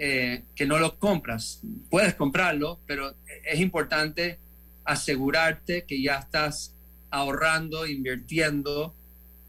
eh, 0.00 0.44
que 0.54 0.64
no 0.64 0.78
lo 0.78 0.96
compras. 0.96 1.60
Puedes 1.90 2.14
comprarlo, 2.14 2.78
pero 2.86 3.16
es 3.44 3.58
importante 3.58 4.38
asegurarte 4.84 5.82
que 5.82 6.00
ya 6.00 6.18
estás 6.18 6.72
ahorrando, 7.10 7.84
invirtiendo 7.84 8.94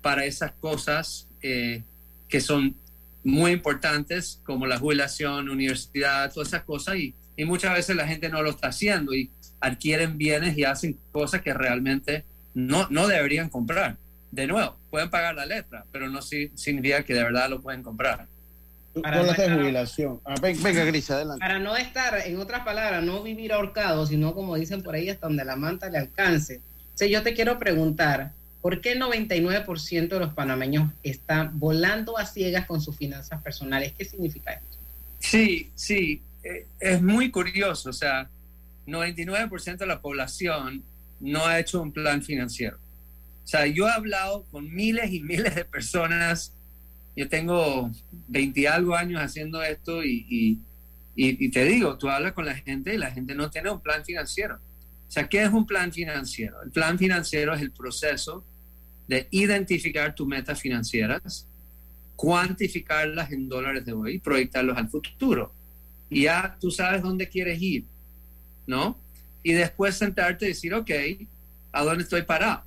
para 0.01 0.25
esas 0.25 0.51
cosas 0.53 1.27
eh, 1.43 1.83
que 2.27 2.41
son 2.41 2.75
muy 3.23 3.51
importantes, 3.51 4.41
como 4.43 4.65
la 4.65 4.79
jubilación, 4.79 5.49
universidad, 5.49 6.33
todas 6.33 6.47
esas 6.47 6.63
cosas, 6.63 6.95
y, 6.95 7.13
muchas 7.45 7.73
veces 7.73 7.95
la 7.95 8.07
gente 8.07 8.27
no 8.27 8.41
lo 8.41 8.49
está 8.49 8.67
haciendo 8.67 9.13
y 9.13 9.29
adquieren 9.61 10.17
bienes 10.17 10.57
y 10.57 10.65
hacen 10.65 10.97
cosas 11.11 11.41
que 11.41 11.53
realmente 11.53 12.25
no, 12.53 12.87
no 12.89 13.07
deberían 13.07 13.49
comprar. 13.49 13.97
De 14.31 14.45
nuevo, 14.45 14.75
pueden 14.89 15.09
pagar 15.09 15.35
la 15.35 15.45
letra, 15.45 15.85
pero 15.91 16.09
no 16.09 16.21
significa 16.21 17.03
que 17.03 17.13
de 17.13 17.23
verdad 17.23 17.49
lo 17.49 17.61
pueden 17.61 17.81
comprar. 17.81 18.27
Para 19.01 19.23
no 19.23 19.31
estar, 19.31 19.57
jubilación. 19.57 20.19
Ah, 20.25 20.35
venga, 20.41 20.83
Gris, 20.83 21.09
adelante. 21.11 21.39
Para 21.39 21.59
no 21.59 21.77
estar, 21.77 22.17
en 22.25 22.39
otras 22.39 22.63
palabras, 22.65 23.03
no 23.03 23.21
vivir 23.21 23.53
ahorcado, 23.53 24.05
sino 24.05 24.33
como 24.33 24.55
dicen 24.55 24.81
por 24.81 24.95
ahí, 24.95 25.09
hasta 25.09 25.27
donde 25.27 25.45
la 25.45 25.55
manta 25.55 25.89
le 25.89 25.99
alcance. 25.99 26.61
O 26.99 27.05
yo 27.05 27.23
te 27.23 27.33
quiero 27.33 27.57
preguntar, 27.59 28.33
¿por 28.61 28.81
qué 28.81 28.93
el 28.93 29.01
99% 29.01 30.07
de 30.09 30.19
los 30.19 30.33
panameños 30.33 30.91
están 31.03 31.59
volando 31.59 32.17
a 32.17 32.25
ciegas 32.25 32.65
con 32.65 32.81
sus 32.81 32.97
finanzas 32.97 33.41
personales? 33.41 33.93
¿Qué 33.97 34.05
significa 34.05 34.53
esto? 34.53 34.77
Sí, 35.19 35.69
sí, 35.75 36.21
eh, 36.43 36.65
es 36.79 37.01
muy 37.01 37.31
curioso. 37.31 37.89
O 37.89 37.93
sea, 37.93 38.29
99% 38.87 39.77
de 39.77 39.85
la 39.85 40.01
población 40.01 40.83
no 41.19 41.45
ha 41.45 41.59
hecho 41.59 41.81
un 41.81 41.91
plan 41.91 42.21
financiero. 42.21 42.77
O 43.43 43.47
sea, 43.47 43.65
yo 43.65 43.87
he 43.87 43.91
hablado 43.91 44.43
con 44.51 44.73
miles 44.73 45.11
y 45.11 45.21
miles 45.21 45.55
de 45.55 45.65
personas. 45.65 46.53
Yo 47.19 47.27
tengo 47.27 47.91
20 48.29 48.59
y 48.59 48.65
algo 48.65 48.95
años 48.95 49.21
haciendo 49.21 49.61
esto 49.61 50.03
y, 50.03 50.59
y, 51.15 51.49
te 51.49 51.65
digo, 51.65 51.97
tú 51.97 52.07
hablas 52.09 52.31
con 52.31 52.45
la 52.45 52.55
gente 52.55 52.93
y 52.93 52.97
la 52.97 53.11
gente 53.11 53.35
no 53.35 53.49
tiene 53.49 53.69
un 53.69 53.81
plan 53.81 54.05
financiero. 54.05 54.55
O 54.55 55.11
sea, 55.11 55.27
¿qué 55.27 55.43
es 55.43 55.49
un 55.49 55.65
plan 55.65 55.91
financiero? 55.91 56.61
El 56.63 56.71
plan 56.71 56.97
financiero 56.97 57.53
es 57.53 57.61
el 57.61 57.71
proceso 57.71 58.45
de 59.07 59.27
identificar 59.31 60.15
tus 60.15 60.27
metas 60.27 60.61
financieras, 60.61 61.45
cuantificarlas 62.15 63.31
en 63.31 63.49
dólares 63.49 63.85
de 63.85 63.91
hoy, 63.91 64.19
proyectarlos 64.19 64.77
al 64.77 64.87
futuro. 64.87 65.51
Y 66.09 66.23
ya 66.23 66.55
tú 66.61 66.71
sabes 66.71 67.01
dónde 67.01 67.27
quieres 67.27 67.61
ir, 67.61 67.85
¿no? 68.65 68.97
y 69.43 69.53
después 69.53 69.95
sentarte 69.95 70.45
y 70.45 70.49
decir, 70.49 70.73
ok, 70.73 70.91
¿a 71.71 71.83
dónde 71.83 72.03
estoy 72.03 72.23
parado? 72.23 72.63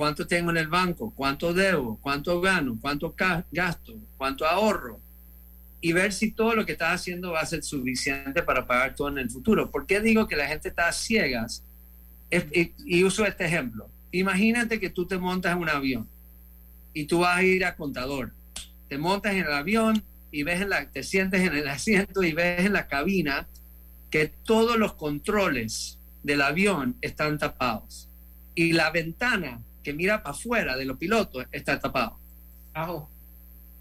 ¿Cuánto 0.00 0.26
tengo 0.26 0.50
en 0.50 0.56
el 0.56 0.68
banco? 0.68 1.12
¿Cuánto 1.14 1.52
debo? 1.52 1.98
¿Cuánto 2.00 2.40
gano? 2.40 2.78
¿Cuánto 2.80 3.14
gasto? 3.52 3.92
¿Cuánto 4.16 4.46
ahorro? 4.46 4.98
Y 5.82 5.92
ver 5.92 6.14
si 6.14 6.30
todo 6.30 6.54
lo 6.54 6.64
que 6.64 6.72
estás 6.72 6.94
haciendo 6.94 7.32
va 7.32 7.40
a 7.40 7.44
ser 7.44 7.62
suficiente 7.62 8.42
para 8.42 8.66
pagar 8.66 8.94
todo 8.94 9.08
en 9.08 9.18
el 9.18 9.28
futuro. 9.28 9.70
¿Por 9.70 9.84
qué 9.84 10.00
digo 10.00 10.26
que 10.26 10.36
la 10.36 10.48
gente 10.48 10.70
está 10.70 10.90
ciegas? 10.90 11.62
y, 12.30 12.72
y, 12.86 13.04
uso 13.04 13.26
este 13.26 13.44
ejemplo. 13.44 13.90
Imagínate 14.10 14.80
que 14.80 14.88
tú 14.88 15.04
te 15.04 15.18
montas 15.18 15.52
en 15.52 15.58
un 15.58 15.68
avión 15.68 16.08
y 16.94 17.04
tú 17.04 17.18
vas 17.18 17.36
a 17.36 17.42
ir 17.42 17.66
a 17.66 17.76
contador. 17.76 18.32
Te 18.88 18.96
montas 18.96 19.34
en 19.34 19.40
el 19.40 19.52
avión 19.52 20.02
y 20.32 20.44
ves 20.44 20.62
en 20.62 20.70
la, 20.70 20.86
te 20.86 21.02
sientes 21.02 21.42
en 21.42 21.54
el 21.54 21.68
asiento 21.68 22.22
y 22.22 22.32
ves 22.32 22.64
en 22.64 22.72
la 22.72 22.86
cabina 22.86 23.46
que 24.08 24.28
todos 24.28 24.78
los 24.78 24.94
controles 24.94 25.98
del 26.22 26.40
avión 26.40 26.96
están 27.02 27.36
tapados 27.36 28.08
y 28.54 28.72
la 28.72 28.90
ventana 28.90 29.60
que 29.82 29.92
mira 29.92 30.22
para 30.22 30.34
afuera 30.34 30.76
de 30.76 30.84
los 30.84 30.96
pilotos 30.98 31.46
está 31.52 31.78
tapada. 31.78 32.14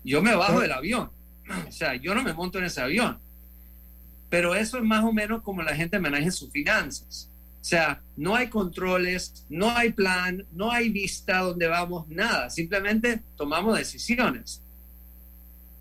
Yo 0.04 0.22
me 0.22 0.36
bajo 0.36 0.60
del 0.60 0.72
avión, 0.72 1.10
o 1.68 1.72
sea, 1.72 1.96
yo 1.96 2.16
no 2.16 2.24
me 2.24 2.34
monto 2.34 2.58
en 2.58 2.66
ese 2.66 2.82
avión, 2.82 3.20
pero 4.30 4.56
eso 4.56 4.78
es 4.78 4.84
más 4.84 5.04
o 5.04 5.12
menos 5.12 5.42
como 5.42 5.62
la 5.62 5.76
gente 5.76 6.00
maneja 6.00 6.32
sus 6.32 6.52
finanzas. 6.52 7.30
O 7.62 7.64
sea, 7.64 8.02
no 8.16 8.36
hay 8.36 8.48
controles, 8.48 9.46
no 9.50 9.70
hay 9.70 9.92
plan, 9.92 10.46
no 10.54 10.72
hay 10.72 10.90
vista 10.90 11.40
donde 11.40 11.68
vamos, 11.68 12.08
nada. 12.08 12.50
Simplemente 12.50 13.22
tomamos 13.36 13.78
decisiones. 13.78 14.62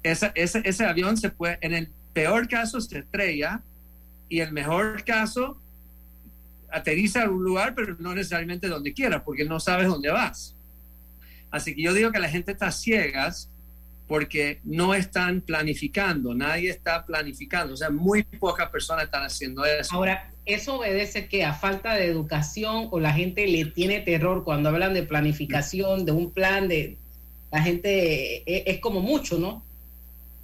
ese, 0.03 0.33
ese 0.35 0.85
avión 0.85 1.17
se 1.17 1.31
puede, 1.31 1.59
en 1.61 1.75
el 1.75 1.89
peor 2.13 2.49
caso, 2.49 2.81
se 2.81 2.99
estrella 2.99 3.63
y 4.29 4.41
el 4.41 4.53
mejor 4.53 5.05
caso 5.05 5.61
aterriza 6.71 7.25
a 7.25 7.31
un 7.31 7.43
lugar, 7.43 7.75
pero 7.75 7.97
no 7.99 8.15
necesariamente 8.15 8.69
donde 8.69 8.93
quieras, 8.93 9.23
porque 9.25 9.45
no 9.45 9.61
sabes 9.61 9.89
dónde 9.89 10.11
vas. 10.11 10.55
Así 11.51 11.75
que 11.75 11.83
yo 11.83 11.95
digo 11.95 12.13
que 12.13 12.19
la 12.19 12.29
gente 12.29 12.53
está 12.53 12.71
ciegas 12.71 13.51
porque 14.07 14.61
no 14.65 14.95
están 14.95 15.43
planificando, 15.43 16.35
nadie 16.35 16.71
está 16.71 17.05
planificando, 17.05 17.75
o 17.75 17.77
sea, 17.77 17.91
muy 17.91 18.23
pocas 18.23 18.71
personas 18.71 19.05
están 19.05 19.23
haciendo 19.23 19.65
eso. 19.67 19.95
Ahora, 19.95 20.33
¿eso 20.47 20.77
obedece 20.77 21.29
que 21.29 21.45
a 21.45 21.53
falta 21.53 21.95
de 21.95 22.07
educación 22.07 22.89
o 22.91 23.01
la 23.01 23.13
gente 23.13 23.47
le 23.47 23.67
tiene 23.67 24.01
terror 24.01 24.45
cuando 24.45 24.71
hablan 24.71 24.95
de 24.95 25.03
planificación, 25.03 26.07
de 26.07 26.13
un 26.13 26.33
plan, 26.33 26.69
de 26.69 26.97
la 27.53 27.63
gente 27.63 28.43
es, 28.47 28.63
es 28.67 28.81
como 28.81 29.01
mucho, 29.01 29.39
¿no? 29.39 29.63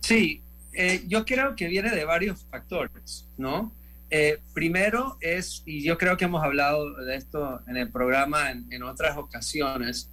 Sí, 0.01 0.43
eh, 0.75 1.03
yo 1.07 1.25
creo 1.25 1.57
que 1.57 1.69
viene 1.69 1.91
de 1.91 2.05
varios 2.05 2.45
factores, 2.51 3.27
¿no? 3.39 3.73
Eh, 4.17 4.39
primero 4.53 5.19
es, 5.21 5.65
y 5.67 5.83
yo 5.83 5.99
creo 5.99 6.17
que 6.17 6.27
hemos 6.27 6.45
hablado 6.45 6.95
de 7.03 7.17
esto 7.17 7.61
en 7.67 7.77
el 7.77 7.91
programa 7.91 8.53
en, 8.53 8.83
otras 8.85 9.17
ocasiones, 9.17 10.09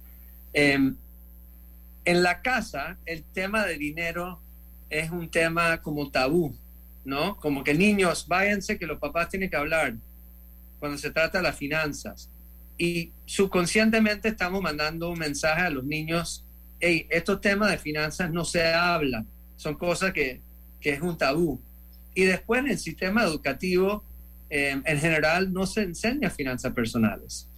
em, 0.52 0.96
en 2.04 2.22
la 2.24 2.42
casa 2.42 2.98
el 3.06 3.22
tema 3.22 3.64
de 3.64 3.78
dinero 3.78 4.40
es 4.90 5.08
un 5.12 5.30
tema 5.30 5.80
como 5.82 6.10
tabú, 6.10 6.52
¿no? 7.04 7.36
Como 7.36 7.62
que 7.62 7.74
niños, 7.74 8.26
váyanse 8.26 8.76
que 8.76 8.86
los 8.86 8.98
papás 8.98 9.28
tienen 9.28 9.48
que 9.48 9.54
hablar 9.54 9.94
cuando 10.80 10.98
se 10.98 11.12
trata 11.12 11.38
de 11.38 11.44
las 11.44 11.56
finanzas. 11.56 12.28
Y 12.76 13.12
subconscientemente 13.24 14.30
estamos 14.30 14.60
mandando 14.60 15.10
un 15.10 15.18
mensaje 15.20 15.62
a 15.62 15.70
los 15.70 15.84
niños, 15.84 16.44
hey, 16.80 17.06
estos 17.08 17.40
temas 17.40 17.70
de 17.70 17.78
finanzas 17.78 18.32
no 18.32 18.44
se 18.44 18.66
hablan, 18.66 19.28
son 19.56 19.76
cosas 19.76 20.12
que 20.12 20.40
que 20.82 20.90
es 20.90 21.00
un 21.00 21.16
tabú. 21.16 21.60
Y 22.14 22.24
después 22.24 22.60
en 22.60 22.70
el 22.70 22.78
sistema 22.78 23.24
educativo, 23.24 24.04
em, 24.50 24.82
en 24.84 24.98
general, 24.98 25.52
no 25.52 25.66
se 25.66 25.82
enseña 25.82 26.30
finanzas 26.30 26.72
personales. 26.72 27.48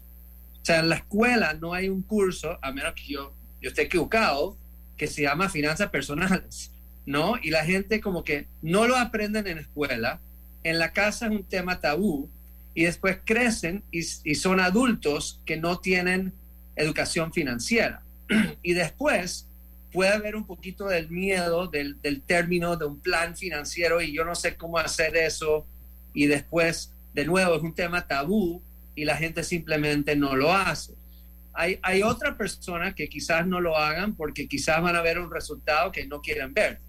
O 0.63 0.65
sea, 0.65 0.81
en 0.81 0.89
la 0.89 0.97
escuela 0.97 1.55
no 1.55 1.75
hay 1.75 1.89
un 1.89 2.03
curso, 2.03 2.59
a 2.63 2.73
menos 2.73 2.95
que 2.95 3.13
yo, 3.13 3.35
yo 3.61 3.69
esté 3.69 3.83
equivocado, 3.83 4.57
que 4.97 5.07
se 5.07 5.23
llama 5.23 5.49
finanzas 5.49 5.91
personales, 5.91 6.71
¿no? 7.07 7.35
Y 7.43 7.51
la 7.51 7.65
gente 7.65 8.01
como 8.01 8.25
que 8.25 8.47
no 8.63 8.87
lo 8.87 8.97
aprenden 8.97 9.47
en 9.47 9.57
la 9.57 9.63
escuela, 9.63 10.21
en 10.63 10.79
la 10.79 10.93
casa 10.93 11.27
es 11.27 11.33
un 11.33 11.45
tema 11.45 11.81
tabú, 11.81 12.31
y 12.75 12.85
después 12.85 13.19
crecen 13.25 13.85
y, 13.93 14.01
y 14.01 14.35
son 14.35 14.59
adultos 14.61 15.41
que 15.45 15.57
no 15.57 15.79
tienen 15.79 16.33
educación 16.77 17.33
financiera. 17.33 18.03
y 18.63 18.73
después 18.73 19.47
puede 19.95 20.13
haber 20.13 20.35
un 20.35 20.45
poquito 20.45 20.89
del 20.89 21.09
miedo 21.09 21.69
del, 21.69 21.97
término 22.27 22.77
de 22.77 22.85
un 22.85 23.01
plan 23.01 23.37
financiero 23.37 24.03
y 24.03 24.13
yo 24.13 24.25
no 24.25 24.35
sé 24.35 24.57
cómo 24.57 24.77
hacer 24.77 25.17
eso 25.17 25.69
y 26.13 26.27
después, 26.27 26.93
de 27.13 27.25
nuevo, 27.25 27.55
es 27.55 27.63
un 27.63 27.77
tema 27.77 28.05
tabú 28.05 28.61
y 28.97 29.05
la 29.05 29.17
gente 29.17 29.45
simplemente 29.45 30.17
no 30.17 30.35
lo 30.35 30.53
hace. 30.53 30.95
Hay, 31.53 31.79
hay 31.81 32.03
otras 32.03 32.35
personas 32.35 32.95
que 32.95 33.09
quizás 33.09 33.47
no 33.47 33.61
lo 33.61 33.77
hagan 33.77 34.17
porque 34.17 34.49
quizás 34.49 34.83
van 34.83 34.97
a 34.97 35.01
ver 35.01 35.21
un 35.21 35.31
resultado 35.31 35.93
que 35.93 36.05
no 36.09 36.21
quieren 36.21 36.53
ver. 36.53 36.81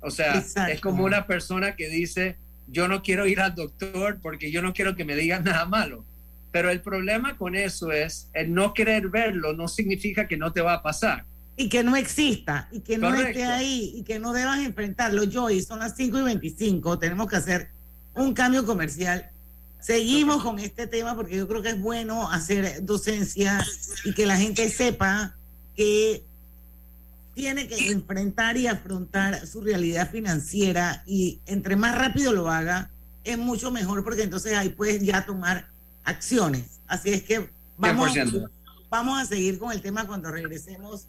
O 0.00 0.10
sea, 0.10 0.42
es 0.70 0.80
como 0.80 1.04
una 1.04 1.26
persona 1.26 1.76
que 1.76 1.90
dice, 1.90 2.38
yo 2.66 2.88
no 2.88 3.02
quiero 3.02 3.26
ir 3.26 3.40
al 3.40 3.54
doctor 3.54 4.20
porque 4.22 4.50
yo 4.50 4.62
no 4.62 4.72
quiero 4.72 4.96
que 4.96 5.04
me 5.04 5.16
digan 5.16 5.44
nada 5.44 5.66
malo. 5.66 6.02
Pero 6.50 6.70
el 6.70 6.80
problema 6.80 7.36
con 7.36 7.54
eso 7.54 7.92
es, 7.92 8.30
el 8.32 8.54
no 8.54 8.72
querer 8.72 9.08
verlo 9.08 9.52
no 9.52 9.68
significa 9.68 10.26
que 10.26 10.38
no 10.38 10.54
te 10.54 10.62
va 10.62 10.72
a 10.72 10.82
pasar 10.82 11.26
y 11.58 11.68
que 11.68 11.82
no 11.82 11.96
exista 11.96 12.68
y 12.70 12.80
que 12.80 12.96
no 12.98 13.12
esté 13.12 13.44
ahí 13.44 13.92
y 13.96 14.04
que 14.04 14.20
no 14.20 14.32
debas 14.32 14.60
enfrentarlo. 14.60 15.24
Joy, 15.24 15.60
son 15.60 15.80
las 15.80 15.96
5 15.96 16.20
y 16.20 16.22
25, 16.22 17.00
tenemos 17.00 17.26
que 17.26 17.34
hacer 17.34 17.68
un 18.14 18.32
cambio 18.32 18.64
comercial. 18.64 19.28
Seguimos 19.80 20.44
con 20.44 20.60
este 20.60 20.86
tema 20.86 21.16
porque 21.16 21.36
yo 21.36 21.48
creo 21.48 21.60
que 21.60 21.70
es 21.70 21.80
bueno 21.80 22.30
hacer 22.30 22.84
docencia 22.84 23.66
y 24.04 24.14
que 24.14 24.24
la 24.24 24.36
gente 24.36 24.70
sepa 24.70 25.34
que 25.76 26.22
tiene 27.34 27.66
que 27.66 27.90
enfrentar 27.90 28.56
y 28.56 28.68
afrontar 28.68 29.44
su 29.44 29.60
realidad 29.60 30.10
financiera 30.12 31.02
y 31.06 31.40
entre 31.46 31.74
más 31.74 31.98
rápido 31.98 32.32
lo 32.32 32.48
haga, 32.48 32.88
es 33.24 33.36
mucho 33.36 33.72
mejor 33.72 34.04
porque 34.04 34.22
entonces 34.22 34.56
ahí 34.56 34.68
puedes 34.68 35.02
ya 35.02 35.26
tomar 35.26 35.66
acciones. 36.04 36.78
Así 36.86 37.10
es 37.10 37.24
que 37.24 37.50
vamos, 37.76 38.12
vamos 38.88 39.20
a 39.20 39.26
seguir 39.26 39.58
con 39.58 39.72
el 39.72 39.82
tema 39.82 40.06
cuando 40.06 40.30
regresemos 40.30 41.08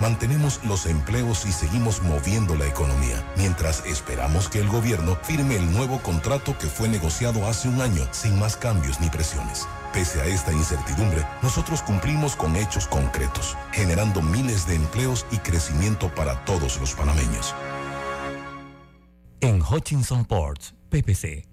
mantenemos 0.00 0.60
los 0.64 0.86
empleos 0.86 1.44
y 1.46 1.52
seguimos 1.52 2.02
moviendo 2.02 2.56
la 2.56 2.66
economía, 2.66 3.24
mientras 3.36 3.84
esperamos 3.86 4.48
que 4.48 4.58
el 4.58 4.68
gobierno 4.68 5.16
firme 5.22 5.56
el 5.56 5.70
nuevo 5.72 6.02
contrato 6.02 6.56
que 6.58 6.66
fue 6.66 6.88
negociado 6.88 7.46
hace 7.46 7.68
un 7.68 7.80
año 7.80 8.08
sin 8.12 8.38
más 8.38 8.56
cambios 8.56 9.00
ni 9.00 9.10
presiones. 9.10 9.68
Pese 9.92 10.20
a 10.20 10.26
esta 10.26 10.52
incertidumbre, 10.52 11.24
nosotros 11.42 11.82
cumplimos 11.82 12.36
con 12.36 12.56
hechos 12.56 12.86
concretos, 12.86 13.56
generando 13.72 14.22
miles 14.22 14.66
de 14.66 14.76
empleos 14.76 15.26
y 15.30 15.38
crecimiento 15.38 16.14
para 16.14 16.44
todos 16.44 16.80
los 16.80 16.94
panameños. 16.94 17.54
En 19.40 19.62
Hutchinson 19.62 20.24
Ports, 20.24 20.74
PPC, 20.90 21.46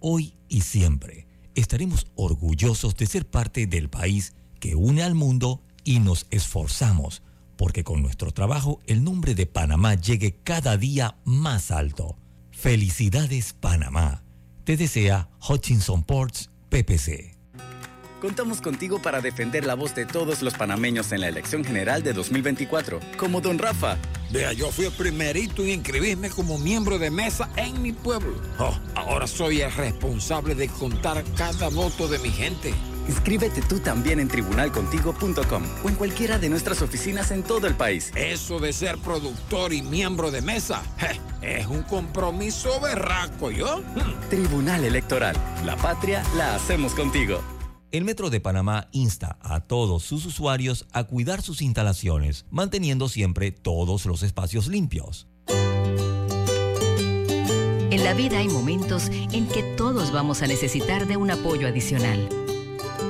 hoy 0.00 0.36
y 0.48 0.62
siempre, 0.62 1.26
estaremos 1.54 2.06
orgullosos 2.16 2.96
de 2.96 3.06
ser 3.06 3.28
parte 3.28 3.66
del 3.66 3.88
país 3.88 4.34
que 4.60 4.74
une 4.74 5.02
al 5.02 5.14
mundo 5.14 5.62
y 5.84 6.00
nos 6.00 6.26
esforzamos 6.30 7.22
porque 7.56 7.84
con 7.84 8.02
nuestro 8.02 8.32
trabajo 8.32 8.80
el 8.86 9.04
nombre 9.04 9.34
de 9.34 9.46
Panamá 9.46 9.94
llegue 9.94 10.36
cada 10.42 10.76
día 10.76 11.16
más 11.24 11.70
alto. 11.70 12.16
Felicidades 12.50 13.52
Panamá. 13.52 14.24
Te 14.64 14.76
desea 14.76 15.28
Hutchinson 15.48 16.02
Ports 16.02 16.50
PPC. 16.70 17.34
Contamos 18.24 18.62
contigo 18.62 19.02
para 19.02 19.20
defender 19.20 19.66
la 19.66 19.74
voz 19.74 19.94
de 19.94 20.06
todos 20.06 20.40
los 20.40 20.54
panameños 20.54 21.12
en 21.12 21.20
la 21.20 21.28
elección 21.28 21.62
general 21.62 22.02
de 22.02 22.14
2024, 22.14 22.98
como 23.18 23.42
don 23.42 23.58
Rafa. 23.58 23.98
Vea, 24.32 24.54
yo 24.54 24.70
fui 24.70 24.86
el 24.86 24.92
primerito 24.92 25.62
en 25.62 25.68
inscribirme 25.68 26.30
como 26.30 26.58
miembro 26.58 26.98
de 26.98 27.10
mesa 27.10 27.50
en 27.56 27.82
mi 27.82 27.92
pueblo. 27.92 28.40
Oh, 28.58 28.74
ahora 28.94 29.26
soy 29.26 29.60
el 29.60 29.70
responsable 29.70 30.54
de 30.54 30.68
contar 30.68 31.22
cada 31.36 31.68
voto 31.68 32.08
de 32.08 32.18
mi 32.18 32.30
gente. 32.30 32.72
Inscríbete 33.08 33.62
tú 33.62 33.80
también 33.80 34.20
en 34.20 34.28
tribunalcontigo.com 34.28 35.62
o 35.84 35.88
en 35.88 35.94
cualquiera 35.94 36.38
de 36.38 36.48
nuestras 36.48 36.82
oficinas 36.82 37.30
en 37.30 37.42
todo 37.42 37.66
el 37.66 37.74
país. 37.74 38.12
Eso 38.14 38.58
de 38.60 38.72
ser 38.72 38.98
productor 38.98 39.72
y 39.72 39.82
miembro 39.82 40.30
de 40.30 40.42
mesa 40.42 40.82
es 41.42 41.66
un 41.66 41.82
compromiso 41.82 42.80
berraco, 42.80 43.50
¿yo? 43.50 43.82
Tribunal 44.30 44.84
Electoral. 44.84 45.36
La 45.64 45.76
patria 45.76 46.22
la 46.36 46.54
hacemos 46.54 46.94
contigo. 46.94 47.40
El 47.92 48.04
Metro 48.04 48.28
de 48.28 48.40
Panamá 48.40 48.88
insta 48.90 49.38
a 49.40 49.60
todos 49.60 50.02
sus 50.02 50.26
usuarios 50.26 50.86
a 50.92 51.04
cuidar 51.04 51.42
sus 51.42 51.62
instalaciones, 51.62 52.44
manteniendo 52.50 53.08
siempre 53.08 53.52
todos 53.52 54.04
los 54.06 54.24
espacios 54.24 54.66
limpios. 54.66 55.28
En 57.90 58.02
la 58.02 58.14
vida 58.14 58.38
hay 58.38 58.48
momentos 58.48 59.08
en 59.10 59.46
que 59.46 59.62
todos 59.76 60.10
vamos 60.10 60.42
a 60.42 60.48
necesitar 60.48 61.06
de 61.06 61.16
un 61.16 61.30
apoyo 61.30 61.68
adicional. 61.68 62.28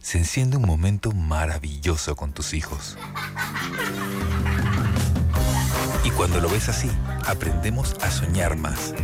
se 0.00 0.18
enciende 0.18 0.56
un 0.56 0.64
momento 0.64 1.12
maravilloso 1.12 2.16
con 2.16 2.32
tus 2.32 2.54
hijos. 2.54 2.96
Y 6.04 6.10
cuando 6.10 6.40
lo 6.40 6.48
ves 6.48 6.68
así, 6.68 6.90
aprendemos 7.26 7.94
a 8.00 8.10
soñar 8.10 8.56
más. 8.56 8.94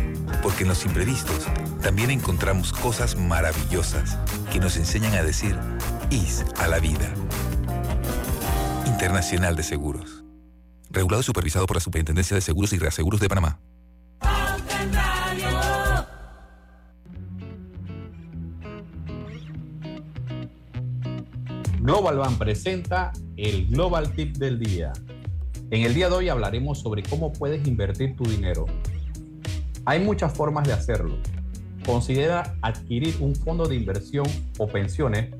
Porque 0.41 0.63
en 0.63 0.69
los 0.69 0.85
imprevistos 0.85 1.45
también 1.81 2.11
encontramos 2.11 2.71
cosas 2.71 3.15
maravillosas 3.15 4.17
que 4.51 4.59
nos 4.59 4.77
enseñan 4.77 5.13
a 5.13 5.23
decir 5.23 5.57
IS 6.09 6.45
a 6.57 6.67
la 6.67 6.79
vida. 6.79 7.13
Internacional 8.85 9.55
de 9.55 9.63
Seguros. 9.63 10.23
Regulado 10.89 11.21
y 11.21 11.25
supervisado 11.25 11.65
por 11.65 11.77
la 11.77 11.81
Superintendencia 11.81 12.35
de 12.35 12.41
Seguros 12.41 12.73
y 12.73 12.77
Reaseguros 12.77 13.19
de 13.19 13.29
Panamá. 13.29 13.59
Global 21.85 22.17
Bank 22.17 22.39
presenta 22.39 23.11
el 23.37 23.67
Global 23.67 24.11
Tip 24.13 24.37
del 24.37 24.57
día. 24.57 24.91
En 25.69 25.83
el 25.83 25.93
día 25.93 26.09
de 26.09 26.15
hoy 26.15 26.29
hablaremos 26.29 26.79
sobre 26.79 27.03
cómo 27.03 27.31
puedes 27.31 27.67
invertir 27.67 28.15
tu 28.15 28.23
dinero. 28.23 28.65
Hay 29.85 29.99
muchas 29.99 30.33
formas 30.33 30.65
de 30.65 30.73
hacerlo. 30.73 31.15
Considera 31.85 32.55
adquirir 32.63 33.17
un 33.19 33.35
fondo 33.35 33.67
de 33.67 33.75
inversión 33.75 34.25
o 34.57 34.65
pensiones 34.65 35.31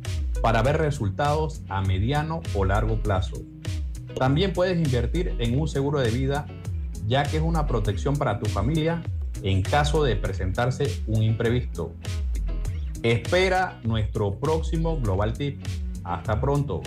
para 0.44 0.62
ver 0.62 0.78
resultados 0.78 1.64
a 1.68 1.82
mediano 1.82 2.42
o 2.54 2.64
largo 2.64 3.02
plazo. 3.02 3.42
También 4.16 4.54
puedes 4.54 4.78
invertir 4.78 5.34
en 5.40 5.60
un 5.60 5.68
seguro 5.68 6.00
de 6.00 6.12
vida 6.12 6.46
ya 7.08 7.24
que 7.24 7.38
es 7.38 7.44
una 7.44 7.66
protección 7.66 8.18
para 8.18 8.38
tu 8.38 8.46
familia 8.46 9.02
en 9.42 9.64
caso 9.64 10.04
de 10.04 10.16
presentarse 10.16 11.02
un 11.08 11.24
imprevisto. 11.24 11.96
Espera 13.02 13.80
nuestro 13.84 14.36
próximo 14.36 15.00
Global 15.02 15.34
Tip. 15.34 15.60
Hasta 16.06 16.40
pronto. 16.40 16.84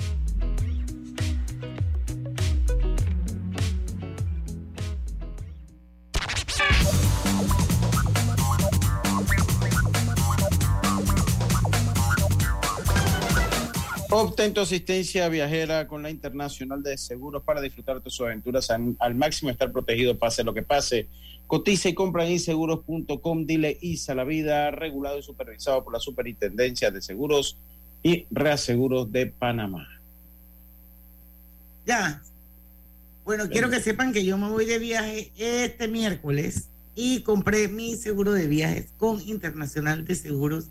Obtén 14.10 14.54
tu 14.54 14.60
asistencia 14.60 15.28
viajera 15.28 15.86
con 15.86 16.02
la 16.02 16.10
Internacional 16.10 16.82
de 16.82 16.96
Seguros 16.96 17.42
para 17.42 17.60
disfrutar 17.60 18.02
de 18.02 18.10
sus 18.10 18.26
aventuras 18.26 18.70
al, 18.70 19.14
máximo, 19.14 19.50
estar 19.50 19.70
protegido 19.70 20.16
pase 20.18 20.42
lo 20.44 20.54
que 20.54 20.62
pase. 20.62 21.08
Cotiza 21.46 21.88
y 21.88 21.94
compra 21.94 22.24
en 22.24 22.32
inseguros.com, 22.32 23.46
dile 23.46 23.78
ISA 23.80 24.14
la 24.14 24.24
vida, 24.24 24.70
regulado 24.70 25.18
y 25.18 25.22
supervisado 25.22 25.84
por 25.84 25.92
la 25.92 26.00
Superintendencia 26.00 26.90
de 26.90 27.02
Seguros 27.02 27.58
y 28.02 28.26
Reaseguros 28.30 29.10
de 29.10 29.26
Panamá. 29.26 29.88
Ya. 31.86 32.22
Bueno, 33.24 33.48
quiero 33.48 33.68
que 33.68 33.80
sepan 33.80 34.12
que 34.12 34.24
yo 34.24 34.38
me 34.38 34.48
voy 34.48 34.64
de 34.64 34.78
viaje 34.78 35.32
este 35.36 35.88
miércoles 35.88 36.68
y 36.94 37.20
compré 37.20 37.68
mi 37.68 37.96
seguro 37.96 38.32
de 38.32 38.46
viajes 38.46 38.90
con 38.96 39.20
Internacional 39.20 40.04
de 40.04 40.14
Seguros 40.14 40.70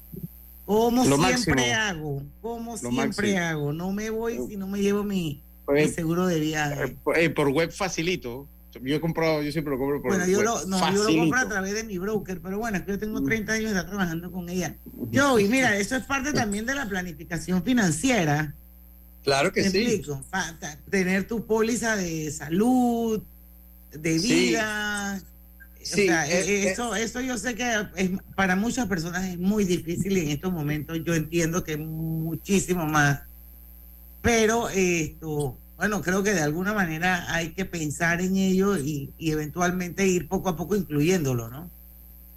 como 0.67 1.05
siempre 1.05 1.73
hago, 1.73 2.23
como 2.41 2.77
siempre 2.77 3.37
hago. 3.37 3.71
No 3.71 3.93
me 3.93 4.09
voy 4.09 4.37
si 4.49 4.57
no 4.57 4.67
me 4.67 4.81
llevo 4.81 5.05
mi, 5.05 5.41
seguro 5.95 6.27
de 6.27 6.41
viaje. 6.41 6.83
Eh, 6.83 6.95
eh, 7.15 7.29
por 7.29 7.47
web 7.49 7.71
facilito. 7.71 8.45
Yo 8.83 8.95
he 8.95 9.01
comprado, 9.01 9.41
yo 9.41 9.51
siempre 9.51 9.71
lo 9.71 9.79
compro 9.79 10.01
por 10.01 10.11
Bueno, 10.11 10.27
yo 10.27 10.41
lo, 10.41 10.65
no, 10.65 10.93
yo 10.93 11.03
lo 11.03 11.17
compro 11.17 11.39
a 11.39 11.47
través 11.47 11.73
de 11.73 11.83
mi 11.83 11.97
broker, 11.97 12.39
pero 12.41 12.59
bueno, 12.59 12.77
es 12.77 12.83
que 12.83 12.91
yo 12.91 12.99
tengo 12.99 13.23
30 13.23 13.53
años 13.53 13.71
de 13.71 13.77
estar 13.77 13.87
trabajando 13.87 14.31
con 14.31 14.49
ella. 14.49 14.75
Yo, 15.11 15.39
y 15.39 15.47
mira, 15.47 15.77
eso 15.77 15.95
es 15.95 16.03
parte 16.03 16.33
también 16.33 16.65
de 16.65 16.75
la 16.75 16.87
planificación 16.87 17.63
financiera. 17.63 18.53
Claro 19.23 19.51
que 19.51 19.69
sí. 19.69 20.01
tener 20.89 21.27
tu 21.27 21.45
póliza 21.45 21.97
de 21.97 22.31
salud, 22.31 23.21
de 23.91 24.19
vida. 24.19 25.21
Sí. 25.81 26.03
o 26.03 26.05
sea, 26.05 26.29
eh, 26.29 26.45
eh, 26.45 26.71
eso, 26.71 26.95
eso 26.95 27.21
yo 27.21 27.37
sé 27.37 27.55
que 27.55 27.87
es, 27.95 28.11
para 28.35 28.55
muchas 28.55 28.87
personas 28.87 29.25
es 29.25 29.37
muy 29.37 29.63
difícil 29.63 30.17
y 30.17 30.21
en 30.21 30.29
estos 30.29 30.51
momentos 30.51 30.99
yo 31.03 31.13
entiendo 31.13 31.63
que 31.63 31.77
muchísimo 31.77 32.85
más. 32.85 33.21
Pero 34.21 34.69
esto, 34.69 35.57
bueno, 35.77 36.01
creo 36.01 36.23
que 36.23 36.33
de 36.33 36.41
alguna 36.41 36.73
manera 36.73 37.31
hay 37.33 37.53
que 37.53 37.63
pensar 37.63 38.19
en 38.19 38.35
ello 38.35 38.77
y, 38.77 39.13
eventualmente 39.19 40.07
ir 40.07 40.27
poco 40.27 40.49
a 40.49 40.57
poco 40.57 40.75
incluyéndolo, 40.75 41.49
¿no? 41.49 41.69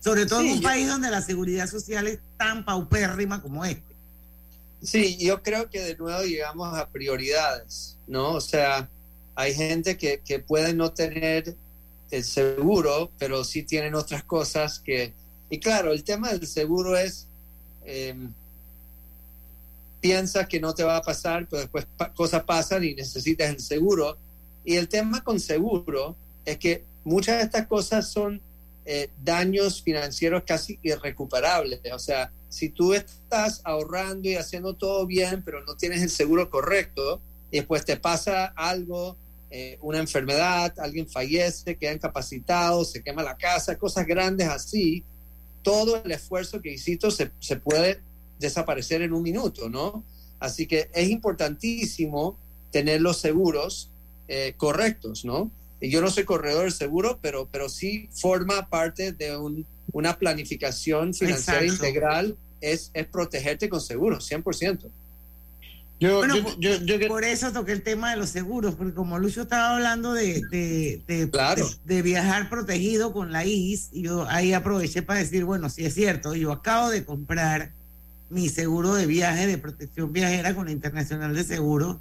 Sobre 0.00 0.26
todo 0.26 0.40
en 0.40 0.52
un 0.52 0.62
país 0.62 0.88
donde 0.88 1.10
la 1.10 1.22
seguridad 1.22 1.66
social 1.66 2.06
es 2.06 2.18
tan 2.36 2.64
paupérrima 2.64 3.40
como 3.42 3.64
este. 3.64 3.94
Sí, 4.82 5.18
yo 5.18 5.42
creo 5.42 5.68
que 5.68 5.80
de 5.80 5.96
nuevo 5.96 6.22
llegamos 6.22 6.76
a 6.76 6.88
prioridades, 6.88 7.96
¿no? 8.06 8.32
O 8.32 8.40
sea, 8.40 8.88
hay 9.34 9.54
gente 9.54 9.96
que, 9.96 10.20
que 10.24 10.38
puede 10.38 10.72
no 10.72 10.92
tener 10.92 11.54
el 12.10 12.24
seguro, 12.24 13.10
pero 13.18 13.44
sí 13.44 13.62
tienen 13.62 13.94
otras 13.94 14.22
cosas 14.24 14.78
que... 14.78 15.12
Y 15.48 15.58
claro, 15.58 15.92
el 15.92 16.04
tema 16.04 16.32
del 16.32 16.46
seguro 16.46 16.96
es... 16.96 17.26
Eh, 17.84 18.14
piensa 20.00 20.48
que 20.48 20.60
no 20.60 20.74
te 20.74 20.84
va 20.84 20.96
a 20.96 21.02
pasar, 21.02 21.46
pero 21.48 21.62
después 21.62 21.86
cosas 22.14 22.44
pasan 22.44 22.84
y 22.84 22.94
necesitas 22.94 23.50
el 23.50 23.60
seguro. 23.60 24.16
Y 24.64 24.76
el 24.76 24.88
tema 24.88 25.22
con 25.22 25.38
seguro 25.40 26.16
es 26.44 26.58
que 26.58 26.84
muchas 27.04 27.38
de 27.38 27.44
estas 27.44 27.66
cosas 27.66 28.10
son 28.10 28.40
eh, 28.86 29.10
daños 29.22 29.82
financieros 29.82 30.42
casi 30.46 30.78
irrecuperables. 30.82 31.80
O 31.92 31.98
sea, 31.98 32.30
si 32.48 32.70
tú 32.70 32.94
estás 32.94 33.60
ahorrando 33.64 34.28
y 34.28 34.36
haciendo 34.36 34.74
todo 34.74 35.06
bien, 35.06 35.42
pero 35.44 35.62
no 35.64 35.76
tienes 35.76 36.02
el 36.02 36.10
seguro 36.10 36.50
correcto, 36.50 37.20
y 37.50 37.58
después 37.58 37.84
te 37.84 37.96
pasa 37.96 38.46
algo, 38.56 39.16
eh, 39.50 39.78
una 39.80 39.98
enfermedad, 39.98 40.72
alguien 40.78 41.08
fallece, 41.08 41.76
queda 41.76 41.92
incapacitado, 41.92 42.84
se 42.84 43.02
quema 43.02 43.22
la 43.22 43.36
casa, 43.36 43.76
cosas 43.76 44.06
grandes 44.06 44.48
así, 44.48 45.04
todo 45.62 46.02
el 46.02 46.10
esfuerzo 46.12 46.62
que 46.62 46.72
hiciste 46.72 47.08
se 47.10 47.56
puede 47.56 48.00
desaparecer 48.40 49.02
en 49.02 49.12
un 49.12 49.22
minuto, 49.22 49.68
¿no? 49.68 50.02
Así 50.40 50.66
que 50.66 50.90
es 50.92 51.10
importantísimo 51.10 52.36
tener 52.72 53.00
los 53.00 53.18
seguros 53.18 53.90
eh, 54.28 54.54
correctos, 54.56 55.24
¿no? 55.24 55.50
Y 55.80 55.90
yo 55.90 56.00
no 56.00 56.10
soy 56.10 56.24
corredor 56.24 56.64
del 56.64 56.72
seguro, 56.72 57.18
pero, 57.22 57.48
pero 57.50 57.68
sí 57.68 58.08
forma 58.12 58.68
parte 58.68 59.12
de 59.12 59.36
una 59.92 60.18
planificación 60.18 61.14
financiera 61.14 61.64
integral, 61.64 62.36
es, 62.60 62.90
es 62.92 63.06
protegerte 63.06 63.68
con 63.68 63.80
seguros, 63.80 64.30
100%. 64.30 64.90
Yo, 66.00 66.24
yo, 66.58 66.76
yo, 66.78 67.08
por 67.08 67.24
eso 67.24 67.52
toqué 67.52 67.72
el 67.72 67.82
tema 67.82 68.10
de 68.10 68.16
los 68.16 68.30
seguros, 68.30 68.74
porque 68.74 68.94
como 68.94 69.18
Lucho 69.18 69.42
estaba 69.42 69.76
hablando 69.76 70.14
de, 70.14 70.40
de, 70.50 71.28
de, 71.84 72.02
viajar 72.02 72.48
protegido 72.48 73.12
con 73.12 73.32
la 73.32 73.44
IS, 73.44 73.90
yo 73.92 74.26
ahí 74.30 74.54
aproveché 74.54 75.02
para 75.02 75.18
decir, 75.18 75.44
bueno, 75.44 75.68
sí 75.68 75.84
es 75.84 75.92
cierto, 75.92 76.34
yo 76.34 76.52
acabo 76.52 76.88
de 76.88 77.04
comprar 77.04 77.72
mi 78.30 78.48
seguro 78.48 78.94
de 78.94 79.06
viaje 79.06 79.46
de 79.46 79.58
protección 79.58 80.12
viajera 80.12 80.54
con 80.54 80.66
la 80.66 80.72
Internacional 80.72 81.34
de 81.34 81.44
Seguro. 81.44 82.00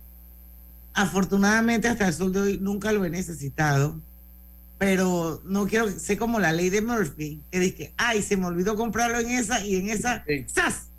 Afortunadamente 0.94 1.88
hasta 1.88 2.08
el 2.08 2.14
sol 2.14 2.32
de 2.32 2.40
hoy 2.40 2.58
nunca 2.60 2.92
lo 2.92 3.04
he 3.04 3.10
necesitado, 3.10 4.00
pero 4.78 5.42
no 5.46 5.68
quiero, 5.68 5.90
sé 5.90 6.18
como 6.18 6.40
la 6.40 6.54
ley 6.54 6.70
de 6.70 6.82
Murphy, 6.82 7.42
que 7.52 7.60
dice, 7.60 7.94
ay, 7.98 8.22
se 8.22 8.38
me 8.38 8.46
olvidó 8.46 8.76
comprarlo 8.76 9.20
en 9.20 9.30
esa 9.30 9.66
y 9.66 9.76
en 9.76 9.90
esa, 9.90 10.24
¡zas! 10.48 10.90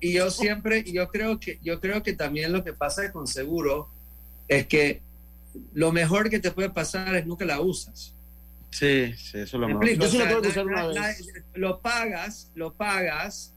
y, 0.00 0.12
yo 0.12 0.30
siempre, 0.30 0.84
yo 0.84 1.08
creo 1.08 1.38
que, 1.38 1.58
yo 1.62 1.80
creo 1.80 2.02
que 2.02 2.14
también 2.14 2.52
lo 2.52 2.64
que 2.64 2.72
pasa 2.72 3.12
con 3.12 3.26
seguro 3.26 3.88
es 4.48 4.66
que 4.66 5.02
lo 5.72 5.92
mejor 5.92 6.30
que 6.30 6.40
te 6.40 6.50
puede 6.50 6.70
pasar 6.70 7.14
es 7.14 7.26
nunca 7.26 7.44
la 7.44 7.60
usas. 7.60 8.15
Sí, 8.76 9.14
sí, 9.16 9.38
eso 9.38 9.42
es 9.42 9.52
lo 9.54 9.68
mejor. 9.68 9.86
lo 11.54 11.80
pagas, 11.80 12.50
lo 12.54 12.74
pagas, 12.74 13.54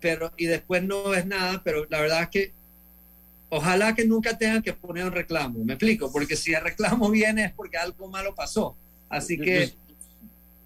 pero 0.00 0.32
y 0.36 0.44
después 0.44 0.82
no 0.82 1.08
ves 1.08 1.24
nada, 1.24 1.62
pero 1.64 1.86
la 1.88 2.02
verdad 2.02 2.24
es 2.24 2.28
que 2.28 2.52
ojalá 3.48 3.94
que 3.94 4.04
nunca 4.04 4.36
tengan 4.36 4.60
que 4.60 4.74
poner 4.74 5.06
un 5.06 5.12
reclamo, 5.12 5.64
me 5.64 5.72
explico, 5.72 6.12
porque 6.12 6.36
si 6.36 6.52
el 6.52 6.62
reclamo 6.62 7.08
viene 7.10 7.46
es 7.46 7.52
porque 7.54 7.78
algo 7.78 8.06
malo 8.08 8.34
pasó. 8.34 8.76
Así 9.08 9.38
que 9.38 9.72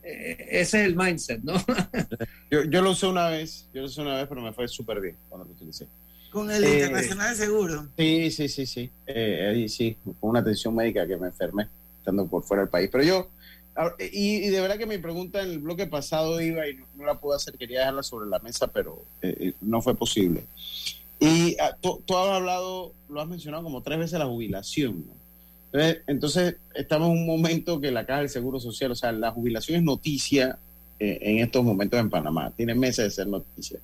eh, 0.02 0.48
ese 0.50 0.80
es 0.80 0.86
el 0.86 0.96
mindset, 0.96 1.40
¿no? 1.44 1.54
yo, 2.50 2.64
yo, 2.64 2.82
lo 2.82 2.90
usé 2.90 3.06
una 3.06 3.28
vez, 3.28 3.68
yo 3.72 3.82
lo 3.82 3.86
usé 3.86 4.00
una 4.00 4.16
vez, 4.16 4.26
pero 4.28 4.40
me 4.40 4.52
fue 4.52 4.66
súper 4.66 5.00
bien 5.00 5.14
cuando 5.28 5.46
lo 5.46 5.52
utilicé. 5.52 5.86
Con 6.32 6.50
el 6.50 6.64
eh, 6.64 6.80
Internacional 6.80 7.30
de 7.30 7.44
Seguro. 7.44 7.86
Sí, 7.96 8.32
sí, 8.32 8.48
sí, 8.48 8.66
sí. 8.66 8.90
Eh, 9.06 9.50
ahí 9.52 9.68
sí, 9.68 9.96
con 10.02 10.30
una 10.30 10.40
atención 10.40 10.74
médica 10.74 11.06
que 11.06 11.16
me 11.16 11.28
enfermé 11.28 11.68
estando 12.00 12.26
por 12.26 12.42
fuera 12.42 12.64
del 12.64 12.70
país. 12.70 12.88
Pero 12.90 13.04
yo, 13.04 13.28
y, 13.98 14.48
de 14.48 14.60
verdad 14.60 14.76
que 14.76 14.86
mi 14.86 14.98
pregunta 14.98 15.40
en 15.40 15.50
el 15.50 15.58
bloque 15.58 15.86
pasado 15.86 16.40
iba 16.40 16.66
y 16.68 16.78
no, 16.96 17.04
la 17.04 17.20
pude 17.20 17.36
hacer, 17.36 17.56
quería 17.56 17.80
dejarla 17.80 18.02
sobre 18.02 18.28
la 18.28 18.38
mesa, 18.40 18.66
pero 18.66 19.02
eh, 19.22 19.36
eh, 19.38 19.52
no 19.60 19.80
fue 19.80 19.94
posible. 19.94 20.44
Y 21.20 21.56
ah, 21.60 21.76
tú, 21.80 22.02
has 22.16 22.28
hablado, 22.28 22.92
lo 23.08 23.20
has 23.20 23.28
mencionado 23.28 23.62
como 23.62 23.82
tres 23.82 23.98
veces 23.98 24.18
la 24.18 24.26
jubilación. 24.26 25.04
Entonces, 26.06 26.56
estamos 26.74 27.08
en 27.08 27.18
un 27.18 27.26
momento 27.26 27.80
que 27.80 27.90
la 27.90 28.06
Caja 28.06 28.20
del 28.20 28.30
Seguro 28.30 28.58
Social, 28.58 28.92
o 28.92 28.94
sea, 28.94 29.12
la 29.12 29.30
jubilación 29.30 29.76
es 29.76 29.82
noticia 29.82 30.58
eh, 30.98 31.18
en 31.20 31.38
estos 31.38 31.62
momentos 31.62 32.00
en 32.00 32.10
Panamá, 32.10 32.52
tiene 32.56 32.74
meses 32.74 33.04
de 33.04 33.10
ser 33.10 33.26
noticia. 33.26 33.78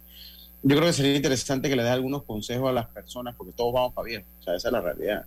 Yo 0.63 0.77
creo 0.77 0.89
que 0.89 0.95
sería 0.95 1.15
interesante 1.15 1.69
que 1.69 1.77
le 1.77 1.83
dé 1.83 1.91
algunos 1.91 2.23
consejos 2.23 2.71
a 2.71 2.73
las 2.73 2.87
personas, 2.87 3.35
porque 3.37 3.53
todos 3.53 3.75
vamos 3.75 3.93
para 3.93 4.07
bien, 4.07 4.25
o 4.41 4.43
sea, 4.43 4.57
esa 4.57 4.69
es 4.69 4.73
la 4.73 4.81
realidad. 4.81 5.27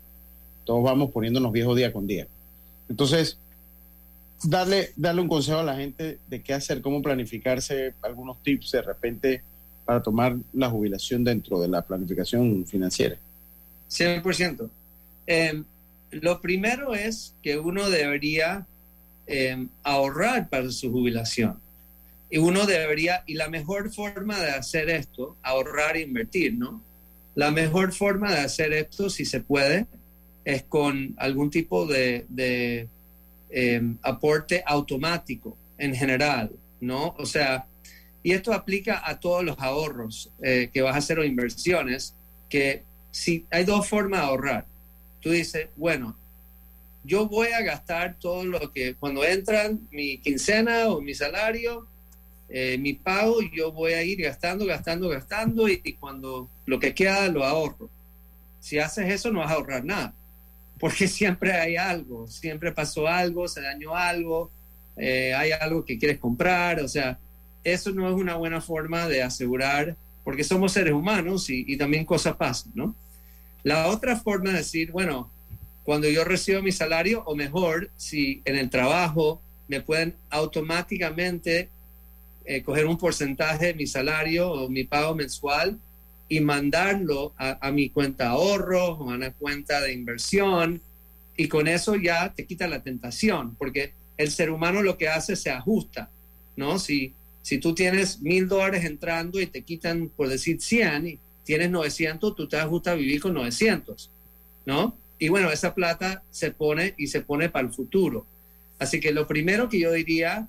Todos 0.66 0.84
vamos 0.84 1.12
poniéndonos 1.12 1.52
viejos 1.52 1.78
día 1.78 1.94
con 1.94 2.08
día. 2.08 2.28
Entonces, 2.90 3.38
darle, 4.44 4.92
darle 4.96 5.22
un 5.22 5.28
consejo 5.28 5.60
a 5.60 5.64
la 5.64 5.76
gente 5.76 6.20
de 6.28 6.42
qué 6.42 6.54
hacer, 6.54 6.82
cómo 6.82 7.02
planificarse, 7.02 7.94
algunos 8.02 8.42
tips 8.44 8.72
de 8.72 8.82
repente 8.82 9.44
para 9.86 10.02
tomar 10.04 10.36
la 10.54 10.70
jubilación 10.70 11.24
dentro 11.24 11.60
de 11.60 11.68
la 11.68 11.82
planificación 11.82 12.66
financiera. 12.66 13.18
100%. 13.90 14.70
Em, 15.26 15.64
lo 16.12 16.42
primero 16.42 16.94
es 16.94 17.34
que 17.42 17.58
uno 17.58 17.90
debería 17.90 18.66
em, 19.26 19.70
ahorrar 19.84 20.50
para 20.50 20.70
su 20.72 20.92
jubilación. 20.92 21.60
Y 22.30 22.38
uno 22.38 22.66
debería, 22.66 23.24
y 23.26 23.36
la 23.36 23.50
mejor 23.50 23.94
forma 23.94 24.40
de 24.40 24.52
hacer 24.52 24.90
esto, 24.90 25.38
ahorrar 25.42 25.96
e 25.96 26.02
invertir, 26.02 26.54
¿no? 26.54 26.82
La 27.36 27.52
mejor 27.52 27.94
forma 27.94 28.32
de 28.32 28.40
hacer 28.40 28.74
esto, 28.74 29.10
si 29.10 29.26
se 29.26 29.42
puede, 29.42 29.86
es 30.44 30.64
con 30.64 31.14
algún 31.18 31.50
tipo 31.50 31.86
de 31.86 32.88
Em, 33.50 33.98
aporte 34.02 34.62
automático 34.66 35.58
en 35.78 35.96
general, 35.96 36.52
¿no? 36.82 37.16
O 37.18 37.26
sea, 37.26 37.66
y 38.22 38.34
esto 38.34 38.52
aplica 38.52 39.02
a 39.06 39.22
todos 39.22 39.42
los 39.42 39.58
ahorros 39.58 40.30
eh, 40.44 40.70
que 40.74 40.82
vas 40.82 40.96
a 40.96 40.98
hacer 40.98 41.18
o 41.18 41.24
inversiones, 41.24 42.14
que 42.50 42.84
si 43.10 43.46
hay 43.50 43.64
dos 43.64 43.88
formas 43.88 44.20
de 44.20 44.28
ahorrar. 44.28 44.66
Tú 45.22 45.32
dices, 45.32 45.70
bueno, 45.78 46.18
yo 47.06 47.30
voy 47.30 47.48
a 47.48 47.62
gastar 47.62 48.18
todo 48.20 48.44
lo 48.44 48.74
que 48.74 48.96
cuando 48.96 49.24
entran 49.24 49.80
mi 49.92 50.18
quincena 50.18 50.90
o 50.90 51.00
mi 51.00 51.14
salario, 51.14 51.88
eh, 52.50 52.78
mi 52.78 52.96
pago, 52.96 53.38
yo 53.56 53.72
voy 53.72 53.94
a 53.94 54.04
ir 54.04 54.22
gastando, 54.22 54.66
gastando, 54.66 55.08
gastando 55.08 55.70
y, 55.70 55.80
y, 55.86 55.94
cuando 55.94 56.50
lo 56.66 56.80
que 56.80 56.94
queda 56.94 57.30
lo 57.30 57.46
ahorro. 57.46 57.90
Si 58.60 58.78
haces 58.78 59.10
eso 59.10 59.32
no 59.32 59.40
vas 59.40 59.52
a 59.52 59.54
ahorrar 59.54 59.86
nada 59.86 60.14
porque 60.80 61.08
siempre 61.08 61.54
hay 61.54 61.76
algo, 61.76 62.28
siempre 62.28 62.72
pasó 62.72 63.08
algo, 63.08 63.48
se 63.48 63.62
dañó 63.62 63.96
algo, 63.96 64.52
eh, 64.98 65.34
hay 65.34 65.52
algo 65.52 65.86
que 65.86 65.98
quieres 65.98 66.18
comprar, 66.18 66.80
o 66.80 66.88
sea, 66.88 67.20
eso 67.64 67.92
no 67.92 68.08
es 68.08 68.16
una 68.16 68.36
buena 68.36 68.62
forma 68.62 69.08
de 69.08 69.24
asegurar, 69.24 69.96
porque 70.24 70.44
somos 70.44 70.74
seres 70.74 70.94
humanos 70.94 71.50
y, 71.50 71.78
también 71.78 72.06
cosas 72.06 72.36
pasan, 72.36 72.72
¿no? 72.76 72.96
La 73.64 73.88
otra 73.88 74.18
forma 74.18 74.52
de 74.52 74.58
decir, 74.58 74.92
bueno, 74.92 75.30
cuando 75.84 76.10
yo 76.10 76.24
recibo 76.24 76.62
mi 76.62 76.72
salario, 76.72 77.24
o 77.26 77.36
mejor, 77.36 77.90
si 77.96 78.42
en 78.46 78.58
el 78.58 78.70
trabajo 78.70 79.42
me 79.68 79.82
pueden 79.82 80.16
automáticamente 80.30 81.70
eh, 82.46 82.62
coger 82.64 82.86
un 82.86 82.98
porcentaje 82.98 83.68
de 83.68 83.74
mi 83.74 83.88
salario 83.88 84.50
o 84.52 84.70
mi 84.70 84.84
pago 84.84 85.16
mensual 85.16 85.78
y 86.30 86.40
mandarlo 86.42 87.34
a, 87.38 87.72
mi 87.72 87.90
cuenta 87.90 88.30
ahorro 88.30 88.94
o 88.94 89.12
a 89.12 89.16
una 89.16 89.32
cuenta 89.32 89.82
de 89.82 89.94
inversión 89.94 90.82
y 91.38 91.48
con 91.48 91.68
eso 91.68 91.96
ya 91.96 92.34
te 92.34 92.46
quita 92.46 92.68
la 92.68 92.84
tentación, 92.84 93.56
porque 93.56 93.94
el 94.18 94.32
ser 94.32 94.50
humano 94.50 94.82
lo 94.82 94.98
que 94.98 95.08
hace 95.08 95.36
se 95.36 95.52
ajusta, 95.52 96.10
¿no? 96.56 96.80
Si, 96.80 97.14
si 97.44 97.60
tú 97.60 97.76
tienes 97.76 98.20
mil 98.22 98.48
dólares 98.48 98.84
entrando 98.84 99.40
y 99.40 99.46
te 99.46 99.62
quitan, 99.62 100.10
por 100.10 100.28
decir, 100.28 100.60
100 100.60 101.08
y 101.08 101.20
tienes 101.44 101.70
900, 101.70 102.36
tú 102.36 102.48
te 102.48 102.58
ajustas 102.58 102.94
a 102.94 102.98
vivir 102.98 103.22
con 103.22 103.34
900, 103.34 104.10
¿no? 104.66 104.96
y 105.20 105.30
bueno, 105.30 105.52
esa 105.52 105.74
plata 105.74 106.24
se 106.30 106.52
pone 106.52 106.94
y 106.98 107.08
se 107.08 107.22
pone 107.22 107.50
para 107.50 107.68
el 107.68 107.74
futuro. 107.74 108.26
Así 108.80 109.00
que 109.00 109.12
lo 109.12 109.28
primero 109.28 109.70
que 109.70 109.80
yo 109.80 109.92
diría 109.92 110.48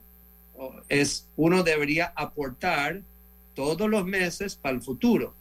es, 0.88 1.26
uno 1.36 1.62
debería 1.62 2.12
aportar 2.14 3.00
todos 3.54 3.88
los 3.88 4.04
meses 4.04 4.56
para 4.56 4.74
el 4.74 4.82
futuro. 4.82 5.34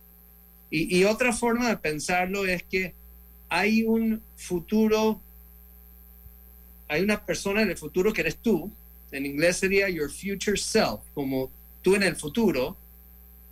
Y, 0.70 1.04
otra 1.06 1.32
forma 1.32 1.70
de 1.70 1.78
pensarlo 1.78 2.46
es 2.46 2.62
que 2.64 2.94
hay 3.48 3.84
un 3.84 4.22
futuro, 4.36 5.22
hay 6.90 7.02
una 7.02 7.26
persona 7.26 7.62
en 7.62 7.70
el 7.70 7.78
futuro 7.78 8.12
que 8.12 8.22
eres 8.22 8.38
tú, 8.38 8.70
en 9.12 9.26
inglés 9.26 9.58
sería 9.58 9.90
your 9.90 10.12
future 10.12 10.58
self, 10.58 11.00
como 11.14 11.50
tú 11.82 11.96
en 11.96 12.04
el 12.04 12.18
futuro, 12.18 12.76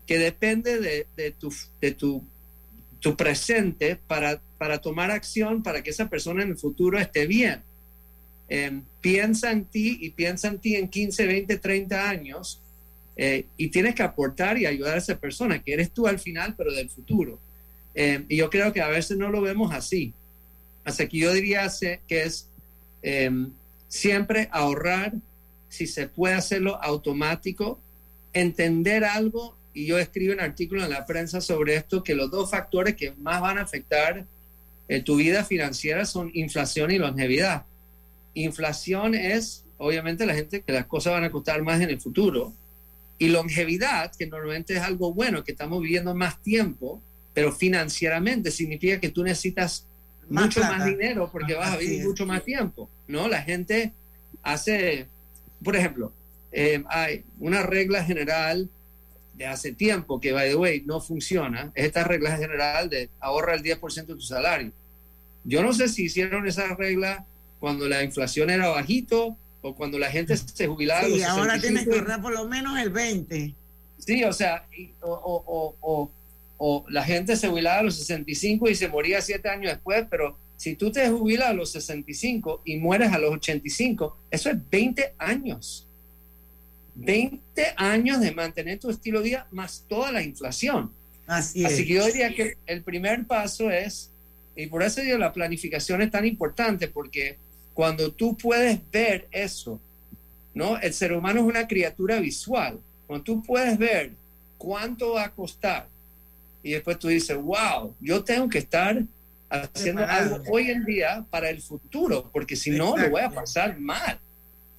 que 0.06 0.18
depende 0.18 1.06
de, 1.16 1.32
tu, 1.32 1.54
de 1.80 1.92
tu, 1.94 2.22
tu 3.00 3.16
presente 3.16 3.96
para, 3.96 4.42
para, 4.58 4.80
tomar 4.80 5.10
acción 5.10 5.64
para 5.64 5.82
que 5.82 5.92
esa 5.92 6.10
persona 6.10 6.44
en 6.44 6.50
el 6.50 6.58
futuro 6.58 7.00
esté 7.00 7.26
bien. 7.28 7.64
Eh, 8.50 8.82
piensa 9.00 9.52
en 9.52 9.66
ti 9.66 9.98
y 10.02 10.12
piensa 10.12 10.50
en 10.50 10.60
ti 10.60 10.76
en 10.76 10.90
15, 10.90 11.26
20, 11.26 11.58
30 11.58 12.10
años 12.10 12.62
eh, 13.18 13.46
y 13.58 13.70
tienes 13.70 13.96
que 13.96 14.04
aportar 14.04 14.58
y 14.58 14.66
ayudar 14.66 14.96
a 14.96 15.00
esa 15.00 15.18
persona, 15.18 15.62
que 15.62 15.74
eres 15.74 15.92
tú 15.92 16.08
al 16.08 16.20
final, 16.20 16.56
pero 16.58 16.72
del 16.74 16.90
futuro. 16.90 17.40
Eh, 17.94 18.26
y 18.28 18.38
yo 18.38 18.50
creo 18.50 18.74
que 18.74 18.82
a 18.82 18.90
veces 18.90 19.18
no 19.18 19.30
lo 19.30 19.42
vemos 19.42 19.74
así. 19.74 20.14
Así 20.84 21.08
que 21.08 21.18
yo 21.18 21.34
diría 21.34 21.72
que 22.08 22.24
es 22.24 22.50
siempre 23.88 24.50
ahorrar, 24.52 25.14
si 25.70 25.88
se 25.88 26.08
puede 26.08 26.36
hacerlo 26.36 26.82
automático, 26.82 27.80
entender 28.34 29.04
algo 29.06 29.56
y 29.74 29.86
yo 29.86 30.00
escribo 30.00 30.34
un 30.34 30.40
artículo 30.40 30.84
en 30.84 30.90
la 30.90 31.06
prensa 31.06 31.42
sobre 31.42 31.76
esto, 31.76 32.04
que 32.04 32.16
los 32.16 32.32
dos 32.32 32.50
factores 32.50 32.96
que 32.96 33.12
más 33.14 33.42
van 33.42 33.58
a 33.58 33.64
afectar 33.64 34.26
eh, 34.88 35.02
tu 35.02 35.18
vida 35.18 35.44
financiera 35.44 36.06
son 36.06 36.32
inflación 36.34 36.92
y 36.92 36.98
longevidad. 36.98 37.66
Inflación 38.34 39.16
es, 39.16 39.64
obviamente, 39.78 40.26
la 40.26 40.34
gente 40.34 40.62
que 40.62 40.72
las 40.72 40.86
cosas 40.86 41.14
van 41.14 41.26
a 41.26 41.32
costar 41.32 41.62
más 41.62 41.82
en 41.82 41.90
el 41.90 42.00
futuro. 42.00 42.54
Y 43.18 43.30
longevidad, 43.30 44.14
que 44.16 44.28
normalmente 44.28 44.74
es 44.74 44.82
algo 44.82 45.14
bueno, 45.14 45.44
que 45.44 45.52
estamos 45.52 45.82
viviendo 45.82 46.14
más 46.14 46.42
tiempo, 46.42 47.02
pero 47.34 47.52
financieramente 47.52 48.52
significa 48.52 49.00
que 49.00 49.10
tú 49.10 49.24
necesitas 49.24 49.88
mucho 50.30 50.62
más 50.62 50.86
dinero 50.86 51.30
porque 51.32 51.54
vas 51.54 51.74
a 51.74 51.78
vivir 51.78 52.06
mucho 52.06 52.26
más 52.26 52.44
tiempo, 52.44 52.90
¿no? 53.08 53.28
La 53.28 53.42
gente 53.42 53.94
hace, 54.42 55.08
por 55.64 55.76
ejemplo, 55.76 56.12
eh, 56.52 56.84
hay 56.90 57.24
una 57.40 57.64
regla 57.64 58.04
general 58.04 58.70
de 59.34 59.46
hace 59.46 59.74
tiempo 59.74 60.20
que, 60.20 60.32
by 60.32 60.50
the 60.50 60.56
way, 60.56 60.84
no 60.86 61.02
funciona, 61.02 61.72
es 61.76 61.86
esta 61.86 62.04
regla 62.04 62.38
general 62.38 62.90
de 62.90 63.10
ahorra 63.20 63.56
el 63.56 63.64
10% 63.64 64.06
de 64.06 64.16
tu 64.16 64.22
salario. 64.22 64.72
Yo 65.44 65.62
no 65.62 65.74
sé 65.74 65.90
si 65.90 66.06
hicieron 66.06 66.48
esa 66.48 66.74
regla 66.76 67.26
cuando 67.60 67.88
la 67.88 68.04
inflación 68.04 68.50
era 68.50 68.70
bajito 68.70 69.38
o 69.66 69.74
cuando 69.74 69.98
la 69.98 70.12
gente 70.12 70.38
se 70.38 70.68
jubilaba. 70.68 71.08
Sí, 71.08 71.24
ahora 71.24 71.60
tienes 71.60 71.88
que 71.88 71.96
ahorrar 71.96 72.22
por 72.22 72.34
lo 72.34 72.48
menos 72.48 72.78
el 72.78 72.92
20. 72.92 73.56
Sí, 73.98 74.24
o 74.24 74.32
sea, 74.32 74.68
o, 75.02 75.76
o, 75.82 76.12
o, 76.58 76.86
la 76.88 77.04
gente 77.04 77.36
se 77.36 77.48
jubilaba 77.48 77.80
a 77.80 77.84
los 77.84 77.96
65 77.96 78.70
y 78.70 78.76
se 78.76 78.88
moría 78.88 79.22
siete 79.22 79.50
años 79.50 79.72
después, 79.72 80.06
pero 80.08 80.38
si 80.56 80.76
tú 80.76 80.92
te 80.92 81.10
jubilas 81.10 81.50
a 81.50 81.54
los 81.54 81.72
65 81.72 82.62
y 82.64 82.78
mueres 82.78 83.12
a 83.12 83.18
los 83.18 83.32
85, 83.34 84.16
eso 84.30 84.52
es 84.52 84.70
20 84.70 85.16
años. 85.18 85.88
20 86.94 87.42
años 87.76 88.22
de 88.22 88.32
mantener 88.34 88.80
tu 88.80 88.92
estilo 88.92 89.20
de 89.20 89.26
vida 89.26 89.48
más 89.50 89.84
toda 89.88 90.12
la 90.12 90.22
inflación. 90.22 90.92
Así, 91.26 91.66
Así 91.66 91.88
que 91.88 91.96
yo 91.96 92.06
diría 92.06 92.36
que 92.36 92.56
el 92.68 92.84
primer 92.84 93.26
paso 93.26 93.72
es, 93.72 94.12
y 94.56 94.68
por 94.68 94.84
eso 94.84 95.02
digo, 95.02 95.18
la 95.18 95.34
planificación 95.34 96.04
es 96.04 96.12
tan 96.12 96.24
importante, 96.24 96.88
porque 96.88 97.38
cuando 97.76 98.12
tú 98.12 98.36
puedes 98.36 98.80
ver 98.90 99.28
eso, 99.32 99.80
¿no? 100.54 100.80
El 100.80 100.94
ser 100.94 101.12
humano 101.12 101.42
es 101.42 101.46
una 101.46 101.68
criatura 101.68 102.20
visual. 102.20 102.80
Cuando 103.06 103.24
tú 103.24 103.44
puedes 103.44 103.78
ver 103.78 104.14
cuánto 104.58 105.14
va 105.14 105.26
a 105.26 105.32
costar, 105.32 105.88
y 106.64 106.72
después 106.72 106.98
tú 106.98 107.10
dices, 107.10 107.38
wow, 107.38 107.94
yo 108.00 108.24
tengo 108.24 108.50
que 108.50 108.60
estar 108.60 109.04
haciendo 109.50 110.04
algo 110.06 110.42
hoy 110.50 110.72
en 110.72 110.86
día 110.86 111.26
para 111.30 111.50
el 111.50 111.62
futuro, 111.62 112.30
porque 112.32 112.56
si 112.56 112.72
no, 112.72 112.98
lo 112.98 113.10
voy 113.10 113.22
a 113.22 113.30
pasar 113.30 113.78
mal, 113.78 114.20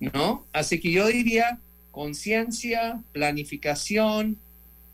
¿no? 0.01 0.47
Así 0.51 0.81
que 0.81 0.91
yo 0.91 1.07
diría, 1.07 1.61
conciencia, 1.93 3.03
planificación, 3.13 4.39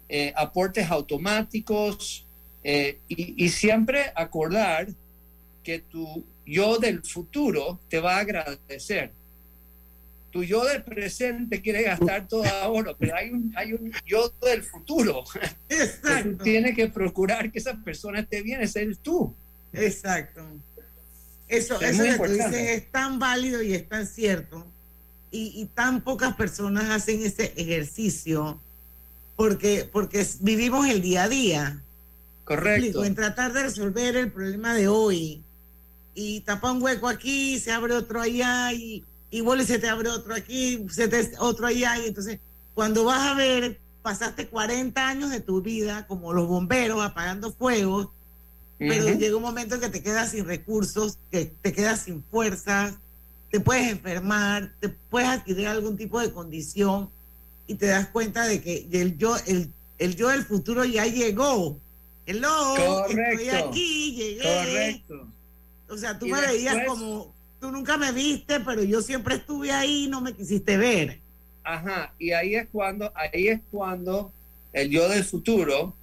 eh, 0.09 0.33
aportes 0.37 0.91
automáticos 0.91 2.27
eh, 2.65 2.99
y, 3.09 3.49
siempre 3.49 4.13
acordar 4.15 4.89
que 5.63 5.79
tu 5.79 6.25
yo 6.47 6.79
del 6.79 7.03
futuro 7.03 7.81
te 7.89 8.01
va 8.01 8.17
a 8.17 8.21
agradecer. 8.21 9.13
Tu 10.31 10.45
yo 10.45 10.65
del 10.65 10.83
presente 10.83 11.61
quiere 11.61 11.83
gastar 11.83 12.27
todo 12.27 12.45
ahora, 12.45 12.95
pero 12.99 13.15
hay 13.15 13.31
un, 13.31 13.53
hay 13.55 13.75
un 13.75 13.93
yo 14.07 14.33
del 14.43 14.63
futuro. 14.63 15.25
Exacto. 15.69 16.43
Tiene 16.43 16.75
que 16.75 16.89
procurar 16.89 17.53
que 17.53 17.59
esa 17.59 17.75
persona 17.83 18.21
esté 18.21 18.43
bien, 18.43 18.63
ese 18.63 18.83
eres 18.83 18.99
tú. 19.01 19.35
Exacto. 19.73 20.43
Eso, 21.49 21.79
es 21.81 21.99
eso 21.99 22.23
que 22.23 22.29
tú 22.29 22.33
dices 22.33 22.55
es 22.55 22.91
tan 22.91 23.19
válido 23.19 23.61
y 23.63 23.75
es 23.75 23.87
tan 23.87 24.07
cierto 24.07 24.67
y, 25.33 25.71
tan 25.75 26.03
pocas 26.03 26.37
personas 26.37 26.91
hacen 26.91 27.23
ese 27.25 27.53
ejercicio 27.57 28.61
porque, 29.35 29.89
porque 29.91 30.27
vivimos 30.41 30.87
el 30.89 31.01
día 31.01 31.25
a 31.25 31.29
día. 31.29 31.83
Correcto. 32.45 33.05
en 33.05 33.15
tratar 33.15 33.53
de 33.53 33.63
resolver 33.63 34.17
el 34.17 34.31
problema 34.31 34.75
de 34.75 34.89
hoy. 34.89 35.43
Y 36.15 36.41
tapa 36.41 36.73
un 36.73 36.83
hueco 36.83 37.09
aquí, 37.09 37.59
se 37.59 37.73
abre 37.73 37.95
otro 37.95 38.21
allá, 38.21 38.73
y, 38.73 39.05
y 39.31 39.41
vuelve 39.41 39.65
y 39.65 39.67
se 39.67 39.79
te 39.79 39.89
abre 39.89 40.11
otro 40.11 40.35
aquí, 40.35 40.87
se 40.91 41.09
te 41.09 41.33
otro 41.39 41.67
allá. 41.67 41.99
Y 41.99 42.09
entonces, 42.09 42.39
cuando 42.75 43.05
vas 43.05 43.21
a 43.21 43.35
ver, 43.35 43.79
pasaste 44.03 44.49
40 44.49 45.09
años 45.09 45.31
de 45.31 45.41
tu 45.41 45.63
vida 45.63 46.07
como 46.07 46.33
los 46.33 46.49
bomberos 46.49 47.03
apagando 47.03 47.53
fuegos, 47.53 48.09
pero 48.79 49.09
llega 49.15 49.37
un 49.37 49.43
momento 49.43 49.77
en 49.77 49.81
que 49.81 49.89
te 49.89 50.03
quedas 50.03 50.33
sin 50.33 50.45
recursos, 50.45 51.17
que 51.31 51.53
te 51.63 51.73
quedas 51.73 52.01
sin 52.01 52.23
fuerzas, 52.25 52.95
te 53.51 53.61
puedes 53.61 53.93
enfermar, 53.93 54.73
te 54.81 54.89
puedes 54.89 55.29
adquirir 55.29 55.69
algún 55.69 55.97
tipo 55.97 56.19
de 56.21 56.33
condición 56.33 57.09
y 57.69 57.77
te 57.77 57.87
das 57.87 58.09
cuenta 58.09 58.47
de 58.47 58.61
que 58.61 58.89
el 58.91 59.17
yo, 59.19 59.37
el, 59.47 59.71
el 59.99 60.17
yo 60.17 60.29
del 60.31 60.45
futuro 60.45 60.85
ya 60.85 61.07
llegó. 61.07 61.79
Hello, 62.27 63.07
estoy 63.07 63.49
aquí, 63.51 64.15
llegué. 64.17 64.43
Correcto. 64.43 65.29
O 65.93 65.99
sea, 65.99 66.19
tú 66.19 66.27
me 66.27 66.41
veías 66.41 66.87
como, 66.87 67.35
tú 67.61 67.71
nunca 67.71 67.99
me 67.99 68.13
viste, 68.13 68.61
pero 68.61 68.83
yo 68.83 69.03
siempre 69.03 69.35
estuve 69.35 69.73
ahí 69.73 70.05
y 70.05 70.09
no 70.09 70.23
me 70.23 70.33
quisiste 70.33 70.79
ver. 70.79 71.19
Ajá, 71.63 72.15
y 72.19 72.33
ahí 72.33 72.55
es 72.55 72.67
cuando, 72.73 73.13
ahí 73.15 73.49
es 73.49 73.61
cuando 73.71 74.33
el 74.73 74.89
yo 74.89 75.07
del 75.11 75.23
futuro 75.23 75.95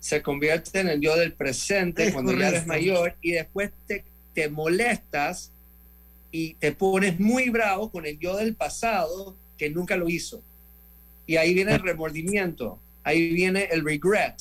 se 0.00 0.22
convierte 0.22 0.80
en 0.80 0.88
el 0.88 1.02
yo 1.02 1.14
del 1.16 1.34
presente 1.34 2.14
cuando 2.14 2.32
ya 2.32 2.48
eres 2.48 2.66
mayor 2.66 3.14
y 3.20 3.32
después 3.32 3.72
te, 3.86 4.04
te 4.32 4.48
molestas 4.48 5.50
y 6.32 6.54
te 6.54 6.72
pones 6.72 7.20
muy 7.20 7.50
bravo 7.50 7.90
con 7.90 8.06
el 8.06 8.18
yo 8.18 8.38
del 8.38 8.54
pasado 8.54 9.36
que 9.58 9.68
nunca 9.68 9.98
lo 9.98 10.08
hizo. 10.08 10.40
Y 11.26 11.36
ahí 11.36 11.52
viene 11.52 11.74
el 11.74 11.82
remordimiento, 11.82 12.78
ahí 13.04 13.34
viene 13.34 13.68
el 13.70 13.84
regret. 13.84 14.36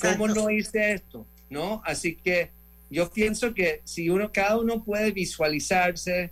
¿Cómo 0.00 0.28
no 0.28 0.50
hice 0.50 0.92
esto? 0.92 1.26
¿No? 1.48 1.82
Así 1.84 2.14
que 2.14 2.50
yo 2.90 3.10
pienso 3.10 3.54
que 3.54 3.80
si 3.84 4.10
uno, 4.10 4.30
cada 4.32 4.58
uno 4.58 4.82
puede 4.82 5.12
visualizarse, 5.12 6.30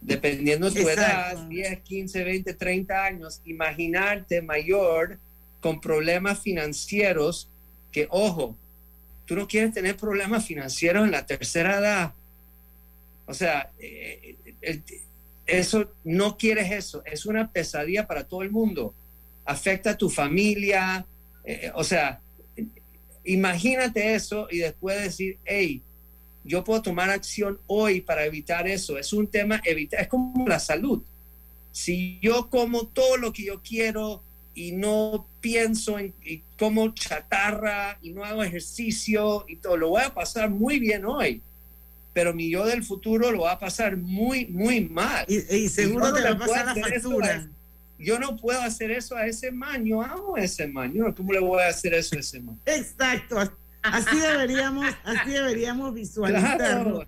dependiendo 0.00 0.70
de 0.70 0.82
tu 0.82 0.88
edad, 0.88 1.36
10, 1.46 1.80
15, 1.80 2.24
20, 2.24 2.54
30 2.54 3.04
años, 3.04 3.40
imaginarte 3.44 4.42
mayor 4.42 5.18
con 5.60 5.80
problemas 5.80 6.40
financieros, 6.40 7.48
que 7.92 8.08
ojo, 8.10 8.56
tú 9.24 9.36
no 9.36 9.46
quieres 9.46 9.72
tener 9.72 9.96
problemas 9.96 10.44
financieros 10.44 11.04
en 11.04 11.12
la 11.12 11.26
tercera 11.26 11.78
edad, 11.78 12.12
o 13.26 13.34
sea, 13.34 13.70
eh, 13.78 14.36
eso 15.46 15.92
no 16.02 16.36
quieres 16.36 16.72
eso, 16.72 17.02
es 17.04 17.26
una 17.26 17.50
pesadilla 17.52 18.06
para 18.06 18.24
todo 18.24 18.42
el 18.42 18.50
mundo. 18.50 18.94
Afecta 19.44 19.90
a 19.90 19.96
tu 19.96 20.08
familia, 20.08 21.04
eh, 21.44 21.70
o 21.74 21.84
sea, 21.84 22.20
imagínate 23.32 24.14
eso 24.14 24.48
y 24.50 24.58
después 24.58 25.00
decir, 25.00 25.38
hey, 25.44 25.82
yo 26.44 26.64
puedo 26.64 26.82
tomar 26.82 27.10
acción 27.10 27.58
hoy 27.66 28.00
para 28.00 28.24
evitar 28.24 28.66
eso. 28.66 28.98
Es 28.98 29.12
un 29.12 29.26
tema, 29.26 29.60
evitar, 29.64 30.00
es 30.00 30.08
como 30.08 30.46
la 30.46 30.58
salud. 30.58 31.02
Si 31.72 32.18
yo 32.20 32.48
como 32.48 32.86
todo 32.86 33.16
lo 33.16 33.32
que 33.32 33.44
yo 33.44 33.60
quiero 33.62 34.22
y 34.54 34.72
no 34.72 35.26
pienso 35.40 35.98
en 35.98 36.14
y 36.24 36.42
como 36.58 36.92
chatarra 36.94 37.98
y 38.02 38.10
no 38.10 38.24
hago 38.24 38.42
ejercicio 38.42 39.44
y 39.46 39.56
todo, 39.56 39.76
lo 39.76 39.90
voy 39.90 40.02
a 40.02 40.14
pasar 40.14 40.50
muy 40.50 40.78
bien 40.78 41.04
hoy 41.04 41.42
pero 42.18 42.34
mi 42.34 42.50
yo 42.50 42.66
del 42.66 42.82
futuro 42.82 43.30
lo 43.30 43.42
va 43.42 43.52
a 43.52 43.58
pasar 43.60 43.96
muy, 43.96 44.46
muy 44.46 44.80
mal. 44.80 45.24
Y, 45.28 45.68
seguro 45.68 46.12
te 46.12 46.20
pasar 46.34 46.66
la 46.66 46.74
factura. 46.74 47.48
Yo 47.98 48.18
no 48.18 48.36
puedo 48.36 48.60
hacer 48.60 48.90
eso 48.90 49.16
a 49.16 49.26
ese 49.26 49.50
man, 49.50 49.84
yo 49.84 50.02
amo 50.02 50.36
a 50.36 50.40
ese 50.40 50.66
man, 50.66 50.92
¿cómo 51.16 51.32
le 51.32 51.40
voy 51.40 51.62
a 51.62 51.68
hacer 51.68 51.94
eso 51.94 52.16
a 52.16 52.20
ese 52.20 52.40
man? 52.40 52.58
Exacto, 52.66 53.38
Así 53.82 54.18
deberíamos, 54.18 54.86
así 55.04 55.30
deberíamos 55.30 55.94
visualizarlo. 55.94 57.06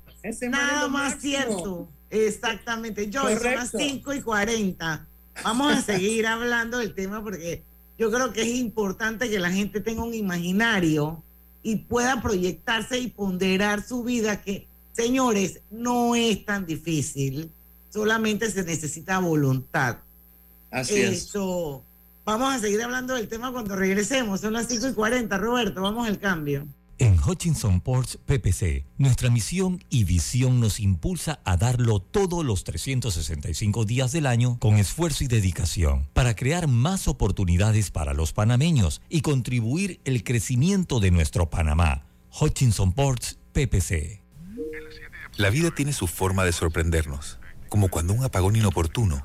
Nada 0.48 0.88
más 0.88 1.20
cierto. 1.20 1.88
Exactamente. 2.10 3.10
Yo, 3.10 3.22
son 3.22 3.54
las 3.54 3.72
5 3.76 4.14
y 4.14 4.22
40. 4.22 5.06
Vamos 5.44 5.74
a 5.74 5.82
seguir 5.82 6.26
hablando 6.28 6.78
del 6.78 6.94
tema 6.94 7.22
porque 7.22 7.62
yo 7.98 8.10
creo 8.10 8.32
que 8.32 8.42
es 8.42 8.48
importante 8.48 9.28
que 9.28 9.38
la 9.38 9.50
gente 9.50 9.80
tenga 9.80 10.02
un 10.02 10.14
imaginario 10.14 11.22
y 11.62 11.76
pueda 11.76 12.22
proyectarse 12.22 12.98
y 12.98 13.08
ponderar 13.08 13.86
su 13.86 14.02
vida 14.02 14.40
que, 14.40 14.66
señores, 14.92 15.60
no 15.70 16.14
es 16.14 16.44
tan 16.44 16.66
difícil, 16.66 17.50
solamente 17.90 18.50
se 18.50 18.64
necesita 18.64 19.18
voluntad. 19.18 19.98
Así 20.70 21.00
Eso. 21.00 21.84
Vamos 22.24 22.54
a 22.54 22.58
seguir 22.58 22.82
hablando 22.82 23.14
del 23.14 23.28
tema 23.28 23.50
cuando 23.50 23.74
regresemos. 23.76 24.40
Son 24.40 24.52
las 24.52 24.68
5 24.68 24.88
y 24.88 24.92
40, 24.92 25.36
Roberto. 25.38 25.82
Vamos 25.82 26.06
al 26.06 26.18
cambio. 26.18 26.66
En 26.98 27.18
Hutchinson 27.18 27.80
Ports 27.80 28.18
PPC, 28.26 28.84
nuestra 28.98 29.30
misión 29.30 29.82
y 29.88 30.04
visión 30.04 30.60
nos 30.60 30.80
impulsa 30.80 31.40
a 31.44 31.56
darlo 31.56 31.98
todos 31.98 32.44
los 32.44 32.62
365 32.62 33.86
días 33.86 34.12
del 34.12 34.26
año 34.26 34.58
con 34.60 34.74
esfuerzo 34.76 35.24
y 35.24 35.26
dedicación 35.26 36.06
para 36.12 36.36
crear 36.36 36.68
más 36.68 37.08
oportunidades 37.08 37.90
para 37.90 38.12
los 38.12 38.34
panameños 38.34 39.00
y 39.08 39.22
contribuir 39.22 39.98
el 40.04 40.22
crecimiento 40.22 41.00
de 41.00 41.10
nuestro 41.10 41.48
Panamá. 41.48 42.04
Hutchinson 42.38 42.92
Ports 42.92 43.38
PPC. 43.54 44.20
La 45.38 45.48
vida 45.48 45.70
tiene 45.74 45.94
su 45.94 46.06
forma 46.06 46.44
de 46.44 46.52
sorprendernos, 46.52 47.38
como 47.70 47.88
cuando 47.88 48.12
un 48.12 48.24
apagón 48.24 48.56
inoportuno 48.56 49.24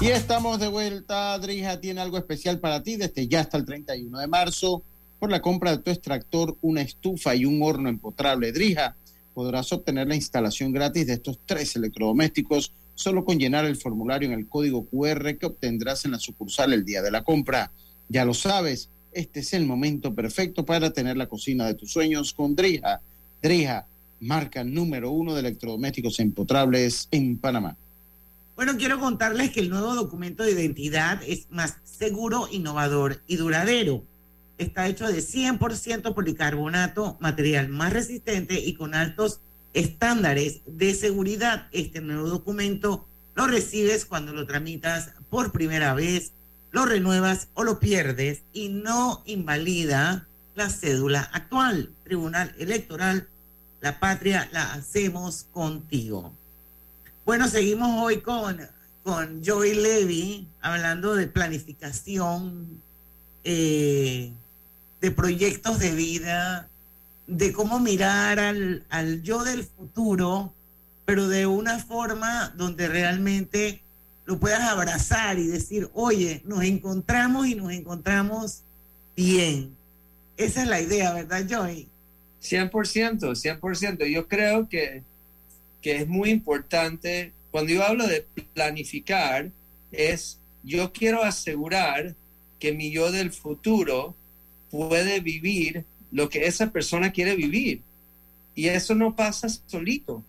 Y 0.00 0.06
estamos 0.06 0.60
de 0.60 0.68
vuelta. 0.68 1.36
Drija 1.40 1.80
tiene 1.80 2.00
algo 2.00 2.18
especial 2.18 2.60
para 2.60 2.84
ti 2.84 2.94
desde 2.94 3.26
ya 3.26 3.40
hasta 3.40 3.56
el 3.56 3.64
31 3.64 4.16
de 4.16 4.26
marzo. 4.28 4.84
Por 5.18 5.28
la 5.28 5.42
compra 5.42 5.72
de 5.72 5.82
tu 5.82 5.90
extractor, 5.90 6.56
una 6.60 6.82
estufa 6.82 7.34
y 7.34 7.44
un 7.44 7.60
horno 7.64 7.88
empotrable 7.88 8.52
Drija, 8.52 8.94
podrás 9.34 9.72
obtener 9.72 10.06
la 10.06 10.14
instalación 10.14 10.72
gratis 10.72 11.08
de 11.08 11.14
estos 11.14 11.40
tres 11.44 11.74
electrodomésticos 11.74 12.72
solo 12.94 13.24
con 13.24 13.40
llenar 13.40 13.64
el 13.64 13.74
formulario 13.74 14.28
en 14.28 14.38
el 14.38 14.48
código 14.48 14.86
QR 14.86 15.36
que 15.36 15.46
obtendrás 15.46 16.04
en 16.04 16.12
la 16.12 16.20
sucursal 16.20 16.72
el 16.72 16.84
día 16.84 17.02
de 17.02 17.10
la 17.10 17.24
compra. 17.24 17.72
Ya 18.08 18.24
lo 18.24 18.34
sabes, 18.34 18.90
este 19.12 19.40
es 19.40 19.52
el 19.52 19.66
momento 19.66 20.14
perfecto 20.14 20.64
para 20.64 20.92
tener 20.92 21.16
la 21.16 21.26
cocina 21.26 21.66
de 21.66 21.74
tus 21.74 21.90
sueños 21.90 22.32
con 22.32 22.54
Drija. 22.54 23.00
Drija, 23.42 23.84
marca 24.20 24.62
número 24.62 25.10
uno 25.10 25.34
de 25.34 25.40
electrodomésticos 25.40 26.20
empotrables 26.20 27.08
en 27.10 27.36
Panamá. 27.36 27.76
Bueno, 28.58 28.76
quiero 28.76 28.98
contarles 28.98 29.52
que 29.52 29.60
el 29.60 29.70
nuevo 29.70 29.94
documento 29.94 30.42
de 30.42 30.50
identidad 30.50 31.22
es 31.24 31.46
más 31.48 31.76
seguro, 31.84 32.48
innovador 32.50 33.22
y 33.28 33.36
duradero. 33.36 34.02
Está 34.58 34.88
hecho 34.88 35.06
de 35.06 35.20
100% 35.20 36.12
policarbonato, 36.12 37.16
material 37.20 37.68
más 37.68 37.92
resistente 37.92 38.58
y 38.58 38.74
con 38.74 38.96
altos 38.96 39.38
estándares 39.74 40.62
de 40.66 40.92
seguridad. 40.94 41.68
Este 41.70 42.00
nuevo 42.00 42.28
documento 42.28 43.06
lo 43.36 43.46
recibes 43.46 44.04
cuando 44.04 44.32
lo 44.32 44.44
tramitas 44.44 45.12
por 45.30 45.52
primera 45.52 45.94
vez, 45.94 46.32
lo 46.72 46.84
renuevas 46.84 47.46
o 47.54 47.62
lo 47.62 47.78
pierdes 47.78 48.42
y 48.52 48.70
no 48.70 49.22
invalida 49.24 50.26
la 50.56 50.68
cédula 50.68 51.30
actual. 51.32 51.92
Tribunal 52.02 52.52
Electoral, 52.58 53.28
la 53.80 54.00
patria 54.00 54.48
la 54.50 54.72
hacemos 54.72 55.44
contigo. 55.52 56.34
Bueno, 57.28 57.46
seguimos 57.46 58.02
hoy 58.02 58.22
con, 58.22 58.58
con 59.02 59.44
Joey 59.44 59.74
Levy 59.74 60.48
hablando 60.62 61.14
de 61.14 61.26
planificación, 61.26 62.80
eh, 63.44 64.32
de 65.02 65.10
proyectos 65.10 65.78
de 65.78 65.92
vida, 65.92 66.70
de 67.26 67.52
cómo 67.52 67.80
mirar 67.80 68.40
al, 68.40 68.82
al 68.88 69.22
yo 69.22 69.44
del 69.44 69.64
futuro, 69.64 70.54
pero 71.04 71.28
de 71.28 71.46
una 71.46 71.78
forma 71.80 72.54
donde 72.56 72.88
realmente 72.88 73.82
lo 74.24 74.40
puedas 74.40 74.62
abrazar 74.62 75.38
y 75.38 75.48
decir, 75.48 75.90
oye, 75.92 76.40
nos 76.46 76.64
encontramos 76.64 77.46
y 77.46 77.54
nos 77.54 77.70
encontramos 77.74 78.62
bien. 79.14 79.76
Esa 80.38 80.62
es 80.62 80.68
la 80.68 80.80
idea, 80.80 81.12
¿verdad, 81.12 81.44
Joy? 81.46 81.88
100%, 82.42 82.70
100%. 82.70 84.06
Yo 84.10 84.26
creo 84.26 84.66
que, 84.66 85.02
que 85.82 85.96
es 85.96 86.08
muy 86.08 86.30
importante, 86.30 87.32
cuando 87.50 87.72
yo 87.72 87.84
hablo 87.84 88.06
de 88.06 88.26
planificar, 88.54 89.50
es 89.92 90.38
yo 90.62 90.92
quiero 90.92 91.22
asegurar 91.22 92.14
que 92.58 92.72
mi 92.72 92.90
yo 92.90 93.12
del 93.12 93.32
futuro 93.32 94.14
puede 94.70 95.20
vivir 95.20 95.84
lo 96.10 96.28
que 96.28 96.46
esa 96.46 96.70
persona 96.70 97.12
quiere 97.12 97.36
vivir. 97.36 97.82
Y 98.54 98.68
eso 98.68 98.94
no 98.94 99.14
pasa 99.14 99.48
solito. 99.66 100.22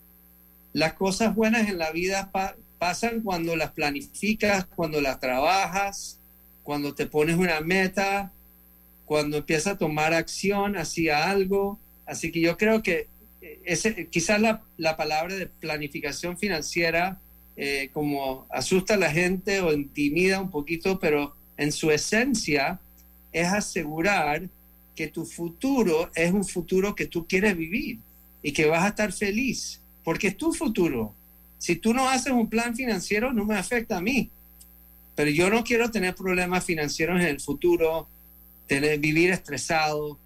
Las 0.72 0.94
cosas 0.94 1.36
buenas 1.36 1.68
en 1.68 1.78
la 1.78 1.92
vida 1.92 2.32
pasan 2.78 3.22
cuando 3.22 3.56
las 3.56 3.72
planificas, 3.72 4.66
cuando 4.66 5.02
las 5.02 5.20
trabajas, 5.20 6.20
cuando 6.64 6.94
te 6.94 7.08
pones 7.08 7.38
una 7.38 7.60
meta, 7.62 8.32
cuando 9.06 9.38
empiezas 9.38 9.74
a 9.74 9.78
tomar 9.78 10.14
acción 10.14 10.78
hacia 10.78 11.30
algo. 11.30 11.80
Así 12.06 12.32
que 12.32 12.40
yo 12.42 12.58
creo 12.58 12.84
que 12.84 13.08
ese, 13.66 14.08
quizás 14.08 14.42
la, 14.42 14.64
la 14.78 14.98
palabra 14.98 15.36
de 15.36 15.48
planificación 15.48 16.38
financiera 16.38 17.20
eh, 17.58 17.90
como 17.94 18.48
asusta 18.50 18.94
a 18.94 18.98
la 18.98 19.12
gente 19.12 19.60
o 19.60 19.74
intimida 19.74 20.40
un 20.40 20.50
poquito, 20.50 21.00
pero 21.00 21.36
en 21.58 21.72
su 21.72 21.92
esencia 21.92 22.80
es 23.34 23.48
asegurar 23.48 24.48
que 24.96 25.08
tu 25.08 25.26
futuro 25.26 26.10
es 26.16 26.32
un 26.32 26.46
futuro 26.46 26.96
que 26.96 27.08
tú 27.08 27.28
quieres 27.28 27.58
vivir 27.58 28.00
y 28.42 28.54
que 28.54 28.66
vas 28.66 28.84
a 28.84 28.90
estar 28.90 29.12
feliz, 29.12 29.82
porque 30.04 30.30
es 30.30 30.38
tu 30.38 30.54
futuro. 30.54 31.14
Si 31.58 31.76
tú 31.76 31.94
no 31.94 32.08
haces 32.08 32.32
un 32.32 32.50
plan 32.50 32.76
financiero, 32.76 33.34
no 33.34 33.44
me 33.46 33.58
afecta 33.58 33.98
a 33.98 34.02
mí. 34.02 34.30
Pero 35.16 35.30
yo 35.30 35.50
no 35.50 35.64
quiero 35.66 35.92
tener 35.92 36.16
problemas 36.16 36.64
financieros 36.64 37.20
en 37.20 37.28
el 37.28 37.42
futuro, 37.42 38.08
tener, 38.68 39.00
vivir 39.00 39.32
estresado, 39.32 40.18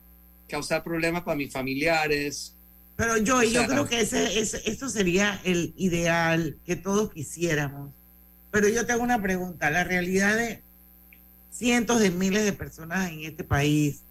causar 0.48 0.84
problemas 0.84 1.24
para 1.24 1.36
mis 1.36 1.52
familiares. 1.52 2.54
Pero 2.96 3.18
yo, 3.18 3.42
yo 3.42 3.66
creo 3.66 3.88
que 3.88 4.02
ese, 4.02 4.40
ese, 4.40 4.90
sería 4.90 5.40
el 5.44 5.74
ideal 5.78 6.58
que 6.66 6.76
todos 6.76 7.12
quisiéramos. 7.12 7.92
Pero 8.52 8.68
yo 8.70 8.86
tengo 8.86 9.04
una 9.04 9.22
pregunta. 9.22 9.72
La 9.72 9.84
realidad 9.84 10.38
de 10.38 10.62
cientos 11.52 12.00
de 12.00 12.12
miles 12.12 12.44
de 12.46 12.54
personas 12.54 13.12
en 13.12 13.24
este 13.24 13.44
país 13.44 14.02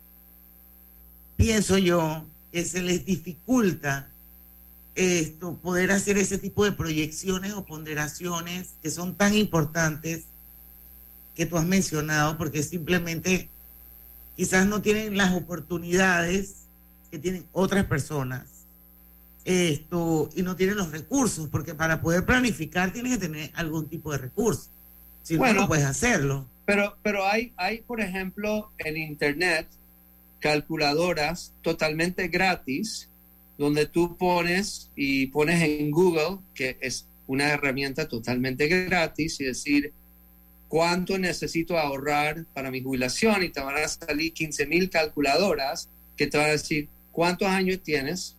pienso 1.36 1.78
yo 1.78 2.26
que 2.50 2.64
se 2.64 2.82
les 2.82 3.04
dificulta 3.04 4.08
esto, 4.94 5.56
poder 5.56 5.90
hacer 5.90 6.18
ese 6.18 6.36
tipo 6.36 6.64
de 6.64 6.72
proyecciones 6.72 7.52
o 7.54 7.64
ponderaciones 7.64 8.74
que 8.82 8.90
son 8.90 9.14
tan 9.14 9.34
importantes 9.34 10.24
que 11.34 11.46
tú 11.46 11.56
has 11.56 11.64
mencionado, 11.64 12.36
porque 12.36 12.62
simplemente 12.62 13.48
quizás 14.36 14.66
no 14.66 14.82
tienen 14.82 15.16
las 15.16 15.32
oportunidades 15.32 16.56
que 17.10 17.18
tienen 17.18 17.46
otras 17.52 17.86
personas 17.86 18.51
esto 19.44 20.30
y 20.34 20.42
no 20.42 20.56
tienen 20.56 20.76
los 20.76 20.90
recursos, 20.90 21.48
porque 21.48 21.74
para 21.74 22.00
poder 22.00 22.24
planificar 22.24 22.92
tienes 22.92 23.12
que 23.12 23.26
tener 23.26 23.50
algún 23.54 23.88
tipo 23.88 24.12
de 24.12 24.18
recurso. 24.18 24.70
Si 25.22 25.36
no, 25.36 25.52
no 25.52 25.68
puedes 25.68 25.84
hacerlo. 25.84 26.46
Pero, 26.64 26.96
pero 27.02 27.26
hay, 27.26 27.52
hay, 27.56 27.80
por 27.80 28.00
ejemplo, 28.00 28.70
en 28.78 28.96
Internet 28.96 29.68
calculadoras 30.40 31.52
totalmente 31.62 32.28
gratis 32.28 33.08
donde 33.58 33.86
tú 33.86 34.16
pones 34.16 34.90
y 34.96 35.26
pones 35.26 35.62
en 35.62 35.90
Google, 35.90 36.38
que 36.54 36.76
es 36.80 37.06
una 37.26 37.50
herramienta 37.50 38.08
totalmente 38.08 38.66
gratis, 38.66 39.40
y 39.40 39.44
decir 39.44 39.92
cuánto 40.68 41.18
necesito 41.18 41.78
ahorrar 41.78 42.44
para 42.54 42.70
mi 42.70 42.82
jubilación 42.82 43.42
y 43.42 43.50
te 43.50 43.60
van 43.60 43.76
a 43.76 43.86
salir 43.86 44.32
15 44.32 44.66
mil 44.66 44.90
calculadoras 44.90 45.88
que 46.16 46.26
te 46.26 46.38
van 46.38 46.48
a 46.48 46.52
decir 46.52 46.88
cuántos 47.12 47.48
años 47.48 47.80
tienes, 47.82 48.36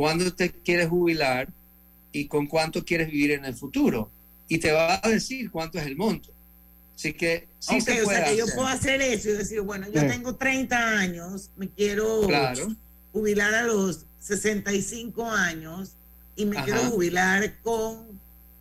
cuándo 0.00 0.32
te 0.32 0.50
quieres 0.50 0.88
jubilar 0.88 1.46
y 2.10 2.26
con 2.26 2.46
cuánto 2.46 2.82
quieres 2.82 3.10
vivir 3.10 3.32
en 3.32 3.44
el 3.44 3.54
futuro. 3.54 4.10
Y 4.48 4.56
te 4.56 4.72
va 4.72 4.98
a 5.02 5.06
decir 5.10 5.50
cuánto 5.50 5.78
es 5.78 5.86
el 5.86 5.94
monto. 5.94 6.30
Así 6.96 7.12
que 7.12 7.48
sí 7.58 7.82
se 7.82 8.02
puede 8.02 8.06
o 8.06 8.08
sea 8.08 8.24
que 8.24 8.36
yo 8.38 8.46
puedo 8.54 8.66
hacer 8.66 9.02
eso 9.02 9.28
y 9.28 9.32
decir, 9.32 9.60
bueno, 9.60 9.86
yo 9.92 10.00
tengo 10.06 10.36
30 10.36 10.98
años, 10.98 11.50
me 11.54 11.68
quiero 11.68 12.22
jubilar 13.12 13.54
a 13.54 13.64
los 13.64 14.06
65 14.20 15.30
años 15.30 15.92
y 16.34 16.46
me 16.46 16.56
quiero 16.64 16.80
jubilar 16.84 17.58
con 17.62 18.06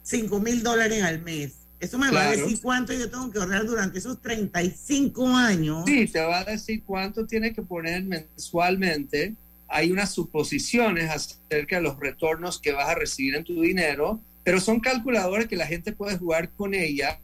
5 0.04 0.42
mil 0.42 0.62
dólares 0.62 1.02
al 1.04 1.22
mes. 1.22 1.54
Eso 1.80 1.98
me 1.98 2.12
va 2.12 2.28
a 2.28 2.32
decir 2.32 2.60
cuánto 2.62 2.92
yo 2.92 3.10
tengo 3.10 3.32
que 3.32 3.40
ahorrar 3.40 3.66
durante 3.66 4.00
esos 4.00 4.22
35 4.22 5.26
años. 5.30 5.86
Sí, 5.88 6.06
te 6.06 6.20
va 6.20 6.40
a 6.40 6.44
decir 6.44 6.84
cuánto 6.86 7.26
tienes 7.26 7.54
que 7.56 7.62
poner 7.62 8.04
mensualmente. 8.04 9.36
Hay 9.70 9.92
unas 9.92 10.12
suposiciones 10.12 11.10
acerca 11.10 11.78
de 11.78 11.82
los 11.82 12.00
retornos 12.00 12.60
que 12.60 12.72
vas 12.72 12.90
a 12.90 12.96
recibir 12.96 13.36
en 13.36 13.44
tu 13.44 13.62
dinero, 13.62 14.20
pero 14.44 14.60
son 14.60 14.80
calculadores 14.80 15.48
que 15.48 15.56
la 15.56 15.68
gente 15.68 15.92
puede 15.92 16.18
jugar 16.18 16.50
con 16.50 16.74
ella 16.74 17.20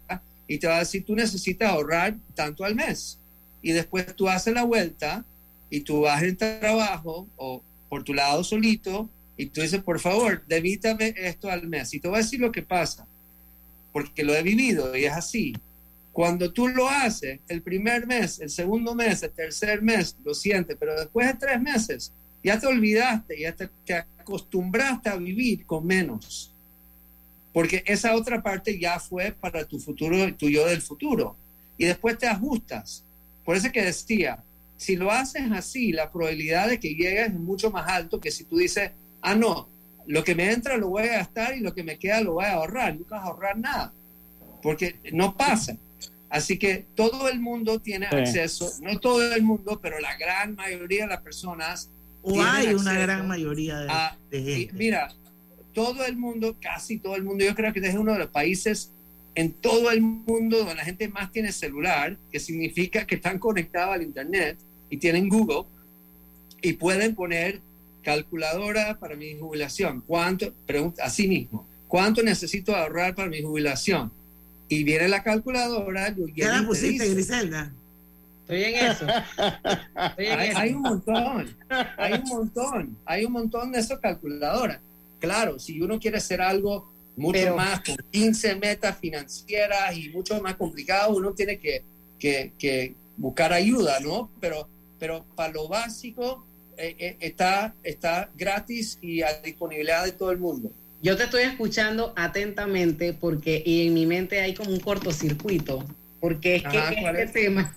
y 0.48 0.60
te 0.60 0.68
va 0.68 0.78
a 0.78 0.80
decir, 0.80 1.04
tú 1.04 1.16
necesitas 1.16 1.72
ahorrar 1.72 2.16
tanto 2.36 2.64
al 2.64 2.76
mes. 2.76 3.18
Y 3.62 3.72
después 3.72 4.16
tú 4.16 4.30
haces 4.30 4.54
la 4.54 4.64
vuelta 4.64 5.26
y 5.70 5.82
tú 5.82 6.02
vas 6.02 6.22
en 6.22 6.38
trabajo 6.38 7.28
o 7.36 7.64
por 7.90 8.04
tu 8.04 8.14
lado 8.14 8.44
solito 8.44 9.10
y 9.38 9.48
tú 9.48 9.62
dices, 9.62 9.82
por 9.82 10.00
favor, 10.00 10.44
debítame 10.48 11.14
esto 11.18 11.50
al 11.50 11.68
mes. 11.68 11.94
Y 11.94 12.00
te 12.00 12.08
voy 12.08 12.20
a 12.20 12.22
decir 12.22 12.40
lo 12.40 12.52
que 12.52 12.62
pasa, 12.62 13.08
porque 13.92 14.24
lo 14.24 14.36
he 14.36 14.44
vivido 14.44 14.96
y 14.96 15.06
es 15.06 15.14
así. 15.14 15.54
Cuando 16.14 16.54
tú 16.54 16.70
lo 16.70 16.88
haces, 16.88 17.40
el 17.50 17.62
primer 17.62 18.08
mes, 18.08 18.40
el 18.40 18.50
segundo 18.50 18.96
mes, 18.96 19.24
el 19.24 19.32
tercer 19.32 19.82
mes, 19.82 20.16
lo 20.24 20.34
sientes, 20.34 20.78
pero 20.80 20.98
después 20.98 21.28
de 21.28 21.34
tres 21.34 21.62
meses, 21.62 22.14
ya 22.46 22.60
te 22.60 22.68
olvidaste, 22.68 23.40
ya 23.40 23.54
te, 23.54 23.70
te 23.86 23.96
acostumbraste 23.96 25.10
a 25.10 25.18
vivir 25.18 25.66
con 25.66 25.86
menos 25.86 26.56
porque 27.56 27.84
esa 27.86 28.14
otra 28.18 28.44
parte 28.44 28.78
ya 28.78 29.00
fue 29.00 29.32
para 29.32 29.64
tu 29.64 29.80
futuro, 29.80 30.18
tu 30.36 30.50
yo 30.50 30.68
del 30.68 30.82
futuro. 30.82 31.38
Y 31.78 31.86
después 31.86 32.18
te 32.18 32.28
ajustas. 32.28 33.06
Por 33.46 33.56
eso 33.56 33.72
que 33.72 33.82
decía, 33.82 34.44
si 34.76 34.98
lo 34.98 35.10
haces 35.10 35.50
así, 35.54 35.94
la 35.94 36.12
probabilidad 36.12 36.68
de 36.68 36.82
que 36.82 36.96
llegues 36.96 37.30
es 37.30 37.34
mucho 37.34 37.72
más 37.72 37.88
alto 37.88 38.20
que 38.20 38.30
si 38.30 38.44
tú 38.44 38.58
dices, 38.58 38.92
ah, 39.22 39.36
no, 39.36 39.70
lo 40.06 40.22
que 40.26 40.36
me 40.36 40.52
entra 40.52 40.76
lo 40.76 40.90
voy 40.90 41.04
a 41.04 41.20
gastar 41.20 41.56
y 41.56 41.62
lo 41.62 41.74
que 41.74 41.86
me 41.86 41.98
queda 41.98 42.20
lo 42.20 42.34
voy 42.34 42.44
a 42.44 42.56
ahorrar. 42.56 42.94
Nunca 42.94 43.16
vas 43.16 43.24
a 43.24 43.28
ahorrar 43.30 43.58
nada, 43.58 43.94
porque 44.62 45.00
no 45.14 45.38
pasa. 45.38 45.78
Así 46.30 46.60
que 46.60 46.88
todo 46.94 47.30
el 47.30 47.40
mundo 47.40 47.80
tiene 47.80 48.08
acceso, 48.08 48.70
no 48.82 49.00
todo 49.00 49.34
el 49.34 49.44
mundo, 49.44 49.80
pero 49.82 49.98
la 50.02 50.18
gran 50.18 50.56
mayoría 50.56 51.04
de 51.04 51.12
las 51.12 51.22
personas. 51.22 51.90
O 52.28 52.42
hay 52.42 52.74
una 52.74 52.94
gran 52.94 53.28
mayoría 53.28 53.80
de, 53.80 54.38
de 54.38 54.44
gente. 54.44 54.74
mira, 54.74 55.14
todo 55.74 56.06
el 56.06 56.18
mundo, 56.18 56.58
casi 56.60 56.98
todo 56.98 57.16
el 57.16 57.24
mundo, 57.24 57.46
yo 57.46 57.54
creo 57.54 57.72
que 57.72 57.80
es 57.80 57.96
uno 57.96 58.14
de 58.14 58.20
los 58.20 58.30
países 58.30 58.92
en 59.36 59.52
todo 59.52 59.92
el 59.92 60.02
mundo 60.02 60.60
donde 60.60 60.76
la 60.76 60.86
gente 60.86 61.08
más 61.10 61.32
tiene 61.32 61.52
celular, 61.52 62.18
que 62.32 62.40
significa 62.40 63.06
que 63.06 63.16
están 63.16 63.38
conectados 63.38 63.94
al 63.94 64.02
Internet 64.02 64.58
y 64.90 64.98
tienen 64.98 65.30
Google 65.30 65.66
y 66.62 66.74
pueden 66.74 67.14
poner 67.14 67.62
calculadora 68.02 68.98
para 68.98 69.16
mi 69.16 69.38
jubilación. 69.38 70.02
¿Cuánto? 70.08 70.54
Pregunta 70.66 71.04
a 71.04 71.10
sí 71.10 71.28
mismo. 71.28 71.68
¿Cuánto 71.88 72.24
necesito 72.24 72.76
ahorrar 72.76 73.14
para 73.14 73.30
mi 73.30 73.42
jubilación? 73.42 74.12
Y 74.70 74.84
viene 74.84 75.08
la 75.10 75.22
calculadora. 75.22 76.16
¿Qué 76.34 76.46
la 76.46 76.66
pusiste, 76.66 77.08
Griselda? 77.10 77.72
Estoy 78.48 78.64
en 78.64 78.76
eso. 78.76 79.08
hay, 80.18 80.74
un 80.74 80.82
montón, 80.84 81.58
hay 81.98 82.14
un 82.14 82.30
montón, 82.30 82.98
hay 83.04 83.26
un 83.26 83.32
montón 83.32 83.72
de 83.72 83.80
esas 83.80 84.00
calculadoras. 84.00 84.80
Claro, 85.20 85.58
si 85.58 85.82
uno 85.82 86.00
quiere 86.00 86.18
hacer 86.18 86.42
algo 86.42 86.88
mucho 87.16 87.56
más 87.56 87.80
con 87.82 87.98
15 88.12 88.56
metas 88.58 89.00
financieras 89.00 89.98
y 89.98 90.10
mucho 90.10 90.40
más 90.42 90.56
complicado, 90.56 91.16
uno 91.16 91.32
tiene 91.32 91.58
que, 91.58 92.94
buscar 93.18 93.52
ayuda, 93.52 94.00
¿no? 94.02 94.30
Pero, 94.40 94.70
pero 95.00 95.26
para 95.36 95.52
lo 95.52 95.68
básico, 95.68 96.46
eh, 96.78 96.96
eh, 97.00 97.18
está, 97.22 97.74
está 97.84 98.30
gratis 98.36 99.00
y 99.02 99.24
a 99.24 99.34
disponibilidad 99.42 100.06
de 100.06 100.12
todo 100.12 100.30
el 100.30 100.38
mundo. 100.38 100.70
Yo 101.02 101.18
te 101.18 101.24
estoy 101.24 101.44
escuchando 101.44 102.14
atentamente 102.16 103.14
porque 103.14 103.64
y 103.66 103.88
en 103.88 103.94
mi 103.96 104.06
mente 104.06 104.42
hay 104.42 104.54
como 104.54 104.70
un 104.70 104.80
cortocircuito, 104.80 105.84
porque 106.20 106.58
es 106.58 106.64
que 106.64 106.78
este 106.78 107.28
tema, 107.28 107.76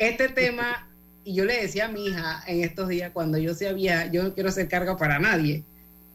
este 0.00 0.30
tema, 0.30 0.88
y 1.24 1.34
yo 1.34 1.44
le 1.44 1.60
decía 1.60 1.84
a 1.84 1.88
mi 1.88 2.06
hija 2.06 2.42
en 2.46 2.64
estos 2.64 2.88
días, 2.88 3.12
cuando 3.12 3.36
yo 3.36 3.54
sea 3.54 3.72
vieja, 3.74 4.06
yo 4.06 4.22
no 4.22 4.34
quiero 4.34 4.50
ser 4.50 4.66
carga 4.66 4.96
para 4.96 5.18
nadie. 5.18 5.62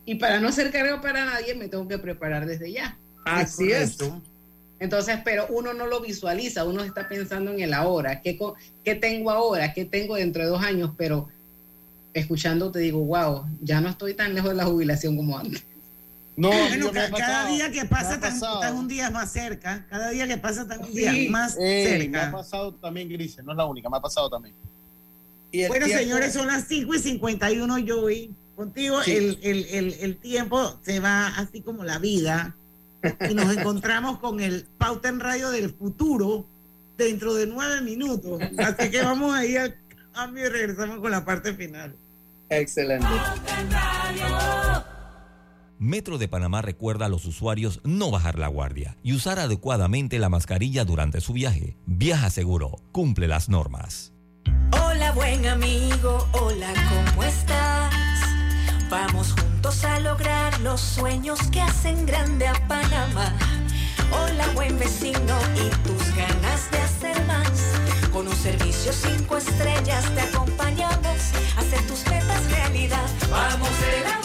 Y 0.06 0.16
para 0.16 0.40
no 0.40 0.52
ser 0.52 0.72
carga 0.72 1.02
para 1.02 1.24
nadie, 1.26 1.54
me 1.54 1.70
tengo 1.70 1.88
que 1.88 2.00
preparar 2.00 2.48
desde 2.48 2.72
ya. 2.72 2.98
Así 3.26 3.72
es. 3.72 3.98
Entonces, 4.80 5.20
pero 5.24 5.46
uno 5.50 5.74
no 5.74 5.86
lo 5.86 6.02
visualiza, 6.02 6.66
uno 6.66 6.84
está 6.84 7.08
pensando 7.08 7.52
en 7.52 7.62
el 7.62 7.74
ahora, 7.74 8.22
¿qué, 8.22 8.38
qué 8.84 8.96
tengo 8.96 9.32
ahora? 9.32 9.74
¿Qué 9.74 9.86
tengo 9.86 10.16
dentro 10.16 10.44
de 10.44 10.50
dos 10.50 10.64
años? 10.64 10.92
Pero 10.98 11.30
escuchando 12.14 12.72
te 12.72 12.80
digo, 12.80 13.00
wow, 13.00 13.46
ya 13.62 13.82
no 13.82 13.90
estoy 13.90 14.16
tan 14.16 14.34
lejos 14.34 14.50
de 14.50 14.56
la 14.56 14.66
jubilación 14.66 15.16
como 15.16 15.38
antes. 15.38 15.64
No, 16.38 16.50
cada, 17.16 17.48
día 17.48 17.72
que 17.72 17.86
pasa 17.86 18.16
estás 18.16 18.42
un 18.74 18.88
día 18.88 19.10
más 19.10 19.32
cerca, 19.32 19.86
cada 19.90 20.10
día 20.10 20.28
que 20.28 20.38
pasa 20.38 20.64
estás 20.64 20.80
un 20.80 20.94
día 20.94 21.14
más 21.30 21.54
cerca. 21.54 22.10
Me 22.10 22.18
ha 22.20 22.32
pasado 22.32 22.74
también, 22.74 23.08
Grise, 23.08 23.42
no 23.42 23.52
es 23.52 23.58
la 23.58 23.66
única, 23.66 23.90
me 23.90 23.98
ha 23.98 24.02
pasado 24.02 24.30
también. 24.30 24.54
bueno, 25.70 25.88
señores, 25.88 26.34
son 26.34 26.48
las 26.48 26.68
5 26.68 26.94
y 26.96 27.00
51, 27.00 27.76
Joey. 27.88 28.32
Contigo 28.56 29.02
el, 29.02 29.38
el, 29.44 29.66
el, 29.66 29.94
el 30.00 30.18
tiempo 30.18 30.80
se 30.82 31.02
va 31.02 31.28
así 31.28 31.62
como 31.62 31.84
la 31.84 32.00
vida 32.00 32.56
y 33.30 33.34
nos 33.34 33.56
encontramos 33.56 34.20
con 34.20 34.40
el 34.40 34.66
Pauta 34.78 35.10
en 35.10 35.20
Radio 35.20 35.50
del 35.50 35.74
futuro 35.74 36.46
dentro 36.98 37.34
de 37.34 37.48
nueve 37.48 37.82
minutos. 37.82 38.42
Así 38.58 38.90
que 38.90 39.02
vamos 39.02 39.36
a 39.36 39.46
ir 39.46 39.60
al 39.60 39.76
cambio 40.14 40.46
y 40.46 40.50
regresamos 40.50 41.00
con 41.00 41.12
la 41.12 41.26
parte 41.26 41.54
final. 41.54 41.96
Excelente. 42.50 43.08
Metro 45.78 46.17
de 46.17 46.30
Panamá 46.30 46.61
recuerda 46.61 47.07
a 47.07 47.09
los 47.09 47.26
usuarios 47.26 47.82
no 47.84 48.09
bajar 48.09 48.39
la 48.39 48.47
guardia 48.47 48.95
y 49.03 49.13
usar 49.13 49.39
adecuadamente 49.39 50.19
la 50.19 50.30
mascarilla 50.30 50.86
durante 50.86 51.19
su 51.19 51.34
viaje. 51.34 51.76
Viaja 51.86 52.30
seguro, 52.30 52.78
cumple 52.93 53.28
las 53.28 53.49
normas. 53.49 54.13
Hola 54.71 55.11
buen 55.11 55.45
amigo, 55.45 56.28
hola, 56.32 56.71
¿cómo 56.89 57.23
estás? 57.26 57.93
Vamos 58.89 59.34
juntos 59.34 59.84
a 59.84 59.99
lograr 59.99 60.57
los 60.61 60.80
sueños 60.80 61.39
que 61.51 61.59
hacen 61.59 62.05
grande 62.05 62.47
a 62.47 62.53
Panamá. 62.69 63.36
Hola 64.11 64.47
buen 64.53 64.80
vecino 64.80 65.38
y 65.55 65.69
tus 65.86 66.15
ganas 66.15 66.71
de 66.71 66.78
hacer 66.78 67.26
más. 67.26 67.73
Con 68.13 68.30
un 68.30 68.36
servicio 68.36 68.93
cinco 68.93 69.36
estrellas 69.36 70.09
te 70.15 70.21
acompañamos 70.21 71.34
a 71.57 71.59
hacer 71.59 71.86
tus 71.86 72.05
metas 72.05 72.49
realidad. 72.49 73.09
Vamos 73.30 73.69
de 73.82 74.24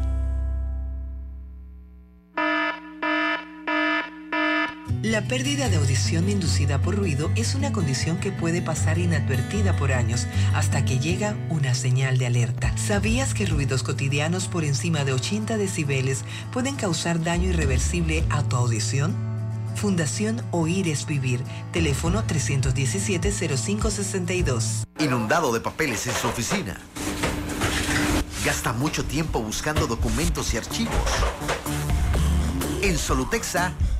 La 5.03 5.23
pérdida 5.23 5.67
de 5.67 5.77
audición 5.77 6.29
inducida 6.29 6.79
por 6.79 6.95
ruido 6.95 7.31
es 7.35 7.55
una 7.55 7.71
condición 7.71 8.19
que 8.19 8.31
puede 8.31 8.61
pasar 8.61 8.99
inadvertida 8.99 9.75
por 9.75 9.93
años 9.93 10.27
hasta 10.53 10.85
que 10.85 10.99
llega 10.99 11.35
una 11.49 11.73
señal 11.73 12.19
de 12.19 12.27
alerta. 12.27 12.71
¿Sabías 12.77 13.33
que 13.33 13.47
ruidos 13.47 13.81
cotidianos 13.81 14.47
por 14.47 14.63
encima 14.63 15.03
de 15.03 15.13
80 15.13 15.57
decibeles 15.57 16.23
pueden 16.53 16.75
causar 16.75 17.23
daño 17.23 17.49
irreversible 17.49 18.23
a 18.29 18.43
tu 18.43 18.57
audición? 18.57 19.15
Fundación 19.75 20.43
Oír 20.51 20.87
es 20.87 21.07
Vivir. 21.07 21.41
Teléfono 21.71 22.23
317-0562. 22.27 24.83
Inundado 24.99 25.51
de 25.51 25.61
papeles 25.61 26.05
en 26.05 26.13
su 26.13 26.27
oficina. 26.27 26.77
Gasta 28.45 28.71
mucho 28.71 29.03
tiempo 29.03 29.41
buscando 29.41 29.87
documentos 29.87 30.53
y 30.53 30.57
archivos. 30.57 30.93
En 32.83 32.99
Solutexa 32.99 33.73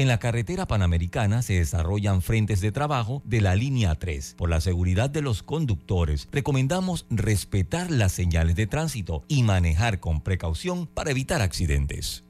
En 0.00 0.08
la 0.08 0.18
carretera 0.18 0.66
panamericana 0.66 1.42
se 1.42 1.58
desarrollan 1.58 2.22
frentes 2.22 2.62
de 2.62 2.72
trabajo 2.72 3.20
de 3.26 3.42
la 3.42 3.54
línea 3.54 3.94
3. 3.96 4.34
Por 4.38 4.48
la 4.48 4.62
seguridad 4.62 5.10
de 5.10 5.20
los 5.20 5.42
conductores, 5.42 6.26
recomendamos 6.32 7.04
respetar 7.10 7.90
las 7.90 8.12
señales 8.12 8.56
de 8.56 8.66
tránsito 8.66 9.24
y 9.28 9.42
manejar 9.42 10.00
con 10.00 10.22
precaución 10.22 10.86
para 10.86 11.10
evitar 11.10 11.42
accidentes. 11.42 12.24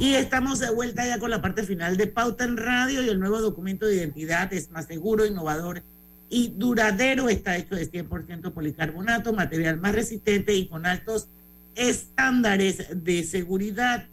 Y 0.00 0.14
estamos 0.14 0.58
de 0.58 0.70
vuelta 0.72 1.06
ya 1.06 1.20
con 1.20 1.30
la 1.30 1.40
parte 1.40 1.62
final 1.62 1.96
de 1.96 2.08
Pauta 2.08 2.42
en 2.42 2.56
Radio 2.56 3.04
y 3.04 3.08
el 3.08 3.20
nuevo 3.20 3.40
documento 3.40 3.86
de 3.86 3.94
identidad 3.94 4.52
es 4.52 4.72
más 4.72 4.86
seguro, 4.86 5.24
innovador 5.24 5.84
y 6.30 6.54
duradero. 6.56 7.28
Está 7.28 7.58
hecho 7.58 7.74
de 7.74 7.90
100% 7.90 8.52
policarbonato, 8.52 9.34
material 9.34 9.76
más 9.78 9.94
resistente 9.94 10.54
y 10.54 10.68
con 10.68 10.86
altos 10.86 11.28
estándares 11.74 12.86
de 13.04 13.24
seguridad. 13.24 14.06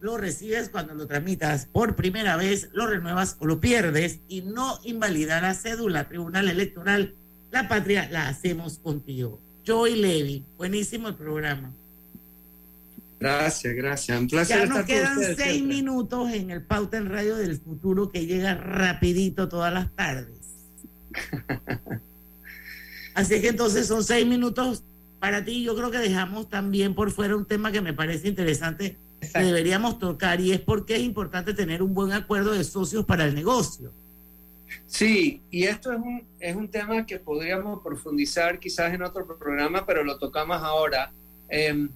Lo 0.00 0.18
recibes 0.18 0.68
cuando 0.68 0.94
lo 0.94 1.06
tramitas 1.06 1.66
por 1.66 1.96
primera 1.96 2.36
vez, 2.36 2.68
lo 2.72 2.86
renuevas 2.86 3.36
o 3.40 3.46
lo 3.46 3.60
pierdes 3.60 4.20
y 4.28 4.42
no 4.42 4.78
invalida 4.84 5.40
la 5.40 5.54
cédula. 5.54 6.08
Tribunal 6.08 6.48
Electoral, 6.48 7.14
la 7.50 7.68
patria 7.68 8.08
la 8.10 8.28
hacemos 8.28 8.78
contigo. 8.78 9.40
Joy 9.64 9.96
Levy, 9.96 10.44
buenísimo 10.56 11.08
el 11.08 11.14
programa. 11.14 11.72
Gracias, 13.20 13.72
gracias. 13.74 14.18
Un 14.18 14.26
placer 14.26 14.58
ya 14.58 14.66
nos 14.66 14.84
quedan 14.84 15.36
seis 15.36 15.62
minutos 15.62 16.32
en 16.32 16.50
el 16.50 16.62
Pauta 16.62 16.96
en 16.96 17.08
Radio 17.08 17.36
del 17.36 17.56
Futuro 17.60 18.10
que 18.10 18.26
llega 18.26 18.56
rapidito 18.56 19.48
todas 19.48 19.72
las 19.72 19.94
tardes. 19.94 20.41
Así 23.14 23.40
que 23.40 23.48
entonces 23.48 23.86
son 23.86 24.02
seis 24.04 24.26
minutos 24.26 24.82
para 25.20 25.44
ti. 25.44 25.62
Yo 25.62 25.76
creo 25.76 25.90
que 25.90 25.98
dejamos 25.98 26.48
también 26.48 26.94
por 26.94 27.10
fuera 27.10 27.36
un 27.36 27.46
tema 27.46 27.70
que 27.70 27.80
me 27.80 27.92
parece 27.92 28.28
interesante 28.28 28.96
que 29.20 29.40
deberíamos 29.40 29.98
tocar 29.98 30.40
y 30.40 30.52
es 30.52 30.60
porque 30.60 30.96
es 30.96 31.02
importante 31.02 31.54
tener 31.54 31.82
un 31.82 31.94
buen 31.94 32.12
acuerdo 32.12 32.52
de 32.52 32.64
socios 32.64 33.04
para 33.04 33.24
el 33.24 33.34
negocio. 33.34 33.92
Sí, 34.86 35.40
y 35.50 35.64
esto 35.64 35.92
es 35.92 35.98
un, 35.98 36.24
es 36.40 36.56
un 36.56 36.68
tema 36.68 37.06
que 37.06 37.18
podríamos 37.18 37.82
profundizar 37.82 38.58
quizás 38.58 38.92
en 38.92 39.02
otro 39.02 39.26
programa, 39.38 39.86
pero 39.86 40.02
lo 40.02 40.18
tocamos 40.18 40.56
ahora. 40.62 41.12
Em, 41.48 41.88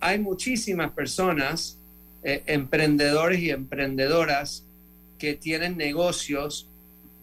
hay 0.00 0.18
muchísimas 0.18 0.92
personas, 0.92 1.78
eh, 2.22 2.42
emprendedores 2.46 3.40
y 3.40 3.50
emprendedoras, 3.50 4.64
que 5.18 5.34
tienen 5.34 5.76
negocios 5.76 6.68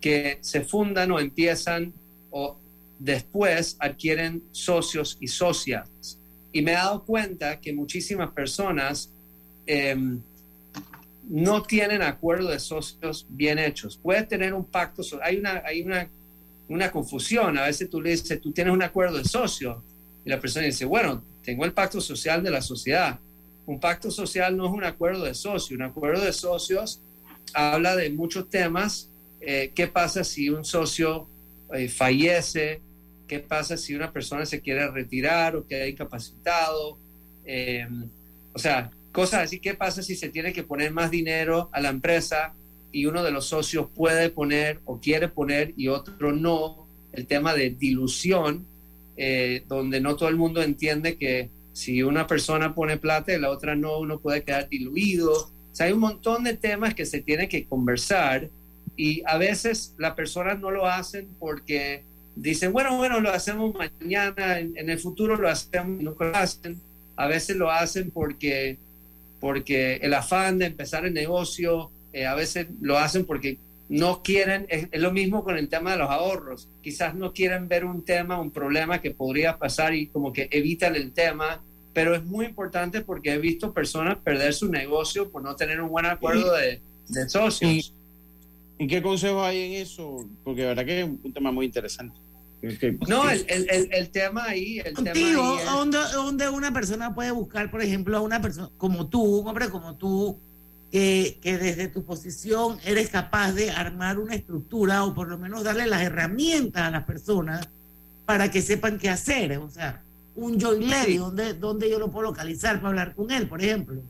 que 0.02 0.40
se 0.42 0.62
fundan 0.62 1.12
o 1.12 1.20
empiezan 1.20 1.94
o 2.32 2.58
después 3.00 3.78
adquieren 3.80 4.44
socios 4.52 5.18
y 5.22 5.28
socias. 5.28 6.20
Y 6.52 6.62
me 6.62 6.72
he 6.72 6.76
dado 6.76 7.06
cuenta 7.06 7.62
que 7.62 7.72
muchísimas 7.72 8.32
personas 8.32 9.14
em, 9.66 10.22
no 11.30 11.64
tienen 11.64 12.02
acuerdo 12.02 12.50
de 12.50 12.60
socios 12.60 13.26
bien 13.30 13.60
hechos. 13.60 13.98
Puedes 14.02 14.28
tener 14.28 14.54
un 14.54 14.66
pacto, 14.66 15.04
hay 15.24 15.38
una, 15.38 15.62
hay 15.66 15.82
una, 15.82 16.10
una 16.68 16.92
confusión. 16.92 17.58
A 17.58 17.68
veces 17.68 17.90
tú 17.90 18.02
le 18.02 18.12
dices, 18.12 18.42
tú 18.42 18.52
tienes 18.52 18.74
un 18.74 18.84
acuerdo 18.84 19.18
de 19.18 19.26
socio. 19.26 19.84
Y 20.26 20.30
la 20.30 20.40
persona 20.40 20.66
dice, 20.66 20.86
bueno, 20.86 21.24
tengo 21.44 21.64
el 21.64 21.74
pacto 21.74 22.02
social 22.02 22.44
de 22.44 22.52
la 22.52 22.62
sociedad. 22.62 23.20
Un 23.66 23.80
pacto 23.80 24.12
social 24.12 24.58
no 24.58 24.66
es 24.66 24.72
un 24.74 24.84
acuerdo 24.84 25.24
de 25.24 25.34
socio. 25.34 25.76
Un 25.76 25.84
acuerdo 25.84 26.24
de 26.26 26.34
socios 26.34 27.02
habla 27.54 27.96
de 27.96 28.10
muchos 28.10 28.50
temas 28.50 29.11
eh, 29.42 29.72
qué 29.74 29.88
pasa 29.88 30.24
si 30.24 30.50
un 30.50 30.64
socio 30.64 31.28
eh, 31.74 31.90
fallece, 31.90 32.82
qué 33.28 33.40
pasa 33.40 33.78
si 33.78 33.96
una 33.96 34.12
persona 34.12 34.46
se 34.46 34.62
quiere 34.62 34.90
retirar 34.90 35.56
o 35.56 35.66
queda 35.66 35.88
incapacitado. 35.88 36.98
Eh, 37.46 37.88
o 38.54 38.60
sea, 38.60 38.92
cosas 39.12 39.44
así. 39.44 39.60
¿Qué 39.60 39.74
pasa 39.74 40.04
si 40.04 40.16
se 40.16 40.30
tiene 40.30 40.54
que 40.54 40.64
poner 40.64 40.92
más 40.92 41.12
dinero 41.12 41.70
a 41.72 41.80
la 41.80 41.90
empresa 41.90 42.54
y 42.92 43.06
uno 43.06 43.24
de 43.24 43.32
los 43.32 43.46
socios 43.46 43.88
puede 43.96 44.30
poner 44.30 44.80
o 44.86 45.00
quiere 45.00 45.28
poner 45.28 45.74
y 45.78 45.88
otro 45.88 46.34
no? 46.34 46.88
El 47.14 47.28
tema 47.28 47.54
de 47.54 47.72
dilución, 47.72 48.66
eh, 49.18 49.64
donde 49.68 50.00
no 50.00 50.16
todo 50.16 50.30
el 50.30 50.38
mundo 50.38 50.62
entiende 50.62 51.18
que 51.18 51.50
si 51.74 52.04
una 52.04 52.28
persona 52.28 52.74
pone 52.74 52.98
plata 52.98 53.34
y 53.34 53.40
la 53.40 53.50
otra 53.50 53.76
no, 53.76 54.00
uno 54.00 54.20
puede 54.20 54.44
quedar 54.44 54.70
diluido. 54.70 55.32
O 55.34 55.74
sea, 55.76 55.88
hay 55.88 55.94
un 55.94 56.00
montón 56.00 56.44
de 56.44 56.56
temas 56.56 56.94
que 56.94 57.06
se 57.06 57.22
tiene 57.22 57.48
que 57.48 57.66
conversar 57.66 58.50
y 58.96 59.24
a 59.26 59.38
veces 59.38 59.96
las 59.98 60.14
personas 60.14 60.60
no 60.60 60.72
lo 60.72 60.86
hacen 60.86 61.28
porque 61.40 62.04
dicen, 62.36 62.72
bueno, 62.74 62.98
bueno, 62.98 63.20
lo 63.20 63.32
hacemos 63.32 63.74
mañana, 63.74 64.60
en, 64.60 64.90
el 64.90 65.00
futuro 65.00 65.36
lo 65.36 65.50
hacemos, 65.50 66.02
no 66.02 66.16
lo 66.18 66.36
hacen. 66.36 66.80
A 67.16 67.28
veces 67.28 67.56
lo 67.56 67.72
hacen 67.72 68.12
porque, 68.12 68.78
porque 69.40 69.96
el 69.98 70.14
afán 70.14 70.58
de 70.58 70.68
empezar 70.68 71.06
el 71.06 71.14
negocio, 71.14 71.92
eh, 72.14 72.26
a 72.26 72.36
veces 72.36 72.68
lo 72.82 72.98
hacen 72.98 73.26
porque 73.26 73.58
no 73.90 74.24
quieren, 74.24 74.66
es, 74.70 74.88
lo 74.94 75.12
mismo 75.12 75.44
con 75.44 75.58
el 75.58 75.68
tema 75.68 75.92
de 75.92 75.98
los 75.98 76.10
ahorros, 76.10 76.68
quizás 76.82 77.14
no 77.14 77.34
quieren 77.34 77.68
ver 77.68 77.86
un 77.86 78.04
tema, 78.04 78.40
un 78.40 78.52
problema 78.52 79.02
que 79.02 79.12
podría 79.12 79.58
pasar 79.58 79.94
y 79.94 80.08
como 80.08 80.32
que 80.32 80.48
evitan 80.52 80.96
el 80.96 81.12
tema, 81.12 81.62
pero 81.94 82.16
es 82.16 82.24
muy 82.24 82.46
importante 82.46 83.02
porque 83.02 83.34
he 83.34 83.38
visto 83.38 83.74
personas 83.74 84.18
perder 84.18 84.54
su 84.54 84.70
negocio 84.70 85.30
por 85.30 85.44
no 85.44 85.56
tener 85.58 85.82
un 85.82 85.90
buen 85.90 86.06
acuerdo 86.06 86.54
de, 86.54 86.80
de 87.10 87.30
socios. 87.30 87.94
¿Y 88.82 88.88
qué 88.88 89.00
consejo 89.00 89.44
hay 89.44 89.62
en 89.62 89.74
eso? 89.74 90.28
Porque 90.44 90.64
la 90.64 90.70
verdad 90.70 90.86
que 90.86 91.02
es 91.02 91.06
un 91.06 91.32
tema 91.32 91.52
muy 91.52 91.68
interesante. 91.68 92.18
No, 93.08 93.30
el, 93.30 93.46
el, 93.48 93.90
el, 93.92 94.10
tema 94.10 94.46
ahí. 94.46 94.80
El 94.80 94.96
Contigo, 94.96 95.60
¿dónde, 96.16 96.50
una 96.50 96.74
persona 96.74 97.14
puede 97.14 97.30
buscar, 97.30 97.70
por 97.70 97.84
ejemplo, 97.84 98.18
a 98.18 98.22
una 98.22 98.42
persona 98.42 98.72
como 98.78 99.08
tú, 99.08 99.22
un 99.22 99.48
hombre 99.48 99.70
como 99.70 99.98
tú, 99.98 100.40
que, 100.92 101.38
que, 101.44 101.60
desde 101.60 101.90
tu 101.90 102.04
posición 102.04 102.80
eres 102.84 103.12
capaz 103.12 103.52
de 103.52 103.70
armar 103.70 104.18
una 104.18 104.34
estructura 104.34 105.04
o 105.04 105.14
por 105.14 105.28
lo 105.28 105.38
menos 105.38 105.64
darle 105.64 105.86
las 105.86 106.02
herramientas 106.02 106.82
a 106.82 106.90
las 106.90 107.04
personas 107.04 107.70
para 108.26 108.50
que 108.50 108.64
sepan 108.64 108.98
qué 108.98 109.10
hacer? 109.10 109.60
O 109.60 109.70
sea, 109.70 110.02
un 110.34 110.60
Joy 110.60 110.88
Levy, 110.88 111.18
¿dónde, 111.18 111.54
¿dónde 111.54 111.88
yo 111.88 112.00
lo 112.00 112.10
puedo 112.10 112.30
localizar 112.30 112.78
para 112.78 112.90
hablar 112.90 113.14
con 113.14 113.30
él, 113.30 113.48
por 113.48 113.62
ejemplo? 113.62 114.02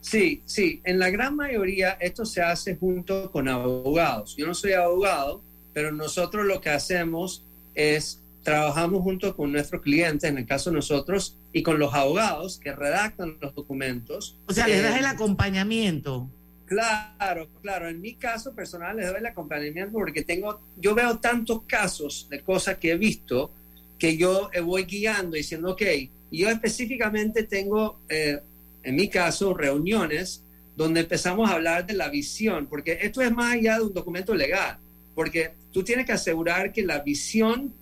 Sí, 0.00 0.42
sí, 0.46 0.80
en 0.84 0.98
la 0.98 1.10
gran 1.10 1.36
mayoría 1.36 1.92
esto 2.00 2.24
se 2.24 2.42
hace 2.42 2.76
junto 2.76 3.30
con 3.30 3.48
abogados. 3.48 4.34
Yo 4.36 4.46
no 4.46 4.54
soy 4.54 4.72
abogado, 4.72 5.42
pero 5.72 5.92
nosotros 5.92 6.46
lo 6.46 6.60
que 6.60 6.70
hacemos 6.70 7.44
es 7.74 8.22
trabajamos 8.42 9.02
junto 9.02 9.36
con 9.36 9.52
nuestros 9.52 9.82
clientes, 9.82 10.28
en 10.28 10.38
el 10.38 10.46
caso 10.46 10.70
de 10.70 10.76
nosotros, 10.76 11.36
y 11.52 11.62
con 11.62 11.78
los 11.78 11.92
abogados 11.92 12.58
que 12.58 12.72
redactan 12.72 13.36
los 13.40 13.54
documentos. 13.54 14.38
O 14.46 14.52
sea, 14.52 14.66
les 14.66 14.82
das 14.82 14.98
el 14.98 15.04
acompañamiento. 15.04 16.28
Claro, 16.64 17.48
claro. 17.62 17.88
En 17.88 18.00
mi 18.00 18.14
caso 18.14 18.54
personal 18.54 18.96
les 18.96 19.08
doy 19.08 19.16
el 19.18 19.26
acompañamiento 19.26 19.92
porque 19.92 20.22
tengo, 20.22 20.60
yo 20.76 20.94
veo 20.94 21.18
tantos 21.18 21.62
casos 21.64 22.28
de 22.30 22.40
cosas 22.42 22.78
que 22.78 22.92
he 22.92 22.96
visto 22.96 23.50
que 23.98 24.16
yo 24.16 24.50
voy 24.64 24.84
guiando 24.84 25.36
diciendo, 25.36 25.72
ok, 25.72 25.82
yo 26.30 26.48
específicamente 26.48 27.42
tengo 27.42 28.00
eh, 28.08 28.40
en 28.82 28.96
mi 28.96 29.08
caso, 29.08 29.54
reuniones 29.54 30.42
donde 30.76 31.00
empezamos 31.00 31.50
a 31.50 31.54
hablar 31.54 31.86
de 31.86 31.94
la 31.94 32.08
visión, 32.08 32.66
porque 32.66 32.98
esto 33.02 33.20
es 33.20 33.30
más 33.32 33.54
allá 33.54 33.76
de 33.76 33.84
un 33.84 33.92
documento 33.92 34.34
legal, 34.34 34.78
porque 35.14 35.50
tú 35.72 35.82
tienes 35.82 36.06
que 36.06 36.12
asegurar 36.12 36.72
que 36.72 36.82
la 36.82 37.00
visión 37.00 37.74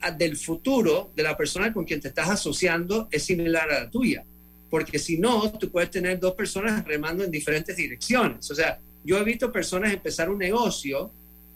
ah, 0.00 0.10
del 0.10 0.36
futuro 0.36 1.10
de 1.16 1.22
la 1.22 1.36
persona 1.36 1.72
con 1.72 1.84
quien 1.84 2.00
te 2.00 2.08
estás 2.08 2.28
asociando 2.28 3.08
es 3.10 3.24
similar 3.24 3.70
a 3.70 3.84
la 3.84 3.90
tuya, 3.90 4.24
porque 4.70 4.98
si 4.98 5.18
no, 5.18 5.50
tú 5.58 5.70
puedes 5.70 5.90
tener 5.90 6.20
dos 6.20 6.34
personas 6.34 6.84
remando 6.84 7.24
en 7.24 7.30
diferentes 7.30 7.76
direcciones. 7.76 8.50
O 8.50 8.54
sea, 8.54 8.78
yo 9.04 9.18
he 9.18 9.24
visto 9.24 9.50
personas 9.50 9.92
empezar 9.92 10.30
un 10.30 10.38
negocio 10.38 11.10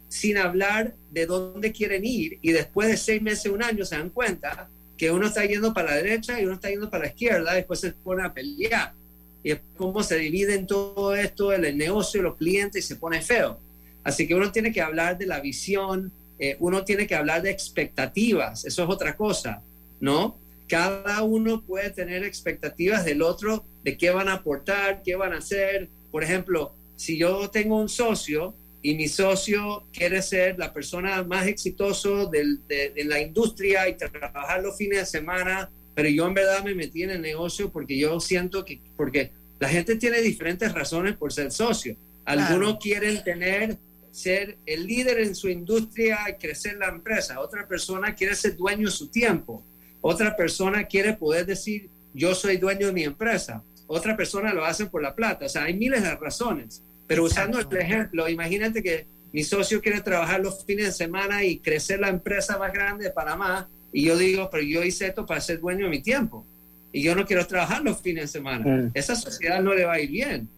sin 0.08 0.36
hablar 0.36 0.94
de 1.10 1.26
dónde 1.26 1.72
quieren 1.72 2.04
ir 2.04 2.38
y 2.42 2.52
después 2.52 2.88
de 2.88 2.96
seis 2.96 3.22
meses, 3.22 3.52
un 3.52 3.62
año, 3.62 3.84
se 3.84 3.96
dan 3.96 4.10
cuenta 4.10 4.68
que 5.02 5.10
uno 5.10 5.26
está 5.26 5.44
yendo 5.44 5.74
para 5.74 5.90
la 5.90 5.96
derecha 5.96 6.40
y 6.40 6.44
uno 6.44 6.54
está 6.54 6.70
yendo 6.70 6.88
para 6.88 7.02
la 7.02 7.10
izquierda, 7.10 7.54
después 7.54 7.80
se 7.80 7.90
pone 7.90 8.22
a 8.22 8.32
pelear. 8.32 8.92
Y 9.42 9.50
es 9.50 9.60
como 9.76 10.00
se 10.00 10.16
divide 10.16 10.54
en 10.54 10.64
todo 10.64 11.16
esto, 11.16 11.52
el, 11.52 11.76
negocio, 11.76 12.22
los 12.22 12.36
clientes, 12.36 12.84
y 12.84 12.86
se 12.86 12.94
pone 12.94 13.20
feo. 13.20 13.58
Así 14.04 14.28
que 14.28 14.36
uno 14.36 14.52
tiene 14.52 14.70
que 14.70 14.80
hablar 14.80 15.18
de 15.18 15.26
la 15.26 15.40
visión, 15.40 16.12
eh, 16.38 16.56
uno 16.60 16.84
tiene 16.84 17.08
que 17.08 17.16
hablar 17.16 17.42
de 17.42 17.50
expectativas, 17.50 18.64
eso 18.64 18.84
es 18.84 18.88
otra 18.88 19.16
cosa, 19.16 19.60
¿no? 19.98 20.38
Cada 20.68 21.24
uno 21.24 21.62
puede 21.62 21.90
tener 21.90 22.22
expectativas 22.22 23.04
del 23.04 23.22
otro, 23.22 23.64
de 23.82 23.96
qué 23.96 24.10
van 24.10 24.28
a 24.28 24.34
aportar, 24.34 25.02
qué 25.02 25.16
van 25.16 25.32
a 25.32 25.38
hacer. 25.38 25.88
Por 26.12 26.22
ejemplo, 26.22 26.76
si 26.94 27.18
yo 27.18 27.50
tengo 27.50 27.76
un 27.76 27.88
socio 27.88 28.54
y 28.82 28.96
mi 28.96 29.06
socio 29.06 29.84
quiere 29.92 30.20
ser 30.22 30.58
la 30.58 30.72
persona 30.72 31.22
más 31.22 31.46
exitoso 31.46 32.26
de, 32.26 32.58
la 33.04 33.20
industria 33.20 33.88
y 33.88 33.96
trabajar 33.96 34.60
los 34.60 34.76
fines 34.76 34.98
de 34.98 35.06
semana, 35.06 35.70
pero 35.94 36.08
yo 36.08 36.26
en 36.26 36.34
verdad 36.34 36.64
me 36.64 36.74
metí 36.74 37.04
en 37.04 37.10
el 37.10 37.22
negocio 37.22 37.70
porque 37.70 37.96
yo 37.96 38.18
siento 38.18 38.64
que, 38.64 38.80
porque 38.96 39.30
la 39.60 39.68
gente 39.68 39.94
tiene 39.94 40.20
diferentes 40.20 40.72
razones 40.72 41.16
por 41.16 41.32
ser 41.32 41.52
socio. 41.52 41.96
Algunos 42.24 42.78
quieren 42.78 43.22
tener, 43.22 43.76
ser 44.10 44.58
el 44.66 44.86
líder 44.86 45.20
en 45.20 45.36
su 45.36 45.48
industria 45.48 46.18
y 46.28 46.34
crecer 46.34 46.76
la 46.76 46.88
empresa. 46.88 47.40
Otra 47.40 47.68
persona 47.68 48.16
quiere 48.16 48.34
ser 48.34 48.56
dueño 48.56 48.86
de 48.86 48.92
su 48.92 49.08
tiempo. 49.08 49.64
Otra 50.00 50.36
persona 50.36 50.84
quiere 50.84 51.12
poder 51.12 51.46
decir, 51.46 51.88
yo 52.12 52.34
soy 52.34 52.56
dueño 52.56 52.88
de 52.88 52.92
mi 52.92 53.04
empresa. 53.04 53.62
Otra 53.86 54.16
persona 54.16 54.52
lo 54.52 54.64
hace 54.64 54.86
por 54.86 55.02
la 55.02 55.14
plata. 55.14 55.46
O 55.46 55.48
sea, 55.48 55.64
hay 55.64 55.74
miles 55.74 56.02
de 56.02 56.14
razones. 56.16 56.82
Pero 57.12 57.24
usando 57.24 57.58
el 57.60 57.76
ejemplo, 57.76 58.26
imagínate 58.26 58.82
que 58.82 59.04
mi 59.34 59.44
socio 59.44 59.82
quiere 59.82 60.00
trabajar 60.00 60.40
los 60.40 60.64
fines 60.64 60.86
de 60.86 60.92
semana 60.92 61.44
y 61.44 61.58
crecer 61.58 62.00
la 62.00 62.08
empresa 62.08 62.56
más 62.56 62.72
grande 62.72 63.04
de 63.04 63.10
Panamá 63.10 63.68
y 63.92 64.06
yo 64.06 64.16
digo, 64.16 64.48
pero 64.50 64.62
yo 64.62 64.82
hice 64.82 65.08
esto 65.08 65.26
para 65.26 65.38
ser 65.42 65.60
dueño 65.60 65.84
de 65.84 65.90
mi 65.90 66.00
tiempo 66.00 66.46
y 66.90 67.02
yo 67.02 67.14
no 67.14 67.26
quiero 67.26 67.46
trabajar 67.46 67.82
los 67.82 68.00
fines 68.00 68.24
de 68.24 68.28
semana. 68.28 68.90
Esa 68.94 69.14
sociedad 69.14 69.60
no 69.62 69.74
le 69.74 69.84
va 69.84 69.92
a 69.92 70.00
ir 70.00 70.10
bien. 70.10 70.48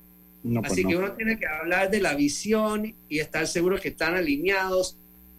Pues 0.44 0.70
Así 0.70 0.84
que 0.84 0.94
uno 0.94 1.10
tiene 1.14 1.40
que 1.40 1.46
hablar 1.48 1.90
de 1.90 2.00
la 2.00 2.14
visión 2.14 2.94
y 3.08 3.18
estar 3.18 3.48
seguro 3.48 3.80
que 3.80 3.88
están 3.88 4.14
alineados. 4.14 4.96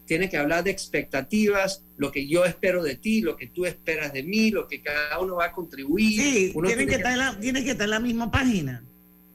Tiene 0.08 0.30
que 0.30 0.36
hablar 0.36 0.66
de 0.66 0.72
expectativas, 0.72 1.82
lo 1.96 2.12
que 2.12 2.28
yo 2.28 2.44
espero 2.44 2.84
de 2.84 2.96
ti, 2.96 3.22
lo 3.22 3.38
que 3.38 3.48
tú 3.48 3.66
esperas 3.66 4.12
de 4.12 4.22
mí, 4.24 4.52
lo 4.52 4.68
que 4.68 4.82
cada 4.82 5.18
uno 5.20 5.38
va 5.38 5.46
a 5.46 5.52
contribuir. 5.54 6.22
Sí, 6.22 6.52
uno 6.56 6.68
tiene, 6.68 6.86
que, 6.86 6.96
Estar 6.96 7.40
tiene 7.40 7.64
que 7.64 7.72
estar 7.72 7.86
en 7.86 7.92
la 7.92 8.00
misma 8.02 8.30
página. 8.30 8.84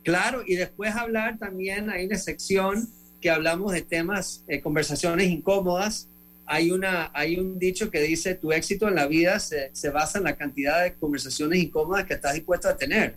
Claro, 0.02 0.42
y 0.46 0.56
después 0.56 0.94
hablar 0.94 1.38
también, 1.38 1.90
hay 1.90 2.06
una 2.06 2.16
sección 2.16 2.88
que 3.20 3.30
hablamos 3.30 3.72
de 3.72 3.82
temas, 3.82 4.44
eh, 4.48 4.60
conversaciones 4.60 5.28
incómodas. 5.28 6.08
Hay, 6.46 6.72
una, 6.72 7.10
hay 7.14 7.38
un 7.38 7.58
dicho 7.58 7.90
que 7.90 8.00
dice, 8.00 8.34
tu 8.34 8.50
éxito 8.52 8.88
en 8.88 8.94
la 8.94 9.06
vida 9.06 9.38
se, 9.38 9.90
basa 9.90 10.18
en 10.18 10.24
la 10.24 10.36
cantidad 10.36 10.82
de 10.82 10.94
conversaciones 10.94 11.58
incómodas 11.62 12.06
que 12.06 12.14
estás 12.14 12.34
dispuesto 12.34 12.68
a 12.68 12.76
tener. 12.76 13.16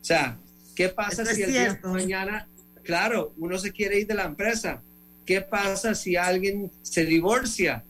O 0.00 0.04
sea, 0.04 0.38
¿qué 0.74 0.88
pasa 0.88 1.26
si 1.26 1.42
el 1.42 1.52
día 1.52 1.74
de 1.74 1.88
mañana, 1.88 2.48
claro, 2.82 3.32
uno 3.36 3.58
se 3.58 3.72
quiere 3.72 4.00
ir 4.00 4.06
de 4.06 4.14
la 4.14 4.24
empresa? 4.24 4.80
¿Qué 5.26 5.40
pasa 5.40 5.94
si 5.94 6.16
alguien 6.16 6.70
se 6.82 7.04
divorcia? 7.04 7.84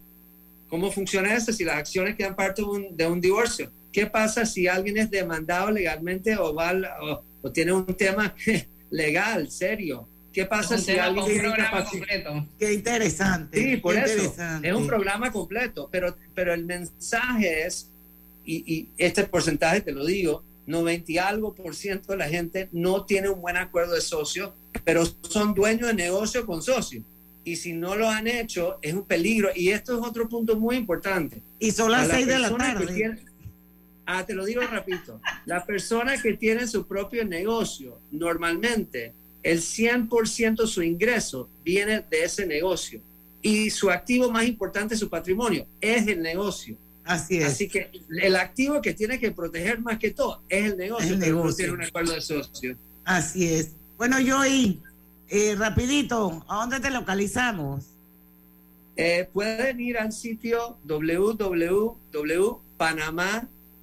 ¿Cómo 0.68 0.90
funciona 0.90 1.34
eso 1.34 1.52
si 1.52 1.64
las 1.64 1.76
acciones 1.76 2.16
quedan 2.16 2.34
parte 2.34 2.62
de 2.92 3.06
un, 3.06 3.20
divorcio? 3.20 3.70
¿Qué 3.92 4.06
pasa 4.06 4.46
si 4.46 4.66
alguien 4.66 4.96
es 4.96 5.10
demandado 5.10 5.70
legalmente 5.70 6.36
o 6.36 6.54
va 6.54 6.72
o, 7.00 7.22
o 7.42 7.52
tiene 7.52 7.72
un 7.72 7.86
tema 7.86 8.34
legal, 8.90 9.50
serio. 9.50 10.08
¿Qué 10.32 10.46
pasa 10.46 10.78
si 10.78 10.92
alguien 10.92 11.26
tiene 11.26 11.48
incapacidad? 11.48 12.44
Qué 12.58 12.72
interesante. 12.72 13.60
Sí, 13.60 13.76
por 13.78 13.96
eso. 13.96 14.34
Es 14.62 14.72
un 14.72 14.86
programa 14.86 15.30
completo, 15.30 15.88
pero, 15.90 16.16
pero 16.34 16.54
el 16.54 16.64
mensaje 16.64 17.66
es, 17.66 17.90
y, 18.44 18.74
y, 18.74 18.88
este 18.96 19.24
porcentaje 19.24 19.82
te 19.82 19.92
lo 19.92 20.06
digo, 20.06 20.42
90 20.66 21.12
y 21.12 21.18
algo 21.18 21.54
por 21.54 21.74
ciento 21.74 22.12
de 22.12 22.18
la 22.18 22.28
gente 22.28 22.68
no 22.72 23.04
tiene 23.04 23.28
un 23.28 23.42
buen 23.42 23.56
acuerdo 23.56 23.94
de 23.94 24.00
socio, 24.00 24.54
pero 24.84 25.04
son 25.22 25.52
dueños 25.54 25.88
de 25.88 25.94
negocio 25.94 26.46
con 26.46 26.62
socio. 26.62 27.02
Y 27.44 27.56
si 27.56 27.72
no 27.72 27.96
lo 27.96 28.08
han 28.08 28.28
hecho, 28.28 28.78
es 28.82 28.94
un 28.94 29.04
peligro. 29.04 29.50
Y 29.54 29.70
esto 29.70 29.98
es 29.98 30.06
otro 30.06 30.28
punto 30.28 30.56
muy 30.56 30.76
importante. 30.76 31.42
Y 31.58 31.72
son 31.72 31.90
las 31.90 32.08
seis 32.08 32.26
de 32.26 32.38
la 32.38 32.56
tarde. 32.56 33.18
Ah, 34.06 34.24
te 34.26 34.34
lo 34.34 34.44
digo 34.44 34.62
rapidito. 34.62 35.20
La 35.46 35.64
persona 35.64 36.20
que 36.20 36.34
tiene 36.34 36.66
su 36.66 36.86
propio 36.86 37.24
negocio, 37.24 37.98
normalmente 38.10 39.12
el 39.42 39.60
100% 39.60 40.62
de 40.62 40.66
su 40.66 40.82
ingreso 40.82 41.48
viene 41.64 42.04
de 42.10 42.24
ese 42.24 42.46
negocio. 42.46 43.00
Y 43.40 43.70
su 43.70 43.90
activo 43.90 44.30
más 44.30 44.46
importante, 44.46 44.96
su 44.96 45.08
patrimonio, 45.08 45.66
es 45.80 46.06
el 46.06 46.22
negocio. 46.22 46.76
Así 47.04 47.38
es. 47.38 47.46
Así 47.46 47.68
que 47.68 47.90
el 48.22 48.36
activo 48.36 48.80
que 48.80 48.94
tiene 48.94 49.18
que 49.18 49.32
proteger 49.32 49.80
más 49.80 49.98
que 49.98 50.12
todo 50.12 50.42
es 50.48 50.66
el 50.66 50.76
negocio. 50.76 51.14
el 51.14 51.18
negocio. 51.18 51.56
tiene 51.56 51.72
un 51.72 51.82
acuerdo 51.82 52.14
de 52.14 52.20
socio. 52.20 52.76
Así 53.04 53.52
es. 53.52 53.72
Bueno, 53.96 54.18
Joey, 54.24 54.80
eh, 55.28 55.56
rapidito, 55.56 56.44
¿a 56.48 56.60
dónde 56.60 56.78
te 56.78 56.90
localizamos? 56.90 57.86
Eh, 58.96 59.28
pueden 59.32 59.80
ir 59.80 59.98
al 59.98 60.12
sitio 60.12 60.76
www.panamá 60.84 61.88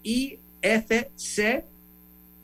IFC 0.03 1.63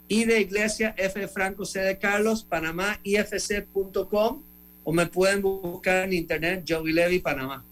y 0.08 0.26
de 0.26 0.41
Iglesia 0.41 0.93
F. 0.97 1.28
Franco 1.28 1.66
C. 1.66 1.80
de 1.80 1.97
Carlos, 1.97 2.43
Panamá, 2.43 2.99
ifc.com 3.03 4.41
o 4.84 4.93
me 4.93 5.08
pueden 5.08 5.41
buscar 5.41 6.03
en 6.03 6.14
internet 6.14 6.64
Joey 6.68 6.93
Levy 6.93 7.20
Panamá. 7.20 7.66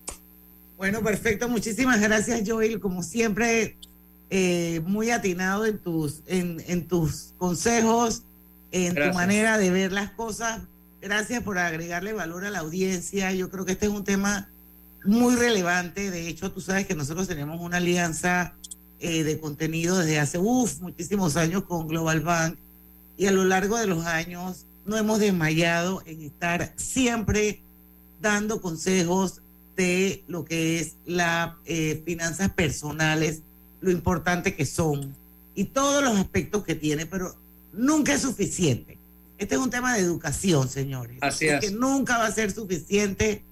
Bueno, 0.77 1.01
perfecto. 1.01 1.47
Muchísimas 1.47 2.01
gracias, 2.01 2.41
Joel. 2.45 2.79
Como 2.79 3.03
siempre, 3.03 3.77
eh, 4.31 4.81
muy 4.85 5.11
atinado 5.11 5.65
en 5.65 5.77
tus, 5.77 6.23
en, 6.25 6.87
tus 6.87 7.33
consejos, 7.37 8.23
en 8.71 8.95
tu 8.95 9.13
manera 9.13 9.59
de 9.59 9.69
ver 9.69 9.91
las 9.91 10.11
cosas. 10.11 10.61
Gracias 11.01 11.43
por 11.43 11.59
agregarle 11.59 12.13
valor 12.13 12.45
a 12.45 12.49
la 12.49 12.59
audiencia. 12.59 13.31
Yo 13.31 13.49
creo 13.51 13.63
que 13.63 13.73
este 13.73 13.85
es 13.85 13.91
un 13.91 14.03
tema 14.03 14.49
muy 15.05 15.35
relevante. 15.35 16.09
De 16.09 16.27
hecho, 16.27 16.51
tú 16.51 16.61
sabes 16.61 16.87
que 16.87 16.95
nosotros 16.95 17.27
tenemos 17.27 17.61
una 17.61 17.77
alianza 17.77 18.55
eh, 18.99 19.23
de 19.23 19.39
contenido 19.39 19.97
desde 19.97 20.19
hace 20.19 20.37
uf, 20.37 20.79
muchísimos 20.79 21.35
años 21.35 21.63
con 21.63 21.87
Global 21.87 22.21
Bank 22.21 22.57
y 23.17 23.27
a 23.27 23.31
lo 23.31 23.45
largo 23.45 23.77
de 23.77 23.87
los 23.87 24.05
años 24.05 24.65
no 24.85 24.97
hemos 24.97 25.19
desmayado 25.19 26.01
en 26.05 26.21
estar 26.21 26.73
siempre 26.75 27.61
dando 28.21 28.61
consejos 28.61 29.41
de 29.75 30.23
lo 30.27 30.45
que 30.45 30.79
es 30.79 30.95
las 31.05 31.53
eh, 31.65 32.01
finanzas 32.05 32.51
personales, 32.51 33.41
lo 33.81 33.91
importante 33.91 34.55
que 34.55 34.65
son 34.65 35.15
y 35.55 35.65
todos 35.65 36.03
los 36.03 36.17
aspectos 36.17 36.63
que 36.63 36.75
tiene, 36.75 37.05
pero 37.05 37.35
nunca 37.73 38.13
es 38.13 38.21
suficiente. 38.21 38.97
Este 39.37 39.55
es 39.55 39.61
un 39.61 39.69
tema 39.69 39.93
de 39.93 40.01
educación, 40.01 40.69
señores. 40.69 41.17
Así 41.21 41.47
es. 41.47 41.59
Que 41.59 41.71
nunca 41.71 42.17
va 42.17 42.27
a 42.27 42.31
ser 42.31 42.51
suficiente 42.51 43.43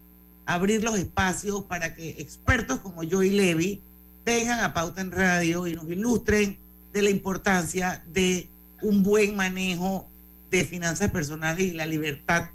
abrir 0.46 0.84
los 0.84 0.98
espacios 0.98 1.64
para 1.66 1.96
que 1.96 2.10
expertos 2.20 2.80
como 2.80 3.04
yo 3.04 3.24
y 3.24 3.30
Levi 3.30 3.82
vengan 4.26 4.60
a 4.60 4.74
Pauta 4.74 5.02
en 5.02 5.12
Radio 5.12 5.68
y 5.68 5.74
nos 5.74 5.90
ilustren 5.90 6.58
de 6.94 7.02
la 7.02 7.10
importancia 7.10 8.04
de 8.08 8.50
un 8.82 9.04
buen 9.04 9.36
manejo 9.36 10.08
de 10.50 10.66
finanzas 10.66 11.12
personales 11.12 11.66
y 11.66 11.72
la 11.72 11.86
libertad 11.86 12.50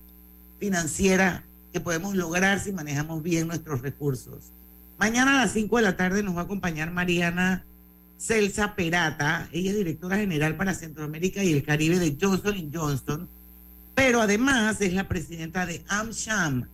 financiera 0.58 1.44
que 1.72 1.80
podemos 1.80 2.14
lograr 2.14 2.60
si 2.60 2.72
manejamos 2.72 3.22
bien 3.22 3.48
nuestros 3.48 3.82
recursos. 3.82 4.52
Mañana 4.98 5.34
a 5.34 5.44
las 5.44 5.52
5 5.52 5.76
de 5.76 5.82
la 5.82 5.96
tarde 5.96 6.22
nos 6.22 6.36
va 6.36 6.40
a 6.40 6.44
acompañar 6.44 6.90
Mariana 6.90 7.64
Celsa 8.18 8.74
Perata. 8.74 9.48
Ella 9.52 9.70
es 9.70 9.76
directora 9.76 10.16
general 10.16 10.56
para 10.56 10.74
Centroamérica 10.74 11.42
y 11.42 11.52
el 11.52 11.62
Caribe 11.62 11.98
de 11.98 12.16
Johnson 12.20 12.70
Johnson, 12.72 13.28
pero 13.94 14.20
además 14.20 14.80
es 14.80 14.94
la 14.94 15.08
presidenta 15.08 15.66
de 15.66 15.82
AmSham 15.88 16.66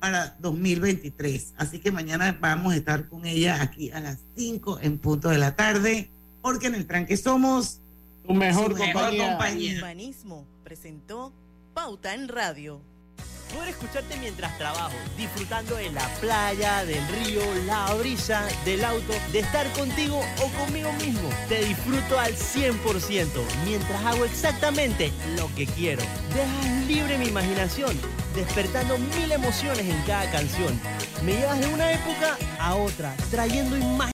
para 0.00 0.36
2023. 0.40 1.54
Así 1.56 1.78
que 1.78 1.92
mañana 1.92 2.36
vamos 2.40 2.72
a 2.72 2.76
estar 2.76 3.08
con 3.08 3.26
ella 3.26 3.62
aquí 3.62 3.90
a 3.90 4.00
las 4.00 4.18
5 4.36 4.80
en 4.82 4.98
punto 4.98 5.28
de 5.28 5.38
la 5.38 5.54
tarde, 5.54 6.10
porque 6.42 6.66
en 6.66 6.74
el 6.74 6.86
tranque 6.86 7.16
somos 7.16 7.80
tu 8.26 8.34
mejor, 8.34 8.76
compañía. 8.76 9.78
Humanismo 9.78 10.46
presentó 10.64 11.32
Pauta 11.74 12.14
en 12.14 12.28
Radio. 12.28 12.80
Poder 13.52 13.70
escucharte 13.70 14.16
mientras 14.18 14.56
trabajo, 14.58 14.94
disfrutando 15.16 15.74
de 15.74 15.90
la 15.90 16.06
playa, 16.20 16.84
del 16.84 17.04
río, 17.08 17.42
la 17.66 17.92
brisa, 17.94 18.46
del 18.64 18.84
auto, 18.84 19.12
de 19.32 19.40
estar 19.40 19.66
contigo 19.72 20.20
o 20.40 20.64
conmigo 20.64 20.92
mismo. 20.94 21.28
Te 21.48 21.64
disfruto 21.64 22.18
al 22.18 22.36
100% 22.36 23.26
mientras 23.64 24.04
hago 24.04 24.24
exactamente 24.24 25.12
lo 25.36 25.52
que 25.56 25.66
quiero. 25.66 26.02
Dejas 26.32 26.86
libre 26.86 27.18
mi 27.18 27.26
imaginación, 27.26 27.98
despertando 28.36 28.98
mil 28.98 29.32
emociones 29.32 29.84
en 29.84 30.00
cada 30.02 30.30
canción. 30.30 30.80
Me 31.24 31.32
llevas 31.32 31.58
de 31.58 31.66
una 31.66 31.92
época 31.92 32.38
a 32.60 32.76
otra, 32.76 33.14
trayendo 33.30 33.76
imágenes 33.76 34.00